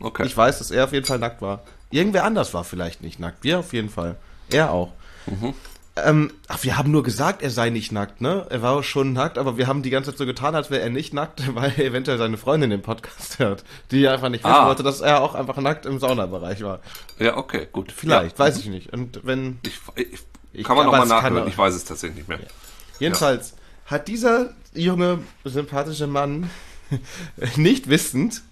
Okay. 0.00 0.26
Ich 0.26 0.36
weiß, 0.36 0.58
dass 0.58 0.70
er 0.70 0.84
auf 0.84 0.92
jeden 0.92 1.06
Fall 1.06 1.18
nackt 1.18 1.40
war. 1.40 1.62
Irgendwer 1.90 2.24
anders 2.24 2.52
war 2.54 2.64
vielleicht 2.64 3.02
nicht 3.02 3.18
nackt. 3.20 3.42
Wir 3.42 3.58
auf 3.60 3.72
jeden 3.72 3.88
Fall. 3.90 4.16
Er 4.50 4.70
auch. 4.70 4.92
Ähm, 5.94 6.30
ach, 6.48 6.62
wir 6.62 6.78
haben 6.78 6.90
nur 6.90 7.02
gesagt, 7.02 7.42
er 7.42 7.50
sei 7.50 7.68
nicht 7.68 7.92
nackt, 7.92 8.22
ne? 8.22 8.46
Er 8.48 8.62
war 8.62 8.82
schon 8.82 9.12
nackt, 9.12 9.36
aber 9.36 9.58
wir 9.58 9.66
haben 9.66 9.82
die 9.82 9.90
ganze 9.90 10.10
Zeit 10.10 10.18
so 10.18 10.24
getan, 10.24 10.54
als 10.54 10.70
wäre 10.70 10.80
er 10.80 10.88
nicht 10.88 11.12
nackt, 11.12 11.42
weil 11.54 11.70
er 11.76 11.84
eventuell 11.84 12.16
seine 12.16 12.38
Freundin 12.38 12.70
den 12.70 12.80
Podcast 12.80 13.38
hört, 13.38 13.62
die 13.90 14.08
einfach 14.08 14.30
nicht 14.30 14.42
wissen 14.42 14.54
Ah. 14.54 14.66
wollte, 14.68 14.82
dass 14.82 15.02
er 15.02 15.20
auch 15.20 15.34
einfach 15.34 15.58
nackt 15.58 15.84
im 15.84 15.98
Saunabereich 15.98 16.62
war. 16.62 16.80
ja, 17.18 17.36
okay, 17.36 17.68
gut. 17.70 17.92
Vielleicht, 17.92 18.38
Ja. 18.38 18.44
weiß 18.46 18.58
ich 18.58 18.66
nicht. 18.66 18.90
Und 18.92 19.20
wenn, 19.24 19.58
Ich, 19.66 19.78
ich, 19.96 20.18
Ich- 20.54 20.64
kann 20.64 20.76
man 20.76 20.86
nochmal 20.86 21.06
nachhören. 21.06 21.46
Ich 21.46 21.58
weiß 21.58 21.74
es 21.74 21.84
tatsächlich 21.84 22.26
nicht 22.26 22.28
mehr. 22.28 22.38
jedenfalls 22.98 23.54
hat 23.84 24.08
dieser 24.08 24.54
junge, 24.72 25.18
sympathische 25.44 26.06
Mann 26.06 26.48
nicht 27.56 27.90
wissend 27.90 28.42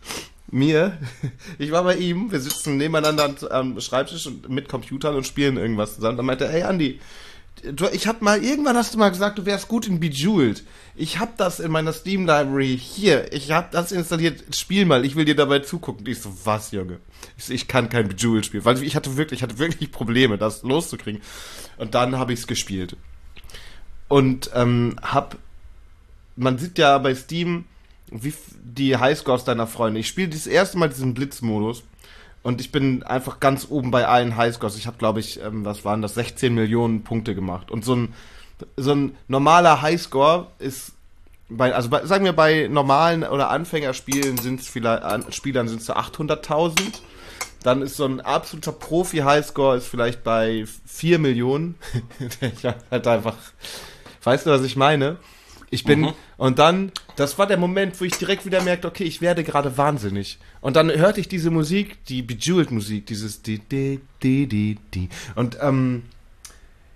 mir, 0.51 0.99
ich 1.59 1.71
war 1.71 1.85
bei 1.85 1.95
ihm, 1.97 2.33
wir 2.33 2.41
sitzen 2.41 2.77
nebeneinander 2.77 3.35
am 3.51 3.81
Schreibtisch 3.81 4.29
mit 4.49 4.69
Computern 4.69 5.15
und 5.15 5.27
spielen 5.27 5.57
irgendwas 5.57 5.95
zusammen. 5.95 6.17
Dann 6.19 6.27
meinte 6.27 6.45
er, 6.47 6.53
ey 6.53 6.63
Andi, 6.65 7.01
du, 7.73 7.87
ich 7.93 8.07
hab 8.07 8.23
mal, 8.23 8.43
irgendwann 8.43 8.77
hast 8.77 8.95
du 8.95 8.99
mal 8.99 9.11
gesagt, 9.11 9.39
du 9.39 9.47
wärst 9.47 9.69
gut 9.69 9.87
in 9.87 10.01
Bejeweled. 10.01 10.65
Ich 10.95 11.19
hab 11.19 11.37
das 11.37 11.61
in 11.61 11.71
meiner 11.71 11.93
Steam 11.93 12.27
Library 12.27 12.79
hier. 12.79 13.33
Ich 13.33 13.51
hab 13.53 13.71
das 13.71 13.93
installiert. 13.93 14.43
Spiel 14.55 14.87
mal, 14.87 15.05
ich 15.05 15.17
will 15.17 15.25
dir 15.25 15.37
dabei 15.37 15.61
zugucken. 15.61 16.07
Ich 16.07 16.21
so, 16.21 16.33
was, 16.45 16.73
Junge? 16.73 17.01
Ich 17.37 17.45
so, 17.45 17.53
ich 17.53 17.69
kann 17.69 17.89
kein 17.89 18.09
Bejeweled 18.09 18.47
spielen. 18.47 18.65
Weil 18.65 18.83
ich 18.83 18.97
hatte 18.97 19.17
wirklich, 19.17 19.41
ich 19.41 19.43
hatte 19.43 19.59
wirklich 19.59 19.93
Probleme, 19.93 20.39
das 20.39 20.63
loszukriegen. 20.63 21.21
Und 21.77 21.95
dann 21.95 22.19
habe 22.19 22.33
ich 22.33 22.41
es 22.41 22.47
gespielt. 22.47 22.97
Und 24.09 24.51
ähm, 24.55 24.97
hab 25.03 25.39
man 26.37 26.59
sieht 26.59 26.79
ja 26.79 26.99
bei 26.99 27.15
Steam 27.15 27.65
wie 28.11 28.33
die 28.63 28.97
Highscores 28.97 29.45
deiner 29.45 29.67
Freunde. 29.67 30.01
Ich 30.01 30.09
spiele 30.09 30.29
das 30.29 30.47
erste 30.47 30.79
Mal 30.79 30.89
diesen 30.89 31.15
Blitzmodus 31.15 31.85
und 32.43 32.61
ich 32.61 32.73
bin 32.73 33.03
einfach 33.03 33.41
ganz 33.41 33.67
oben 33.69 33.91
bei 33.91 34.07
allen 34.07 34.37
Highscores. 34.37 34.77
Ich 34.77 34.87
habe, 34.87 34.97
glaube 34.97 35.21
ich, 35.21 35.43
ähm, 35.43 35.65
was 35.65 35.85
waren 35.85 36.03
das, 36.03 36.15
16 36.15 36.55
Millionen 36.55 37.05
Punkte 37.05 37.35
gemacht. 37.35 37.71
Und 37.71 37.85
so 37.85 37.95
ein, 37.95 38.15
so 38.77 38.93
ein 38.93 39.17
normaler 39.29 39.83
Highscore 39.83 40.47
ist 40.59 40.93
bei, 41.51 41.75
also 41.75 41.91
bei, 41.91 42.07
sagen 42.07 42.25
wir 42.25 42.33
bei 42.33 42.69
normalen 42.69 43.25
oder 43.25 43.51
Anfängerspielen 43.51 44.39
sind 44.39 44.61
es 44.61 44.69
vielleicht, 44.69 45.35
Spielern 45.35 45.69
sind 45.69 45.81
es 45.81 45.87
so 45.87 45.95
800.000. 45.95 46.81
Dann 47.63 47.83
ist 47.83 47.97
so 47.97 48.07
ein 48.07 48.23
absoluter 48.23 48.73
Profi-Highscore 48.73 49.77
ist 49.77 49.87
vielleicht 49.87 50.25
bei 50.25 50.65
4 50.87 51.19
Millionen. 51.19 51.75
ich 52.41 52.65
halt 52.65 53.07
einfach, 53.07 53.37
weißt 54.23 54.47
du, 54.47 54.51
was 54.51 54.63
ich 54.63 54.77
meine? 54.77 55.19
Ich 55.73 55.85
bin, 55.85 56.01
Mhm. 56.01 56.13
und 56.37 56.59
dann, 56.59 56.91
das 57.15 57.39
war 57.39 57.47
der 57.47 57.57
Moment, 57.57 58.01
wo 58.01 58.05
ich 58.05 58.15
direkt 58.15 58.45
wieder 58.45 58.61
merkte, 58.63 58.89
okay, 58.89 59.05
ich 59.05 59.21
werde 59.21 59.45
gerade 59.45 59.77
wahnsinnig. 59.79 60.39
Und 60.61 60.75
dann 60.75 60.91
hörte 60.91 61.21
ich 61.21 61.29
diese 61.29 61.51
Musik, 61.51 62.05
die 62.07 62.23
Bejeweled-Musik, 62.23 63.07
dieses 63.07 63.43
di, 63.43 63.59
di, 63.61 64.01
di, 64.23 64.47
di, 64.49 64.79
di. 64.93 65.09
Und, 65.37 65.59
ähm, 65.63 66.03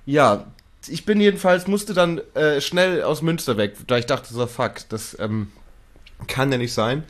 ja, 0.07 0.47
ich 0.89 1.05
bin 1.07 1.21
jedenfalls, 1.21 1.67
musste 1.69 1.95
dann 1.95 2.21
äh, 2.35 2.61
schnell 2.61 3.03
aus 3.05 3.23
Münster 3.23 3.57
weg, 3.57 3.77
da 3.87 3.97
ich 3.97 4.07
dachte 4.07 4.35
so, 4.35 4.47
fuck, 4.47 4.75
das 4.89 5.17
ähm, 5.21 5.49
kann 6.27 6.51
ja 6.51 6.59
nicht 6.59 6.75
sein. 6.75 7.05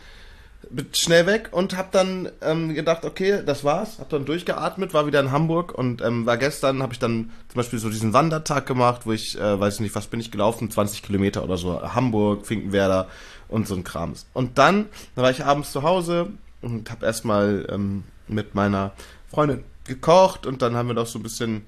Schnell 0.93 1.27
weg 1.27 1.49
und 1.53 1.77
hab 1.77 1.93
dann 1.93 2.31
ähm, 2.41 2.75
gedacht, 2.75 3.05
okay, 3.05 3.43
das 3.45 3.65
war's. 3.65 3.99
Hab 3.99 4.09
dann 4.09 4.25
durchgeatmet, 4.25 4.95
war 4.95 5.07
wieder 5.07 5.21
in 5.21 5.31
Hamburg 5.31 5.73
und 5.73 6.03
ähm, 6.03 6.27
war 6.27 6.37
gestern, 6.37 6.83
habe 6.83 6.93
ich 6.93 6.99
dann 6.99 7.31
zum 7.49 7.57
Beispiel 7.57 7.79
so 7.79 7.91
diesen 7.91 8.13
Wandertag 8.13 8.67
gemacht, 8.67 9.03
wo 9.05 9.13
ich, 9.13 9.39
äh, 9.39 9.61
weiß 9.61 9.81
nicht, 9.81 9.95
was 9.95 10.07
bin 10.07 10.21
ich 10.21 10.31
gelaufen, 10.31 10.71
20 10.71 11.03
Kilometer 11.03 11.45
oder 11.45 11.57
so, 11.57 11.83
Hamburg, 11.95 12.47
Finkenwerder 12.47 13.09
und 13.49 13.69
so 13.69 13.75
ein 13.75 13.85
Krams. 13.85 14.27
Und 14.33 14.59
dann, 14.59 14.87
dann 15.15 15.25
war 15.25 15.31
ich 15.31 15.45
abends 15.45 15.73
zu 15.73 15.83
Hause 15.83 16.29
und 16.63 16.91
hab 16.91 17.03
erstmal 17.03 17.67
ähm, 17.71 18.05
mit 18.29 18.55
meiner 18.55 18.93
Freundin 19.31 19.65
gekocht 19.85 20.47
und 20.47 20.63
dann 20.63 20.77
haben 20.77 20.89
wir 20.89 20.95
noch 20.95 21.07
so 21.07 21.19
ein 21.19 21.23
bisschen 21.23 21.67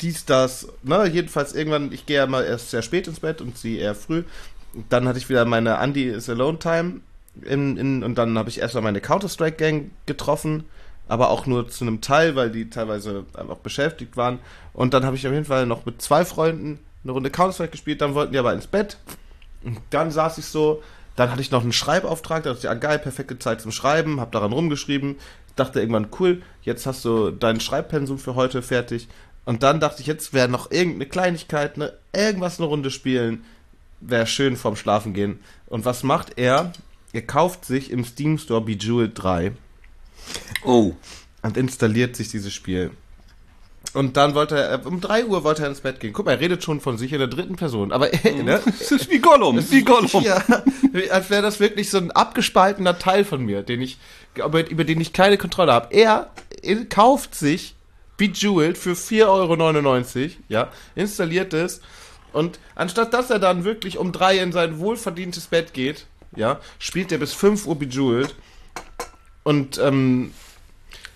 dies, 0.00 0.24
das, 0.24 0.68
ne, 0.82 1.06
jedenfalls 1.06 1.54
irgendwann, 1.54 1.92
ich 1.92 2.06
gehe 2.06 2.18
ja 2.18 2.26
mal 2.26 2.44
erst 2.44 2.70
sehr 2.70 2.82
spät 2.82 3.08
ins 3.08 3.20
Bett 3.20 3.40
und 3.40 3.56
sie 3.56 3.78
eher 3.78 3.94
früh. 3.94 4.24
Dann 4.88 5.08
hatte 5.08 5.18
ich 5.18 5.28
wieder 5.28 5.44
meine 5.46 5.78
Andy 5.78 6.04
is 6.04 6.28
Alone 6.28 6.58
Time 6.58 7.00
in, 7.42 7.76
in, 7.76 8.02
und 8.02 8.16
dann 8.16 8.38
habe 8.38 8.48
ich 8.48 8.60
erstmal 8.60 8.82
meine 8.82 9.00
Counter-Strike-Gang 9.00 9.90
getroffen, 10.06 10.64
aber 11.08 11.30
auch 11.30 11.46
nur 11.46 11.68
zu 11.68 11.84
einem 11.84 12.00
Teil, 12.00 12.36
weil 12.36 12.50
die 12.50 12.70
teilweise 12.70 13.24
einfach 13.34 13.58
beschäftigt 13.58 14.16
waren. 14.16 14.38
Und 14.72 14.94
dann 14.94 15.04
habe 15.04 15.16
ich 15.16 15.26
auf 15.26 15.32
jeden 15.32 15.44
Fall 15.44 15.66
noch 15.66 15.86
mit 15.86 16.02
zwei 16.02 16.24
Freunden 16.24 16.80
eine 17.04 17.12
Runde 17.12 17.30
Counter-Strike 17.30 17.72
gespielt, 17.72 18.00
dann 18.00 18.14
wollten 18.14 18.32
die 18.32 18.38
aber 18.38 18.52
ins 18.52 18.66
Bett. 18.66 18.98
Und 19.62 19.80
dann 19.90 20.10
saß 20.10 20.38
ich 20.38 20.46
so, 20.46 20.82
dann 21.14 21.30
hatte 21.30 21.40
ich 21.40 21.50
noch 21.50 21.62
einen 21.62 21.72
Schreibauftrag, 21.72 22.42
da 22.42 22.50
dachte 22.50 22.58
ich, 22.58 22.64
ja 22.64 22.74
geil, 22.74 22.98
perfekte 22.98 23.38
Zeit 23.38 23.60
zum 23.60 23.72
Schreiben, 23.72 24.20
habe 24.20 24.30
daran 24.30 24.52
rumgeschrieben, 24.52 25.16
dachte 25.56 25.80
irgendwann, 25.80 26.08
cool, 26.20 26.42
jetzt 26.62 26.86
hast 26.86 27.04
du 27.04 27.30
dein 27.30 27.60
Schreibpensum 27.60 28.18
für 28.18 28.34
heute 28.34 28.62
fertig. 28.62 29.08
Und 29.46 29.62
dann 29.62 29.80
dachte 29.80 30.02
ich, 30.02 30.06
jetzt 30.06 30.34
wäre 30.34 30.48
noch 30.48 30.70
irgendeine 30.70 31.06
Kleinigkeit, 31.06 31.78
ne, 31.78 31.92
irgendwas 32.12 32.58
eine 32.58 32.68
Runde 32.68 32.90
spielen, 32.90 33.44
wäre 34.00 34.26
schön 34.26 34.56
vorm 34.56 34.76
Schlafen 34.76 35.14
gehen. 35.14 35.40
Und 35.66 35.84
was 35.84 36.02
macht 36.02 36.38
er? 36.38 36.72
Er 37.16 37.22
kauft 37.22 37.64
sich 37.64 37.90
im 37.90 38.04
Steam 38.04 38.36
Store 38.36 38.60
Bejeweled 38.60 39.12
3 39.14 39.52
Oh. 40.66 40.92
und 41.40 41.56
installiert 41.56 42.14
sich 42.14 42.28
dieses 42.28 42.52
Spiel. 42.52 42.90
Und 43.94 44.18
dann 44.18 44.34
wollte 44.34 44.58
er, 44.58 44.84
um 44.84 45.00
3 45.00 45.24
Uhr 45.24 45.42
wollte 45.42 45.62
er 45.62 45.68
ins 45.70 45.80
Bett 45.80 45.98
gehen. 45.98 46.12
Guck 46.12 46.26
mal, 46.26 46.32
er 46.32 46.40
redet 46.40 46.62
schon 46.62 46.78
von 46.82 46.98
sich 46.98 47.14
in 47.14 47.18
der 47.18 47.28
dritten 47.28 47.56
Person. 47.56 47.90
Aber, 47.90 48.10
ne? 48.24 48.60
Das 48.66 48.92
ist 48.92 49.10
wie 49.10 49.18
Gollum, 49.18 49.58
wie 49.70 49.82
Gollum. 49.82 50.22
Ja, 50.24 50.42
als 51.10 51.30
wäre 51.30 51.40
das 51.40 51.58
wirklich 51.58 51.88
so 51.88 51.96
ein 51.96 52.10
abgespaltener 52.10 52.98
Teil 52.98 53.24
von 53.24 53.42
mir, 53.42 53.62
den 53.62 53.80
ich, 53.80 53.96
über, 54.34 54.68
über 54.68 54.84
den 54.84 55.00
ich 55.00 55.14
keine 55.14 55.38
Kontrolle 55.38 55.72
habe. 55.72 55.94
Er 55.96 56.30
äh, 56.60 56.84
kauft 56.84 57.34
sich 57.34 57.76
Bejeweled 58.18 58.76
für 58.76 58.92
4,99 58.92 59.24
Euro, 59.26 60.30
ja, 60.50 60.70
installiert 60.94 61.54
es 61.54 61.80
und 62.34 62.58
anstatt 62.74 63.14
dass 63.14 63.30
er 63.30 63.38
dann 63.38 63.64
wirklich 63.64 63.96
um 63.96 64.12
drei 64.12 64.36
in 64.38 64.52
sein 64.52 64.78
wohlverdientes 64.78 65.46
Bett 65.46 65.72
geht, 65.72 66.04
ja, 66.34 66.60
spielt 66.78 67.12
er 67.12 67.18
bis 67.18 67.32
5 67.32 67.66
Uhr 67.66 67.78
Bejeweled 67.78 68.34
und 69.44 69.78
ähm, 69.78 70.32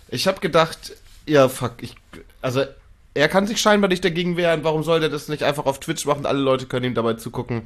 ich 0.09 0.27
habe 0.27 0.41
gedacht, 0.41 0.93
ja, 1.27 1.49
fuck, 1.49 1.83
ich, 1.83 1.97
also 2.43 2.65
er 3.15 3.29
kann 3.29 3.47
sich 3.47 3.61
scheinbar 3.61 3.89
nicht 3.89 4.05
dagegen 4.05 4.37
wehren, 4.37 4.65
warum 4.65 4.83
soll 4.83 5.01
der 5.01 5.09
das 5.09 5.29
nicht 5.29 5.43
einfach 5.43 5.67
auf 5.67 5.81
Twitch 5.81 6.07
machen, 6.07 6.27
alle 6.27 6.41
Leute 6.41 6.67
können 6.67 6.87
ihm 6.87 6.95
dabei 6.95 7.15
zugucken 7.15 7.63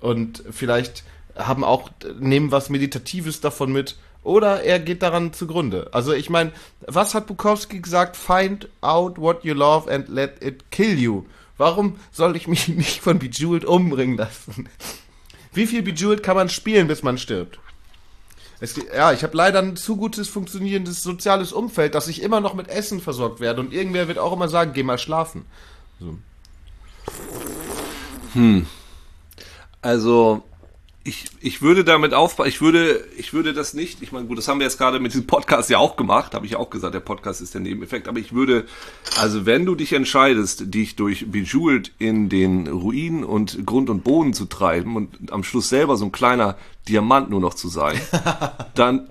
und 0.00 0.42
vielleicht 0.50 1.04
haben 1.36 1.64
auch, 1.64 1.90
nehmen 2.18 2.52
was 2.52 2.68
Meditatives 2.68 3.40
davon 3.40 3.72
mit 3.72 3.96
oder 4.22 4.62
er 4.62 4.78
geht 4.78 5.02
daran 5.02 5.32
zugrunde. 5.32 5.88
Also 5.92 6.12
ich 6.12 6.30
meine, 6.30 6.52
was 6.86 7.14
hat 7.14 7.26
Bukowski 7.26 7.80
gesagt? 7.80 8.16
Find 8.16 8.68
out 8.80 9.18
what 9.18 9.44
you 9.44 9.54
love 9.54 9.90
and 9.90 10.08
let 10.08 10.42
it 10.42 10.70
kill 10.70 10.98
you. 10.98 11.24
Warum 11.58 11.98
soll 12.12 12.36
ich 12.36 12.46
mich 12.46 12.68
nicht 12.68 13.00
von 13.00 13.18
Bejeweled 13.18 13.64
umbringen 13.64 14.16
lassen? 14.16 14.68
Wie 15.54 15.66
viel 15.66 15.82
Bejeweled 15.82 16.22
kann 16.22 16.36
man 16.36 16.48
spielen, 16.48 16.88
bis 16.88 17.02
man 17.02 17.18
stirbt? 17.18 17.58
Es, 18.60 18.76
ja, 18.76 19.12
ich 19.12 19.24
habe 19.24 19.36
leider 19.36 19.58
ein 19.58 19.76
zu 19.76 19.96
gutes 19.96 20.28
funktionierendes 20.28 21.02
soziales 21.02 21.52
Umfeld, 21.52 21.94
dass 21.94 22.06
ich 22.06 22.22
immer 22.22 22.40
noch 22.40 22.54
mit 22.54 22.68
Essen 22.68 23.00
versorgt 23.00 23.40
werde 23.40 23.60
und 23.60 23.72
irgendwer 23.72 24.06
wird 24.08 24.18
auch 24.18 24.32
immer 24.32 24.48
sagen, 24.48 24.72
geh 24.72 24.84
mal 24.84 24.98
schlafen. 24.98 25.44
So. 25.98 26.16
Also, 29.82 30.44
ich, 31.04 31.24
ich 31.40 31.62
würde 31.62 31.82
damit 31.84 32.14
aufpassen, 32.14 32.48
ich 32.48 32.60
würde, 32.60 33.04
ich 33.16 33.32
würde 33.32 33.52
das 33.52 33.74
nicht, 33.74 34.02
ich 34.02 34.12
meine, 34.12 34.26
gut, 34.26 34.38
das 34.38 34.46
haben 34.46 34.60
wir 34.60 34.66
jetzt 34.66 34.78
gerade 34.78 35.00
mit 35.00 35.12
diesem 35.12 35.26
Podcast 35.26 35.68
ja 35.68 35.78
auch 35.78 35.96
gemacht, 35.96 36.34
habe 36.34 36.46
ich 36.46 36.54
auch 36.54 36.70
gesagt, 36.70 36.94
der 36.94 37.00
Podcast 37.00 37.40
ist 37.40 37.54
der 37.54 37.60
Nebeneffekt, 37.60 38.06
aber 38.06 38.20
ich 38.20 38.32
würde, 38.32 38.66
also 39.18 39.44
wenn 39.44 39.66
du 39.66 39.74
dich 39.74 39.92
entscheidest, 39.94 40.72
dich 40.72 40.94
durch 40.94 41.30
Bejeweled 41.30 41.90
in 41.98 42.28
den 42.28 42.68
Ruin 42.68 43.24
und 43.24 43.66
Grund 43.66 43.90
und 43.90 44.04
Boden 44.04 44.32
zu 44.32 44.44
treiben 44.44 44.94
und 44.94 45.32
am 45.32 45.42
Schluss 45.42 45.68
selber 45.68 45.96
so 45.96 46.04
ein 46.04 46.12
kleiner 46.12 46.56
Diamant 46.88 47.30
nur 47.30 47.40
noch 47.40 47.54
zu 47.54 47.68
sein, 47.68 48.00
dann, 48.76 49.08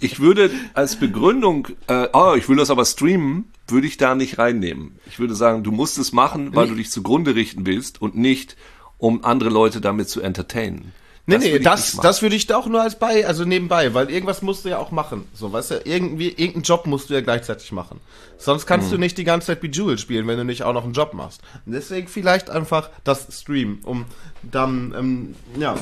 ich 0.00 0.20
würde 0.20 0.50
als 0.74 0.96
Begründung, 0.96 1.66
äh, 1.88 2.08
oh, 2.12 2.34
ich 2.36 2.48
will 2.48 2.56
das 2.56 2.70
aber 2.70 2.84
streamen, 2.84 3.50
würde 3.66 3.88
ich 3.88 3.96
da 3.96 4.14
nicht 4.14 4.38
reinnehmen. 4.38 4.98
Ich 5.06 5.18
würde 5.18 5.34
sagen, 5.34 5.64
du 5.64 5.72
musst 5.72 5.98
es 5.98 6.12
machen, 6.12 6.54
weil 6.54 6.68
du 6.68 6.74
dich 6.74 6.90
zugrunde 6.90 7.34
richten 7.34 7.66
willst 7.66 8.00
und 8.00 8.14
nicht, 8.14 8.56
um 8.98 9.24
andere 9.24 9.50
Leute 9.50 9.80
damit 9.80 10.08
zu 10.08 10.20
entertainen. 10.20 10.92
Nee, 11.26 11.36
Das 11.36 11.42
nee, 11.44 11.58
das, 11.58 11.92
das 11.96 12.22
würde 12.22 12.36
ich 12.36 12.46
da 12.46 12.58
auch 12.58 12.66
nur 12.66 12.82
als 12.82 12.98
bei, 12.98 13.26
also 13.26 13.44
nebenbei, 13.46 13.94
weil 13.94 14.10
irgendwas 14.10 14.42
musst 14.42 14.64
du 14.66 14.68
ja 14.68 14.78
auch 14.78 14.90
machen. 14.90 15.26
So, 15.32 15.50
weißt 15.52 15.70
du, 15.70 15.80
irgendwie, 15.84 16.28
irgendeinen 16.28 16.64
Job 16.64 16.86
musst 16.86 17.08
du 17.08 17.14
ja 17.14 17.22
gleichzeitig 17.22 17.72
machen. 17.72 18.00
Sonst 18.36 18.66
kannst 18.66 18.88
Mhm. 18.88 18.92
du 18.92 18.98
nicht 18.98 19.16
die 19.16 19.24
ganze 19.24 19.46
Zeit 19.46 19.60
Bejeweled 19.62 19.98
spielen, 20.00 20.26
wenn 20.26 20.36
du 20.36 20.44
nicht 20.44 20.64
auch 20.64 20.74
noch 20.74 20.84
einen 20.84 20.92
Job 20.92 21.14
machst. 21.14 21.40
Und 21.64 21.72
deswegen 21.72 22.08
vielleicht 22.08 22.50
einfach 22.50 22.90
das 23.04 23.26
Stream, 23.40 23.78
um 23.84 24.04
dann, 24.42 24.94
ähm, 24.98 25.34
ja, 25.58 25.76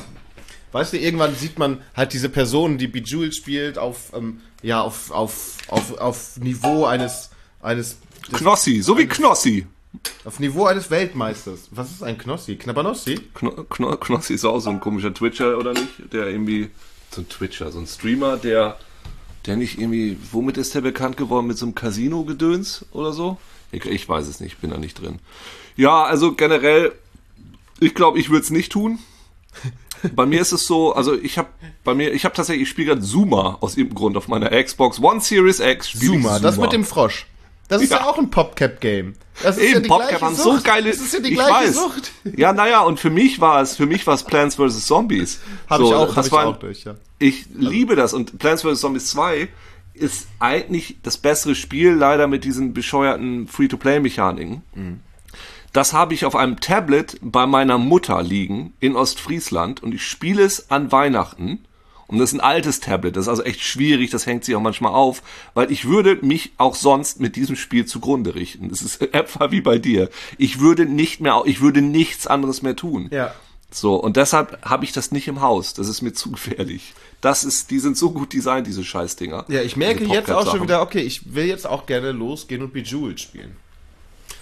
weißt 0.70 0.92
du, 0.92 0.98
irgendwann 0.98 1.34
sieht 1.34 1.58
man 1.58 1.82
halt 1.96 2.12
diese 2.12 2.28
Person, 2.28 2.78
die 2.78 2.86
Bejeweled 2.86 3.34
spielt, 3.34 3.78
auf, 3.78 4.12
ähm, 4.14 4.40
ja, 4.62 4.80
auf, 4.80 5.10
auf, 5.10 5.56
auf, 5.66 5.98
auf 5.98 6.36
Niveau 6.38 6.84
eines, 6.84 7.30
eines, 7.60 7.96
Knossi, 8.32 8.80
so 8.80 8.96
wie 8.96 9.08
Knossi. 9.08 9.66
Auf 10.24 10.40
Niveau 10.40 10.66
eines 10.66 10.90
Weltmeisters. 10.90 11.68
Was 11.70 11.90
ist 11.90 12.02
ein 12.02 12.16
Knossi? 12.16 12.56
Knabbernossi? 12.56 13.20
Kno 13.34 13.50
Kno 13.64 13.96
Knossi 13.96 14.34
ist 14.34 14.44
auch 14.44 14.60
so 14.60 14.70
ein 14.70 14.80
komischer 14.80 15.12
Twitcher, 15.12 15.58
oder 15.58 15.72
nicht? 15.72 16.12
Der 16.12 16.28
irgendwie, 16.28 16.70
so 17.10 17.20
ein 17.20 17.28
Twitcher, 17.28 17.70
so 17.70 17.78
ein 17.78 17.86
Streamer, 17.86 18.36
der, 18.36 18.78
der 19.46 19.56
nicht 19.56 19.78
irgendwie, 19.78 20.16
womit 20.30 20.56
ist 20.56 20.74
der 20.74 20.80
bekannt 20.80 21.16
geworden? 21.16 21.46
Mit 21.46 21.58
so 21.58 21.66
einem 21.66 21.74
Casino-Gedöns 21.74 22.86
oder 22.92 23.12
so? 23.12 23.36
Ich, 23.70 23.84
ich 23.84 24.08
weiß 24.08 24.28
es 24.28 24.40
nicht, 24.40 24.60
bin 24.60 24.70
da 24.70 24.78
nicht 24.78 25.00
drin. 25.00 25.18
Ja, 25.76 26.04
also 26.04 26.32
generell, 26.34 26.92
ich 27.80 27.94
glaube, 27.94 28.18
ich 28.18 28.30
würde 28.30 28.44
es 28.44 28.50
nicht 28.50 28.72
tun. 28.72 28.98
Bei 30.14 30.26
mir 30.26 30.40
ist 30.40 30.52
es 30.52 30.66
so, 30.66 30.94
also 30.94 31.14
ich 31.14 31.38
habe 31.38 31.48
bei 31.84 31.94
mir, 31.94 32.12
ich 32.12 32.24
habe 32.24 32.34
tatsächlich, 32.34 32.64
ich 32.64 32.68
spiele 32.68 32.88
gerade 32.88 33.02
Zuma 33.02 33.58
aus 33.60 33.76
irgendeinem 33.76 33.98
Grund 33.98 34.16
auf 34.16 34.26
meiner 34.28 34.50
Xbox 34.50 35.00
One 35.00 35.20
Series 35.20 35.60
X. 35.60 35.94
ich 35.94 36.00
Zuma, 36.00 36.38
das 36.40 36.56
mit 36.56 36.72
dem 36.72 36.84
Frosch. 36.84 37.26
Das 37.72 37.82
ist 37.82 37.90
ja, 37.90 37.98
Ja. 37.98 38.06
auch 38.06 38.18
ein 38.18 38.30
PopCap-Game. 38.30 39.14
Das 39.42 39.56
ist 39.56 39.62
Eben, 39.64 39.72
ja 39.74 39.80
die 39.80 39.88
Popcap 39.88 40.08
gleiche 40.10 40.24
haben 40.26 40.34
so 40.36 40.52
Sucht. 40.54 40.64
geile. 40.64 40.90
Das 40.90 41.00
ist 41.00 41.14
ja 41.14 41.20
die 41.20 41.30
ich 41.30 41.34
gleiche 41.36 41.68
weiß. 41.68 41.74
Sucht. 41.74 42.12
Ja, 42.36 42.52
naja, 42.52 42.80
und 42.82 43.00
für 43.00 43.10
mich 43.10 43.40
war 43.40 43.62
es, 43.62 43.76
für 43.76 43.86
mich 43.86 44.06
war 44.06 44.14
es 44.14 44.24
Plants 44.24 44.56
vs. 44.56 44.86
Zombies. 44.86 45.40
Habe 45.68 45.84
So, 45.84 45.88
ich 45.90 45.94
auch, 45.96 46.06
das 46.08 46.16
hab 46.16 46.26
ich 46.26 46.32
war- 46.32 46.46
auch 46.48 46.56
durch, 46.58 46.84
ja. 46.84 46.96
Ich 47.18 47.46
liebe 47.54 47.96
das 47.96 48.12
und 48.14 48.38
Plants 48.38 48.62
vs. 48.62 48.80
Zombies 48.80 49.06
2 49.06 49.48
ist 49.94 50.26
eigentlich 50.38 50.96
das 51.02 51.18
bessere 51.18 51.54
Spiel, 51.54 51.92
leider 51.92 52.26
mit 52.26 52.44
diesen 52.44 52.72
bescheuerten 52.74 53.46
Free-to-Play-Mechaniken. 53.48 54.62
Das 55.72 55.92
habe 55.94 56.12
ich 56.14 56.24
auf 56.26 56.36
einem 56.36 56.60
Tablet 56.60 57.16
bei 57.22 57.46
meiner 57.46 57.78
Mutter 57.78 58.22
liegen 58.22 58.74
in 58.80 58.96
Ostfriesland 58.96 59.82
und 59.82 59.94
ich 59.94 60.04
spiele 60.06 60.42
es 60.42 60.70
an 60.70 60.92
Weihnachten. 60.92 61.64
Und 62.12 62.18
das 62.18 62.28
ist 62.28 62.34
ein 62.34 62.40
altes 62.40 62.80
Tablet, 62.80 63.16
das 63.16 63.24
ist 63.24 63.28
also 63.30 63.42
echt 63.42 63.62
schwierig, 63.62 64.10
das 64.10 64.26
hängt 64.26 64.44
sich 64.44 64.54
auch 64.54 64.60
manchmal 64.60 64.92
auf, 64.92 65.22
weil 65.54 65.72
ich 65.72 65.86
würde 65.86 66.18
mich 66.20 66.52
auch 66.58 66.74
sonst 66.74 67.20
mit 67.20 67.36
diesem 67.36 67.56
Spiel 67.56 67.86
zugrunde 67.86 68.34
richten. 68.34 68.68
Das 68.68 68.82
ist 68.82 69.00
etwa 69.14 69.50
wie 69.50 69.62
bei 69.62 69.78
dir. 69.78 70.10
Ich 70.36 70.60
würde 70.60 70.84
nicht 70.84 71.22
mehr, 71.22 71.40
ich 71.46 71.62
würde 71.62 71.80
nichts 71.80 72.26
anderes 72.26 72.60
mehr 72.60 72.76
tun. 72.76 73.08
Ja. 73.10 73.34
So, 73.70 73.96
und 73.96 74.18
deshalb 74.18 74.62
habe 74.62 74.84
ich 74.84 74.92
das 74.92 75.10
nicht 75.10 75.26
im 75.26 75.40
Haus. 75.40 75.72
Das 75.72 75.88
ist 75.88 76.02
mir 76.02 76.12
zu 76.12 76.30
gefährlich. 76.32 76.92
Das 77.22 77.44
ist, 77.44 77.70
die 77.70 77.78
sind 77.78 77.96
so 77.96 78.10
gut 78.10 78.34
designt, 78.34 78.66
diese 78.66 78.84
Scheißdinger. 78.84 79.46
Ja, 79.48 79.62
ich 79.62 79.78
merke 79.78 80.04
jetzt 80.04 80.30
auch 80.30 80.50
schon 80.50 80.64
wieder, 80.64 80.82
okay, 80.82 81.00
ich 81.00 81.34
will 81.34 81.46
jetzt 81.46 81.66
auch 81.66 81.86
gerne 81.86 82.12
losgehen 82.12 82.60
und 82.60 82.74
Bejeweled 82.74 83.20
spielen. 83.20 83.56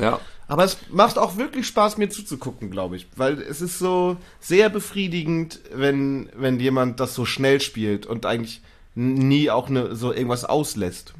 Ja. 0.01 0.19
Aber 0.51 0.65
es 0.65 0.79
macht 0.91 1.17
auch 1.17 1.37
wirklich 1.37 1.67
Spaß, 1.69 1.97
mir 1.97 2.09
zuzugucken, 2.09 2.73
glaube 2.73 2.97
ich. 2.97 3.07
Weil 3.15 3.41
es 3.41 3.61
ist 3.61 3.79
so 3.79 4.17
sehr 4.41 4.69
befriedigend, 4.69 5.61
wenn, 5.73 6.29
wenn 6.35 6.59
jemand 6.59 6.99
das 6.99 7.15
so 7.15 7.25
schnell 7.25 7.61
spielt 7.61 8.05
und 8.05 8.27
eigentlich 8.27 8.61
nie 8.97 9.49
auch 9.49 9.69
ne, 9.69 9.95
so 9.95 10.13
irgendwas 10.13 10.45
auslässt. 10.45 11.15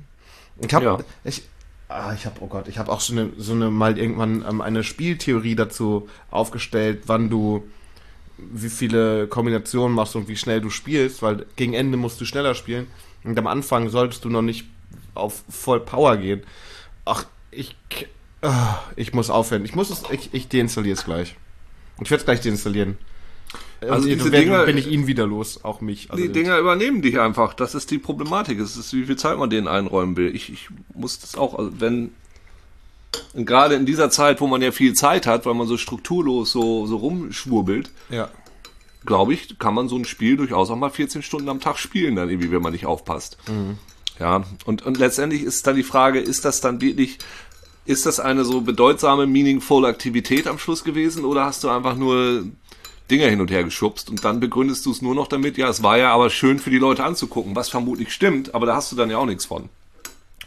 Ich 0.61 0.75
habe 0.75 0.85
Ja. 0.85 0.99
ich, 1.23 1.43
ah, 1.89 2.13
ich 2.13 2.27
habe 2.27 2.41
oh 2.41 2.49
Gott, 2.49 2.67
ich 2.67 2.79
habe 2.79 2.91
auch 2.91 3.01
so 3.01 3.13
eine, 3.13 3.31
so 3.39 3.53
eine 3.53 3.71
mal 3.71 3.97
irgendwann 3.99 4.45
ähm, 4.49 4.61
eine 4.61 4.83
Spieltheorie 4.83 5.55
dazu 5.55 6.09
aufgestellt, 6.33 7.05
wann 7.07 7.31
du 7.31 7.63
wie 8.37 8.69
viele 8.69 9.29
Kombinationen 9.29 9.95
machst 9.95 10.17
und 10.17 10.27
wie 10.27 10.37
schnell 10.37 10.61
du 10.61 10.71
spielst, 10.71 11.23
weil 11.23 11.47
gegen 11.55 11.75
Ende 11.75 11.97
musst 11.97 12.21
du 12.21 12.25
schneller 12.25 12.57
spielen 12.57 12.89
und 13.23 13.39
am 13.39 13.47
Anfang 13.47 13.91
solltest 13.91 14.25
du 14.25 14.29
noch 14.29 14.43
nicht 14.43 14.65
auf 15.15 15.45
voll 15.49 15.79
Power 15.79 16.17
gehen. 16.17 16.43
Ach, 17.05 17.27
ich 17.53 17.77
ich 18.97 19.13
muss 19.13 19.31
aufhören. 19.31 19.65
Ich 19.65 19.75
muss 19.75 19.91
es 19.91 20.03
ich, 20.11 20.31
ich 20.33 20.49
deinstalliere 20.49 20.95
es 20.95 21.05
gleich. 21.05 21.37
Ich 22.01 22.11
werde 22.11 22.21
es 22.23 22.25
gleich 22.25 22.41
deinstallieren. 22.41 22.97
Also 23.81 23.95
Also 23.95 24.09
diese 24.09 24.31
Dinger- 24.31 24.65
bin 24.65 24.79
ich 24.79 24.87
ihn 24.87 25.07
wieder 25.07 25.27
los, 25.27 25.65
auch 25.65 25.81
mich. 25.81 26.11
Also 26.11 26.23
Die 26.23 26.31
Dinger 26.31 26.59
übernehmen 26.59 27.03
dich 27.03 27.19
einfach. 27.19 27.55
Das 27.55 27.75
ist 27.75 27.91
die 27.91 27.99
Problematik. 27.99 28.59
Es 28.61 28.77
ist, 28.77 28.93
wie 28.95 29.05
viel 29.05 29.17
Zeit 29.17 29.39
man 29.39 29.51
denen 29.51 29.69
einräumen 29.69 30.17
will. 30.17 30.35
Ich, 30.35 30.53
ich 30.53 30.69
muss 30.95 31.19
das 31.19 31.35
auch, 31.35 31.59
also 31.59 31.73
wenn, 31.81 32.13
und 33.35 33.45
gerade 33.47 33.75
in 33.75 33.87
dieser 33.87 34.11
Zeit, 34.11 34.41
wo 34.41 34.47
man 34.47 34.63
ja 34.63 34.71
viel 34.73 34.95
Zeit 34.95 35.27
hat, 35.27 35.45
weil 35.47 35.55
man 35.55 35.67
so 35.67 35.77
strukturlos 35.77 36.53
so, 36.53 36.87
so 36.87 36.97
rumschwurbelt, 36.99 37.91
ja. 38.09 38.31
glaube 39.05 39.35
ich, 39.35 39.59
kann 39.59 39.75
man 39.75 39.89
so 39.89 39.97
ein 39.97 40.05
Spiel 40.05 40.37
durchaus 40.37 40.71
auch 40.71 40.77
mal 40.77 40.91
14 40.91 41.23
Stunden 41.23 41.49
am 41.49 41.61
Tag 41.61 41.79
spielen, 41.79 42.17
dann 42.17 42.31
irgendwie, 42.31 42.53
wenn 42.53 42.63
man 42.63 42.73
nicht 42.73 42.87
aufpasst. 42.87 43.37
Ja, 44.21 44.45
und, 44.65 44.83
und 44.83 44.99
letztendlich 44.99 45.43
ist 45.43 45.67
dann 45.67 45.75
die 45.77 45.83
Frage, 45.83 46.21
ist 46.21 46.45
das 46.45 46.61
dann 46.61 46.81
wirklich, 46.81 47.19
ist 47.85 48.07
das 48.07 48.21
eine 48.21 48.45
so 48.45 48.61
bedeutsame, 48.61 49.27
meaningful 49.27 49.85
Aktivität 49.87 50.47
am 50.47 50.59
Schluss 50.59 50.85
gewesen 50.85 51.25
oder 51.25 51.45
hast 51.45 51.65
du 51.65 51.69
einfach 51.69 51.97
nur 51.97 52.45
Dinger 53.11 53.27
hin 53.27 53.41
und 53.41 53.51
her 53.51 53.65
geschubst 53.65 54.09
und 54.09 54.25
dann 54.25 54.41
begründest 54.41 54.87
du 54.87 54.93
es 54.93 55.03
nur 55.03 55.15
noch 55.15 55.27
damit, 55.27 55.57
ja, 55.57 55.69
es 55.69 55.83
war 55.83 55.99
ja 55.99 56.13
aber 56.13 56.31
schön 56.31 56.59
für 56.59 56.71
die 56.71 56.79
Leute 56.79 57.05
anzugucken, 57.05 57.57
was 57.57 57.69
vermutlich 57.69 58.13
stimmt, 58.13 58.55
aber 58.55 58.67
da 58.67 58.77
hast 58.77 58.93
du 58.93 58.97
dann 58.97 59.11
ja 59.11 59.19
auch 59.19 59.27
nichts 59.27 59.47
von. 59.47 59.69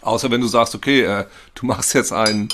Außer 0.01 0.31
wenn 0.31 0.41
du 0.41 0.47
sagst, 0.47 0.75
okay, 0.75 1.01
äh, 1.01 1.25
du 1.55 1.65
machst 1.65 1.93
jetzt 1.93 2.13
einen, 2.13 2.49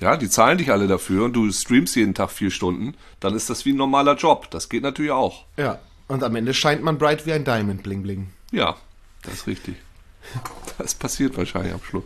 ja, 0.00 0.16
die 0.16 0.28
zahlen 0.28 0.58
dich 0.58 0.70
alle 0.70 0.86
dafür 0.86 1.24
und 1.24 1.34
du 1.34 1.50
streamst 1.50 1.96
jeden 1.96 2.14
Tag 2.14 2.30
vier 2.30 2.50
Stunden, 2.50 2.94
dann 3.20 3.34
ist 3.34 3.50
das 3.50 3.64
wie 3.64 3.72
ein 3.72 3.76
normaler 3.76 4.14
Job. 4.14 4.50
Das 4.50 4.68
geht 4.68 4.82
natürlich 4.82 5.12
auch. 5.12 5.44
Ja. 5.56 5.78
Und 6.08 6.22
am 6.22 6.36
Ende 6.36 6.54
scheint 6.54 6.84
man 6.84 6.98
bright 6.98 7.26
wie 7.26 7.32
ein 7.32 7.44
Diamond, 7.44 7.82
bling 7.82 8.02
bling. 8.02 8.28
Ja, 8.52 8.76
das 9.22 9.34
ist 9.34 9.46
richtig. 9.46 9.76
Das 10.78 10.94
passiert 10.94 11.36
wahrscheinlich 11.38 11.72
am 11.72 11.82
Schluss. 11.82 12.04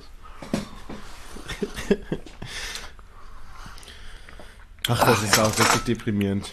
Ach, 4.89 5.05
das 5.05 5.23
ist 5.23 5.39
auch 5.39 5.57
richtig 5.59 5.85
deprimierend. 5.85 6.53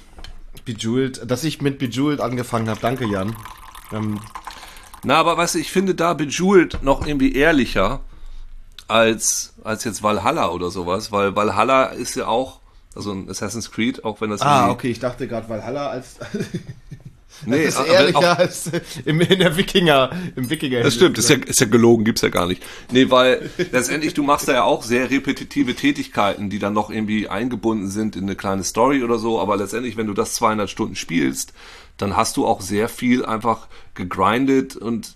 Bejeweled, 0.65 1.29
dass 1.29 1.43
ich 1.43 1.61
mit 1.61 1.79
Bejeweled 1.79 2.19
angefangen 2.21 2.69
habe. 2.69 2.79
Danke, 2.79 3.05
Jan. 3.05 3.35
Ähm, 3.91 4.19
Na, 5.03 5.15
aber 5.15 5.37
weißt 5.37 5.55
du, 5.55 5.59
ich 5.59 5.71
finde 5.71 5.95
da 5.95 6.13
Bejeweled 6.13 6.83
noch 6.83 7.05
irgendwie 7.07 7.33
ehrlicher 7.33 8.01
als, 8.87 9.53
als 9.63 9.83
jetzt 9.83 10.03
Valhalla 10.03 10.49
oder 10.49 10.69
sowas, 10.71 11.11
weil 11.11 11.35
Valhalla 11.35 11.85
ist 11.85 12.15
ja 12.15 12.27
auch, 12.27 12.59
also 12.95 13.11
ein 13.11 13.29
Assassin's 13.29 13.71
Creed, 13.71 14.03
auch 14.03 14.21
wenn 14.21 14.29
das 14.29 14.41
ah, 14.41 14.69
okay, 14.69 14.89
ich 14.89 14.99
dachte 14.99 15.27
gerade 15.27 15.47
Valhalla 15.49 15.89
als 15.89 16.17
nee, 17.45 17.63
ist 17.63 17.77
aber 17.77 17.87
ehrlicher 17.87 18.17
auch- 18.33 18.37
als 18.39 18.71
im, 19.05 19.21
in 19.21 19.39
der 19.39 19.55
Wikinger, 19.57 20.11
im 20.35 20.49
Wikinger. 20.49 20.81
Das 20.81 20.95
stimmt, 20.95 21.17
ist 21.17 21.29
ja, 21.29 21.35
ist 21.37 21.59
ja 21.59 21.67
gelogen, 21.67 22.03
gibt's 22.05 22.21
ja 22.21 22.29
gar 22.29 22.47
nicht. 22.47 22.63
Nee, 22.91 23.09
weil 23.09 23.49
letztendlich, 23.71 24.13
du 24.13 24.23
machst 24.23 24.47
da 24.47 24.53
ja 24.53 24.63
auch 24.63 24.83
sehr 24.83 25.09
repetitive 25.09 25.75
Tätigkeiten, 25.75 26.49
die 26.49 26.59
dann 26.59 26.73
noch 26.73 26.89
irgendwie 26.89 27.27
eingebunden 27.27 27.89
sind 27.89 28.15
in 28.15 28.23
eine 28.23 28.35
kleine 28.35 28.63
Story 28.63 29.03
oder 29.03 29.17
so, 29.19 29.39
aber 29.39 29.57
letztendlich, 29.57 29.97
wenn 29.97 30.07
du 30.07 30.13
das 30.13 30.33
200 30.35 30.69
Stunden 30.69 30.95
spielst, 30.95 31.53
dann 31.97 32.15
hast 32.15 32.37
du 32.37 32.45
auch 32.45 32.61
sehr 32.61 32.89
viel 32.89 33.25
einfach 33.25 33.67
gegrindet 33.95 34.75
und 34.75 35.15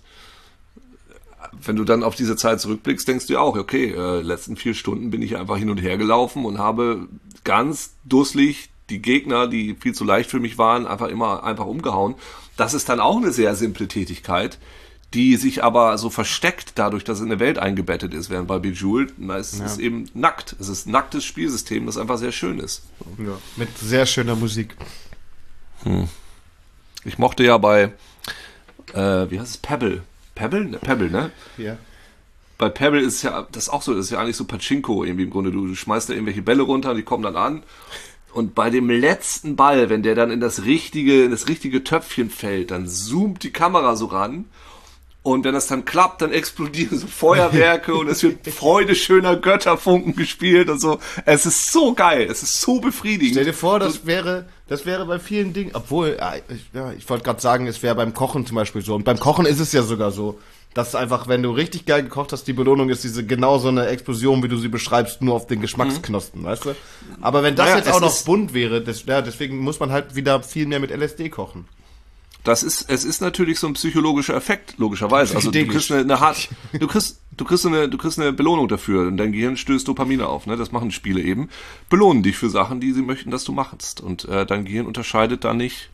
wenn 1.64 1.76
du 1.76 1.84
dann 1.84 2.02
auf 2.02 2.14
diese 2.14 2.36
Zeit 2.36 2.60
zurückblickst, 2.60 3.06
denkst 3.06 3.26
du 3.26 3.34
ja 3.34 3.40
auch, 3.40 3.56
okay, 3.56 3.92
äh, 3.92 4.20
letzten 4.20 4.56
vier 4.56 4.74
Stunden 4.74 5.10
bin 5.10 5.22
ich 5.22 5.36
einfach 5.36 5.56
hin 5.56 5.70
und 5.70 5.78
her 5.78 5.98
gelaufen 5.98 6.44
und 6.44 6.58
habe 6.58 7.08
ganz 7.44 7.94
dusselig 8.04 8.70
die 8.92 9.02
Gegner, 9.02 9.48
die 9.48 9.74
viel 9.74 9.94
zu 9.94 10.04
leicht 10.04 10.30
für 10.30 10.38
mich 10.38 10.58
waren, 10.58 10.86
einfach 10.86 11.08
immer 11.08 11.42
einfach 11.42 11.66
umgehauen. 11.66 12.14
Das 12.56 12.74
ist 12.74 12.88
dann 12.88 13.00
auch 13.00 13.16
eine 13.16 13.32
sehr 13.32 13.56
simple 13.56 13.88
Tätigkeit, 13.88 14.58
die 15.14 15.36
sich 15.36 15.64
aber 15.64 15.98
so 15.98 16.10
versteckt 16.10 16.72
dadurch, 16.76 17.04
dass 17.04 17.18
es 17.18 17.22
in 17.24 17.30
der 17.30 17.40
Welt 17.40 17.58
eingebettet 17.58 18.14
ist, 18.14 18.30
während 18.30 18.48
bei 18.48 18.58
Bejeweled, 18.58 19.14
na, 19.16 19.38
es 19.38 19.54
ist 19.54 19.78
eben 19.78 20.08
nackt. 20.14 20.54
Es 20.60 20.68
ist 20.68 20.86
ein 20.86 20.92
nacktes 20.92 21.24
Spielsystem, 21.24 21.86
das 21.86 21.96
einfach 21.96 22.18
sehr 22.18 22.32
schön 22.32 22.58
ist. 22.58 22.82
Ja, 23.18 23.38
mit 23.56 23.76
sehr 23.78 24.06
schöner 24.06 24.36
Musik. 24.36 24.76
Ich 27.04 27.18
mochte 27.18 27.42
ja 27.44 27.58
bei, 27.58 27.92
äh, 28.94 29.30
wie 29.30 29.40
heißt 29.40 29.50
es, 29.50 29.56
Pebble. 29.56 30.02
Pebble? 30.34 30.64
Ne, 30.64 30.78
Pebble, 30.78 31.10
ne? 31.10 31.30
Ja. 31.58 31.76
bei 32.58 32.68
Pebble 32.68 33.00
ist 33.00 33.16
es 33.16 33.22
ja, 33.22 33.46
das 33.50 33.68
auch 33.68 33.82
so, 33.82 33.92
das 33.94 34.06
ist 34.06 34.12
ja 34.12 34.20
eigentlich 34.20 34.36
so 34.36 34.44
Pachinko 34.44 35.04
irgendwie 35.04 35.24
im 35.24 35.30
Grunde. 35.30 35.50
Du 35.50 35.74
schmeißt 35.74 36.08
da 36.08 36.12
irgendwelche 36.14 36.42
Bälle 36.42 36.62
runter, 36.62 36.94
die 36.94 37.02
kommen 37.02 37.24
dann 37.24 37.36
an. 37.36 37.62
Und 38.32 38.54
bei 38.54 38.70
dem 38.70 38.88
letzten 38.88 39.56
Ball, 39.56 39.90
wenn 39.90 40.02
der 40.02 40.14
dann 40.14 40.30
in 40.30 40.40
das 40.40 40.64
richtige, 40.64 41.24
in 41.24 41.30
das 41.30 41.48
richtige 41.48 41.84
Töpfchen 41.84 42.30
fällt, 42.30 42.70
dann 42.70 42.88
zoomt 42.88 43.42
die 43.42 43.52
Kamera 43.52 43.94
so 43.94 44.06
ran. 44.06 44.46
Und 45.22 45.44
wenn 45.44 45.54
das 45.54 45.68
dann 45.68 45.84
klappt, 45.84 46.20
dann 46.20 46.32
explodieren 46.32 46.98
so 46.98 47.06
Feuerwerke 47.06 47.94
und 47.94 48.08
es 48.08 48.24
wird 48.24 48.44
Freude 48.52 48.96
schöner 48.96 49.36
Götterfunken 49.36 50.16
gespielt 50.16 50.68
und 50.68 50.80
so. 50.80 50.98
Es 51.26 51.46
ist 51.46 51.70
so 51.70 51.94
geil, 51.94 52.26
es 52.28 52.42
ist 52.42 52.60
so 52.60 52.80
befriedigend. 52.80 53.34
Stell 53.34 53.44
dir 53.44 53.52
vor, 53.52 53.78
das 53.78 54.04
wäre, 54.04 54.46
das 54.66 54.84
wäre 54.84 55.06
bei 55.06 55.20
vielen 55.20 55.52
Dingen, 55.52 55.70
obwohl, 55.74 56.16
ja, 56.18 56.34
ich, 56.36 56.70
ja, 56.72 56.92
ich 56.92 57.08
wollte 57.08 57.22
gerade 57.22 57.40
sagen, 57.40 57.68
es 57.68 57.84
wäre 57.84 57.94
beim 57.94 58.14
Kochen 58.14 58.46
zum 58.46 58.56
Beispiel 58.56 58.82
so. 58.82 58.96
Und 58.96 59.04
beim 59.04 59.20
Kochen 59.20 59.46
ist 59.46 59.60
es 59.60 59.70
ja 59.70 59.82
sogar 59.82 60.10
so, 60.10 60.40
dass 60.74 60.94
einfach, 60.94 61.28
wenn 61.28 61.42
du 61.42 61.50
richtig 61.50 61.84
geil 61.86 62.02
gekocht 62.02 62.32
hast, 62.32 62.44
die 62.44 62.52
Belohnung 62.52 62.88
ist 62.88 63.04
diese 63.04 63.24
genau 63.26 63.58
so 63.58 63.68
eine 63.68 63.86
Explosion, 63.88 64.42
wie 64.42 64.48
du 64.48 64.56
sie 64.56 64.68
beschreibst, 64.68 65.20
nur 65.22 65.34
auf 65.34 65.46
den 65.46 65.60
Geschmacksknospen, 65.60 66.42
weißt 66.44 66.64
du? 66.66 66.74
Aber 67.20 67.42
wenn 67.42 67.56
das 67.56 67.66
Naja, 67.66 67.78
jetzt 67.78 67.90
auch 67.92 68.00
noch 68.00 68.08
ist- 68.14 68.24
bunt 68.26 68.54
wäre, 68.54 68.80
das, 68.82 69.04
ja, 69.04 69.20
deswegen 69.22 69.58
muss 69.58 69.80
man 69.80 69.90
halt 69.92 70.14
wieder 70.14 70.42
viel 70.42 70.66
mehr 70.66 70.80
mit 70.80 70.90
LSD 70.90 71.28
kochen. 71.28 71.66
Das 72.44 72.64
ist, 72.64 72.90
es 72.90 73.04
ist 73.04 73.20
natürlich 73.20 73.60
so 73.60 73.68
ein 73.68 73.74
psychologischer 73.74 74.34
Effekt, 74.34 74.74
logischerweise. 74.76 75.36
Also 75.36 75.52
du 75.52 75.64
kriegst 75.64 75.92
eine, 75.92 76.00
eine 76.00 76.18
hart, 76.18 76.48
du 76.72 76.88
kriegst, 76.88 77.20
du 77.36 77.44
kriegst 77.44 77.64
eine, 77.66 77.88
du 77.88 77.96
kriegst 77.98 78.18
eine 78.18 78.32
Belohnung 78.32 78.66
dafür 78.66 79.06
und 79.06 79.16
dein 79.16 79.30
Gehirn 79.30 79.56
stößt 79.56 79.86
Dopamine 79.86 80.26
auf, 80.26 80.46
ne? 80.46 80.56
Das 80.56 80.72
machen 80.72 80.90
Spiele 80.90 81.20
eben. 81.20 81.50
Belohnen 81.88 82.24
dich 82.24 82.36
für 82.36 82.50
Sachen, 82.50 82.80
die 82.80 82.90
sie 82.92 83.02
möchten, 83.02 83.30
dass 83.30 83.44
du 83.44 83.52
machst. 83.52 84.00
Und 84.00 84.24
äh, 84.24 84.44
dein 84.44 84.64
Gehirn 84.64 84.86
unterscheidet 84.86 85.44
da 85.44 85.54
nicht 85.54 85.90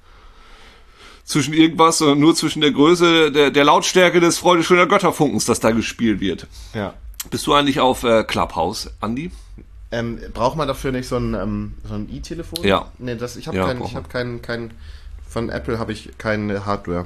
zwischen 1.28 1.52
irgendwas, 1.52 1.98
sondern 1.98 2.18
nur 2.20 2.34
zwischen 2.34 2.62
der 2.62 2.72
Größe, 2.72 3.30
der, 3.30 3.50
der 3.50 3.64
Lautstärke 3.64 4.18
des 4.18 4.38
Freude 4.38 4.64
schöner 4.64 4.86
Götterfunkens, 4.86 5.44
das 5.44 5.60
da 5.60 5.72
gespielt 5.72 6.20
wird. 6.20 6.46
Ja. 6.72 6.94
Bist 7.30 7.46
du 7.46 7.52
eigentlich 7.52 7.80
auf 7.80 8.02
äh, 8.02 8.24
Clubhouse, 8.24 8.90
Andi? 9.00 9.30
Ähm, 9.90 10.18
braucht 10.32 10.56
man 10.56 10.66
dafür 10.66 10.90
nicht 10.90 11.06
so 11.06 11.16
ein, 11.16 11.34
ähm, 11.34 11.74
so 11.86 11.94
ein 11.94 12.08
i-Telefon? 12.08 12.64
Ja. 12.64 12.90
Nee, 12.98 13.16
das, 13.16 13.36
ich 13.36 13.46
habe 13.46 13.58
Ja, 13.58 13.66
kein, 13.66 13.78
braucht 13.78 13.90
ich 13.90 13.96
habe 13.96 14.08
kein, 14.08 14.40
kein, 14.40 14.70
von 15.28 15.50
Apple 15.50 15.78
habe 15.78 15.92
ich 15.92 16.16
keine 16.16 16.64
Hardware. 16.64 17.04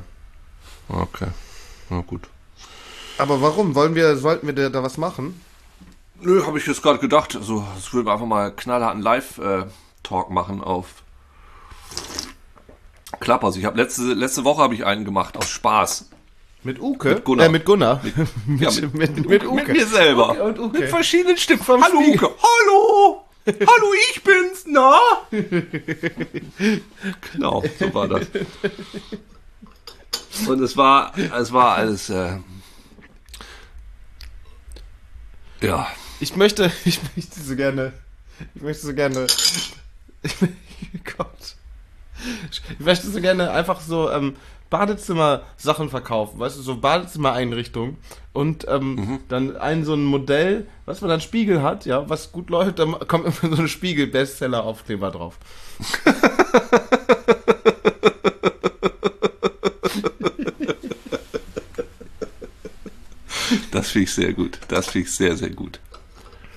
Okay. 0.89 1.29
Na 1.91 2.03
gut. 2.03 2.29
Aber 3.19 3.43
warum? 3.43 3.75
Wollen 3.75 3.97
wir, 3.97 4.17
sollten 4.17 4.47
wir 4.47 4.55
da, 4.55 4.69
da 4.69 4.85
was 4.85 4.99
machen? 4.99 5.41
Nö, 6.21 6.47
habe 6.47 6.59
ich 6.59 6.67
jetzt 6.67 6.83
gerade 6.83 7.01
gedacht. 7.01 7.35
Also, 7.35 7.67
es 7.77 7.93
würden 7.93 8.07
wir 8.07 8.13
einfach 8.13 8.27
mal 8.27 8.53
knallharten 8.53 9.03
Live-Talk 9.03 10.31
machen 10.31 10.63
auf 10.63 10.87
Klappers. 13.23 13.57
Ich 13.57 13.65
habe 13.65 13.77
letzte, 13.77 14.03
letzte 14.13 14.45
Woche 14.45 14.63
habe 14.63 14.75
ich 14.75 14.85
einen 14.85 15.05
gemacht 15.05 15.37
aus 15.37 15.49
Spaß. 15.49 16.11
Mit 16.65 16.81
Uke? 16.81 17.15
Mit 17.15 17.25
Gunnar. 17.25 17.47
Äh, 17.47 17.49
mit 17.49 17.65
Gunnar. 17.65 18.01
Ja, 18.59 18.71
mit, 18.71 18.95
mit, 18.95 19.29
mit, 19.29 19.69
mir 19.69 19.87
selber. 19.87 20.33
Uke 20.33 20.43
und 20.43 20.59
Uke. 20.59 20.79
Mit 20.81 20.89
verschiedenen 20.91 21.37
Stimmen. 21.37 21.63
Vom 21.63 21.83
Hallo 21.83 22.01
Spiegel. 22.03 22.29
Uke. 22.29 22.35
Hallo. 22.43 23.25
Hallo, 23.47 23.87
ich 24.11 24.23
bin's. 24.23 24.65
Na? 24.67 24.99
genau, 27.33 27.65
so 27.79 27.95
war 27.95 28.09
das. 28.09 28.27
Und 30.47 30.63
es 30.63 30.77
war, 30.77 31.13
es 31.17 31.53
war 31.53 31.77
alles, 31.77 32.09
äh, 32.11 32.39
ja, 35.61 35.87
Ich 36.19 36.37
möchte, 36.37 36.73
ich 36.85 37.01
möchte 37.17 37.41
so 37.41 37.57
gerne, 37.57 37.93
ich 38.55 38.63
möchte 38.63 38.87
so 38.87 38.95
gerne, 38.95 39.27
ich, 39.27 39.75
Gott. 41.17 41.57
Ich 42.51 42.81
möchte 42.81 43.11
so 43.11 43.21
gerne 43.21 43.51
einfach 43.51 43.81
so 43.81 44.11
ähm, 44.11 44.37
Badezimmer-Sachen 44.73 45.91
verkaufen, 45.91 46.41
weißt 46.41 46.57
du, 46.57 46.63
so 46.63 46.77
Badezimmer-Einrichtungen 46.77 47.99
und 48.33 48.67
ähm, 48.69 49.21
dann 49.29 49.57
ein 49.59 49.85
so 49.85 49.93
ein 49.93 50.05
Modell, 50.05 50.67
was 50.87 51.03
man 51.03 51.11
dann 51.11 51.21
Spiegel 51.21 51.63
hat, 51.63 51.85
ja, 51.85 52.09
was 52.09 52.33
gut 52.33 52.49
läuft, 52.49 52.79
dann 52.79 52.99
kommt 53.07 53.27
immer 53.27 53.55
so 53.55 53.63
ein 53.63 53.69
Spiegel-Bestseller-Aufkleber 53.69 55.11
drauf. 55.11 55.37
das 63.71 63.91
finde 63.91 64.05
ich 64.05 64.15
sehr 64.15 64.33
gut. 64.33 64.59
Das 64.69 64.87
finde 64.87 65.07
ich 65.07 65.15
sehr, 65.15 65.37
sehr 65.37 65.51
gut. 65.51 65.81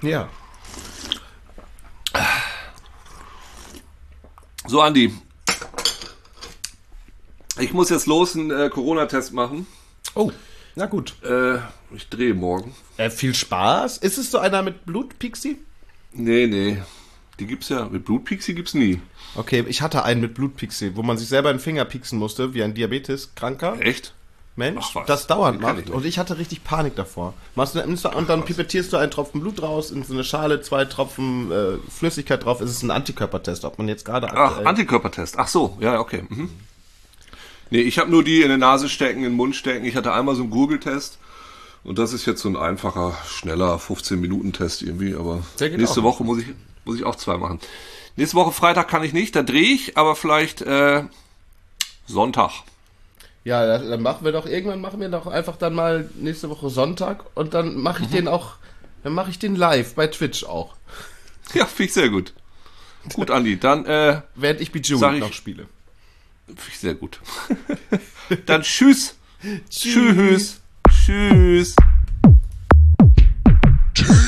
Ja. 0.01 0.29
So, 4.67 4.81
Andi. 4.81 5.11
Ich 7.59 7.73
muss 7.73 7.89
jetzt 7.89 8.05
los 8.05 8.35
einen 8.35 8.51
äh, 8.51 8.69
Corona-Test 8.69 9.33
machen. 9.33 9.65
Oh, 10.13 10.31
na 10.75 10.85
gut. 10.87 11.15
Äh, 11.23 11.57
ich 11.95 12.09
drehe 12.09 12.33
morgen. 12.33 12.75
Äh, 12.97 13.09
viel 13.09 13.33
Spaß. 13.33 13.97
Ist 13.99 14.17
es 14.17 14.31
so 14.31 14.39
einer 14.39 14.61
mit 14.61 14.85
Blutpixie? 14.85 15.57
Nee, 16.11 16.47
nee. 16.47 16.81
Die 17.39 17.45
gibt's 17.47 17.69
ja. 17.69 17.85
Mit 17.85 18.05
Blutpixie 18.05 18.53
gibt's 18.55 18.73
nie. 18.73 19.01
Okay, 19.35 19.63
ich 19.67 19.81
hatte 19.81 20.03
einen 20.03 20.21
mit 20.21 20.33
Blutpixie, 20.33 20.95
wo 20.95 21.03
man 21.03 21.17
sich 21.17 21.27
selber 21.27 21.51
den 21.51 21.59
Finger 21.59 21.85
pieksen 21.85 22.19
musste, 22.19 22.53
wie 22.53 22.63
ein 22.63 22.73
Diabetes-Kranker. 22.73 23.77
Echt? 23.81 24.13
Mensch, 24.57 24.85
Ach 24.95 25.05
das 25.05 25.27
dauernd 25.27 25.57
ich 25.57 25.61
macht. 25.61 25.75
nicht. 25.77 25.89
Und 25.89 26.05
ich 26.05 26.17
hatte 26.17 26.37
richtig 26.37 26.63
Panik 26.63 26.95
davor. 26.95 27.33
Machst 27.55 27.75
du, 27.75 27.79
nimmst 27.79 28.05
du, 28.05 28.09
und 28.09 28.29
dann 28.29 28.45
pipettierst 28.45 28.93
du 28.93 28.97
einen 28.97 29.11
Tropfen 29.11 29.41
Blut 29.41 29.61
raus, 29.61 29.91
in 29.91 30.03
so 30.03 30.13
eine 30.13 30.23
Schale, 30.23 30.61
zwei 30.61 30.85
Tropfen 30.85 31.51
äh, 31.51 31.77
Flüssigkeit 31.89 32.45
drauf. 32.45 32.61
Es 32.61 32.71
ist 32.71 32.81
ein 32.81 32.91
Antikörpertest, 32.91 33.65
ob 33.65 33.77
man 33.77 33.89
jetzt 33.89 34.05
gerade 34.05 34.29
Ach, 34.31 34.63
Antikörpertest. 34.63 35.37
Ach 35.37 35.49
so, 35.49 35.77
ja, 35.81 35.99
okay. 35.99 36.23
Mhm. 36.29 36.49
Nee, 37.71 37.81
ich 37.81 37.97
habe 37.99 38.11
nur 38.11 38.23
die 38.23 38.41
in 38.41 38.49
die 38.49 38.57
Nase 38.57 38.89
stecken, 38.89 39.19
in 39.19 39.31
den 39.31 39.33
Mund 39.33 39.55
stecken. 39.55 39.85
Ich 39.85 39.95
hatte 39.95 40.13
einmal 40.13 40.35
so 40.35 40.43
einen 40.43 40.51
Gurgeltest. 40.51 41.17
Und 41.83 41.99
das 41.99 42.13
ist 42.13 42.25
jetzt 42.25 42.41
so 42.41 42.49
ein 42.49 42.55
einfacher, 42.57 43.15
schneller 43.27 43.75
15-Minuten-Test 43.77 44.81
irgendwie. 44.81 45.15
Aber 45.15 45.43
Der 45.59 45.69
nächste 45.77 45.99
auch. 46.01 46.03
Woche 46.05 46.23
muss 46.23 46.39
ich, 46.39 46.47
muss 46.83 46.95
ich 46.97 47.03
auch 47.03 47.15
zwei 47.15 47.37
machen. 47.37 47.59
Nächste 48.15 48.37
Woche 48.37 48.51
Freitag 48.51 48.87
kann 48.87 49.03
ich 49.03 49.13
nicht, 49.13 49.35
da 49.35 49.43
drehe 49.43 49.73
ich, 49.73 49.97
aber 49.97 50.15
vielleicht 50.15 50.61
äh, 50.61 51.03
Sonntag. 52.07 52.51
Ja, 53.43 53.77
dann 53.77 54.01
machen 54.01 54.25
wir 54.25 54.31
doch, 54.31 54.45
irgendwann 54.47 54.81
machen 54.81 54.99
wir 54.99 55.09
doch 55.09 55.27
einfach 55.27 55.57
dann 55.57 55.75
mal 55.75 56.09
nächste 56.15 56.49
Woche 56.49 56.69
Sonntag 56.69 57.25
und 57.35 57.53
dann 57.53 57.75
mache 57.77 57.99
Mhm. 57.99 58.05
ich 58.05 58.11
den 58.11 58.27
auch, 58.27 58.53
dann 59.03 59.13
mache 59.13 59.29
ich 59.29 59.37
den 59.37 59.55
live 59.55 59.93
bei 59.95 60.07
Twitch 60.07 60.43
auch. 60.45 60.75
Ja, 61.53 61.65
finde 61.65 61.83
ich 61.83 61.93
sehr 61.93 62.09
gut. 62.09 62.33
Gut, 63.13 63.29
Andi, 63.29 63.59
dann 63.59 63.85
äh, 63.85 64.21
Während 64.33 64.61
ich 64.61 64.71
ich- 65.15 65.21
noch 65.21 65.33
spiele 65.33 65.67
sehr 66.79 66.95
gut. 66.95 67.19
Dann 68.45 68.61
tschüss. 68.61 69.15
tschüss. 69.69 70.61
Tschüss. 70.87 71.75
Tschüss. 73.93 74.25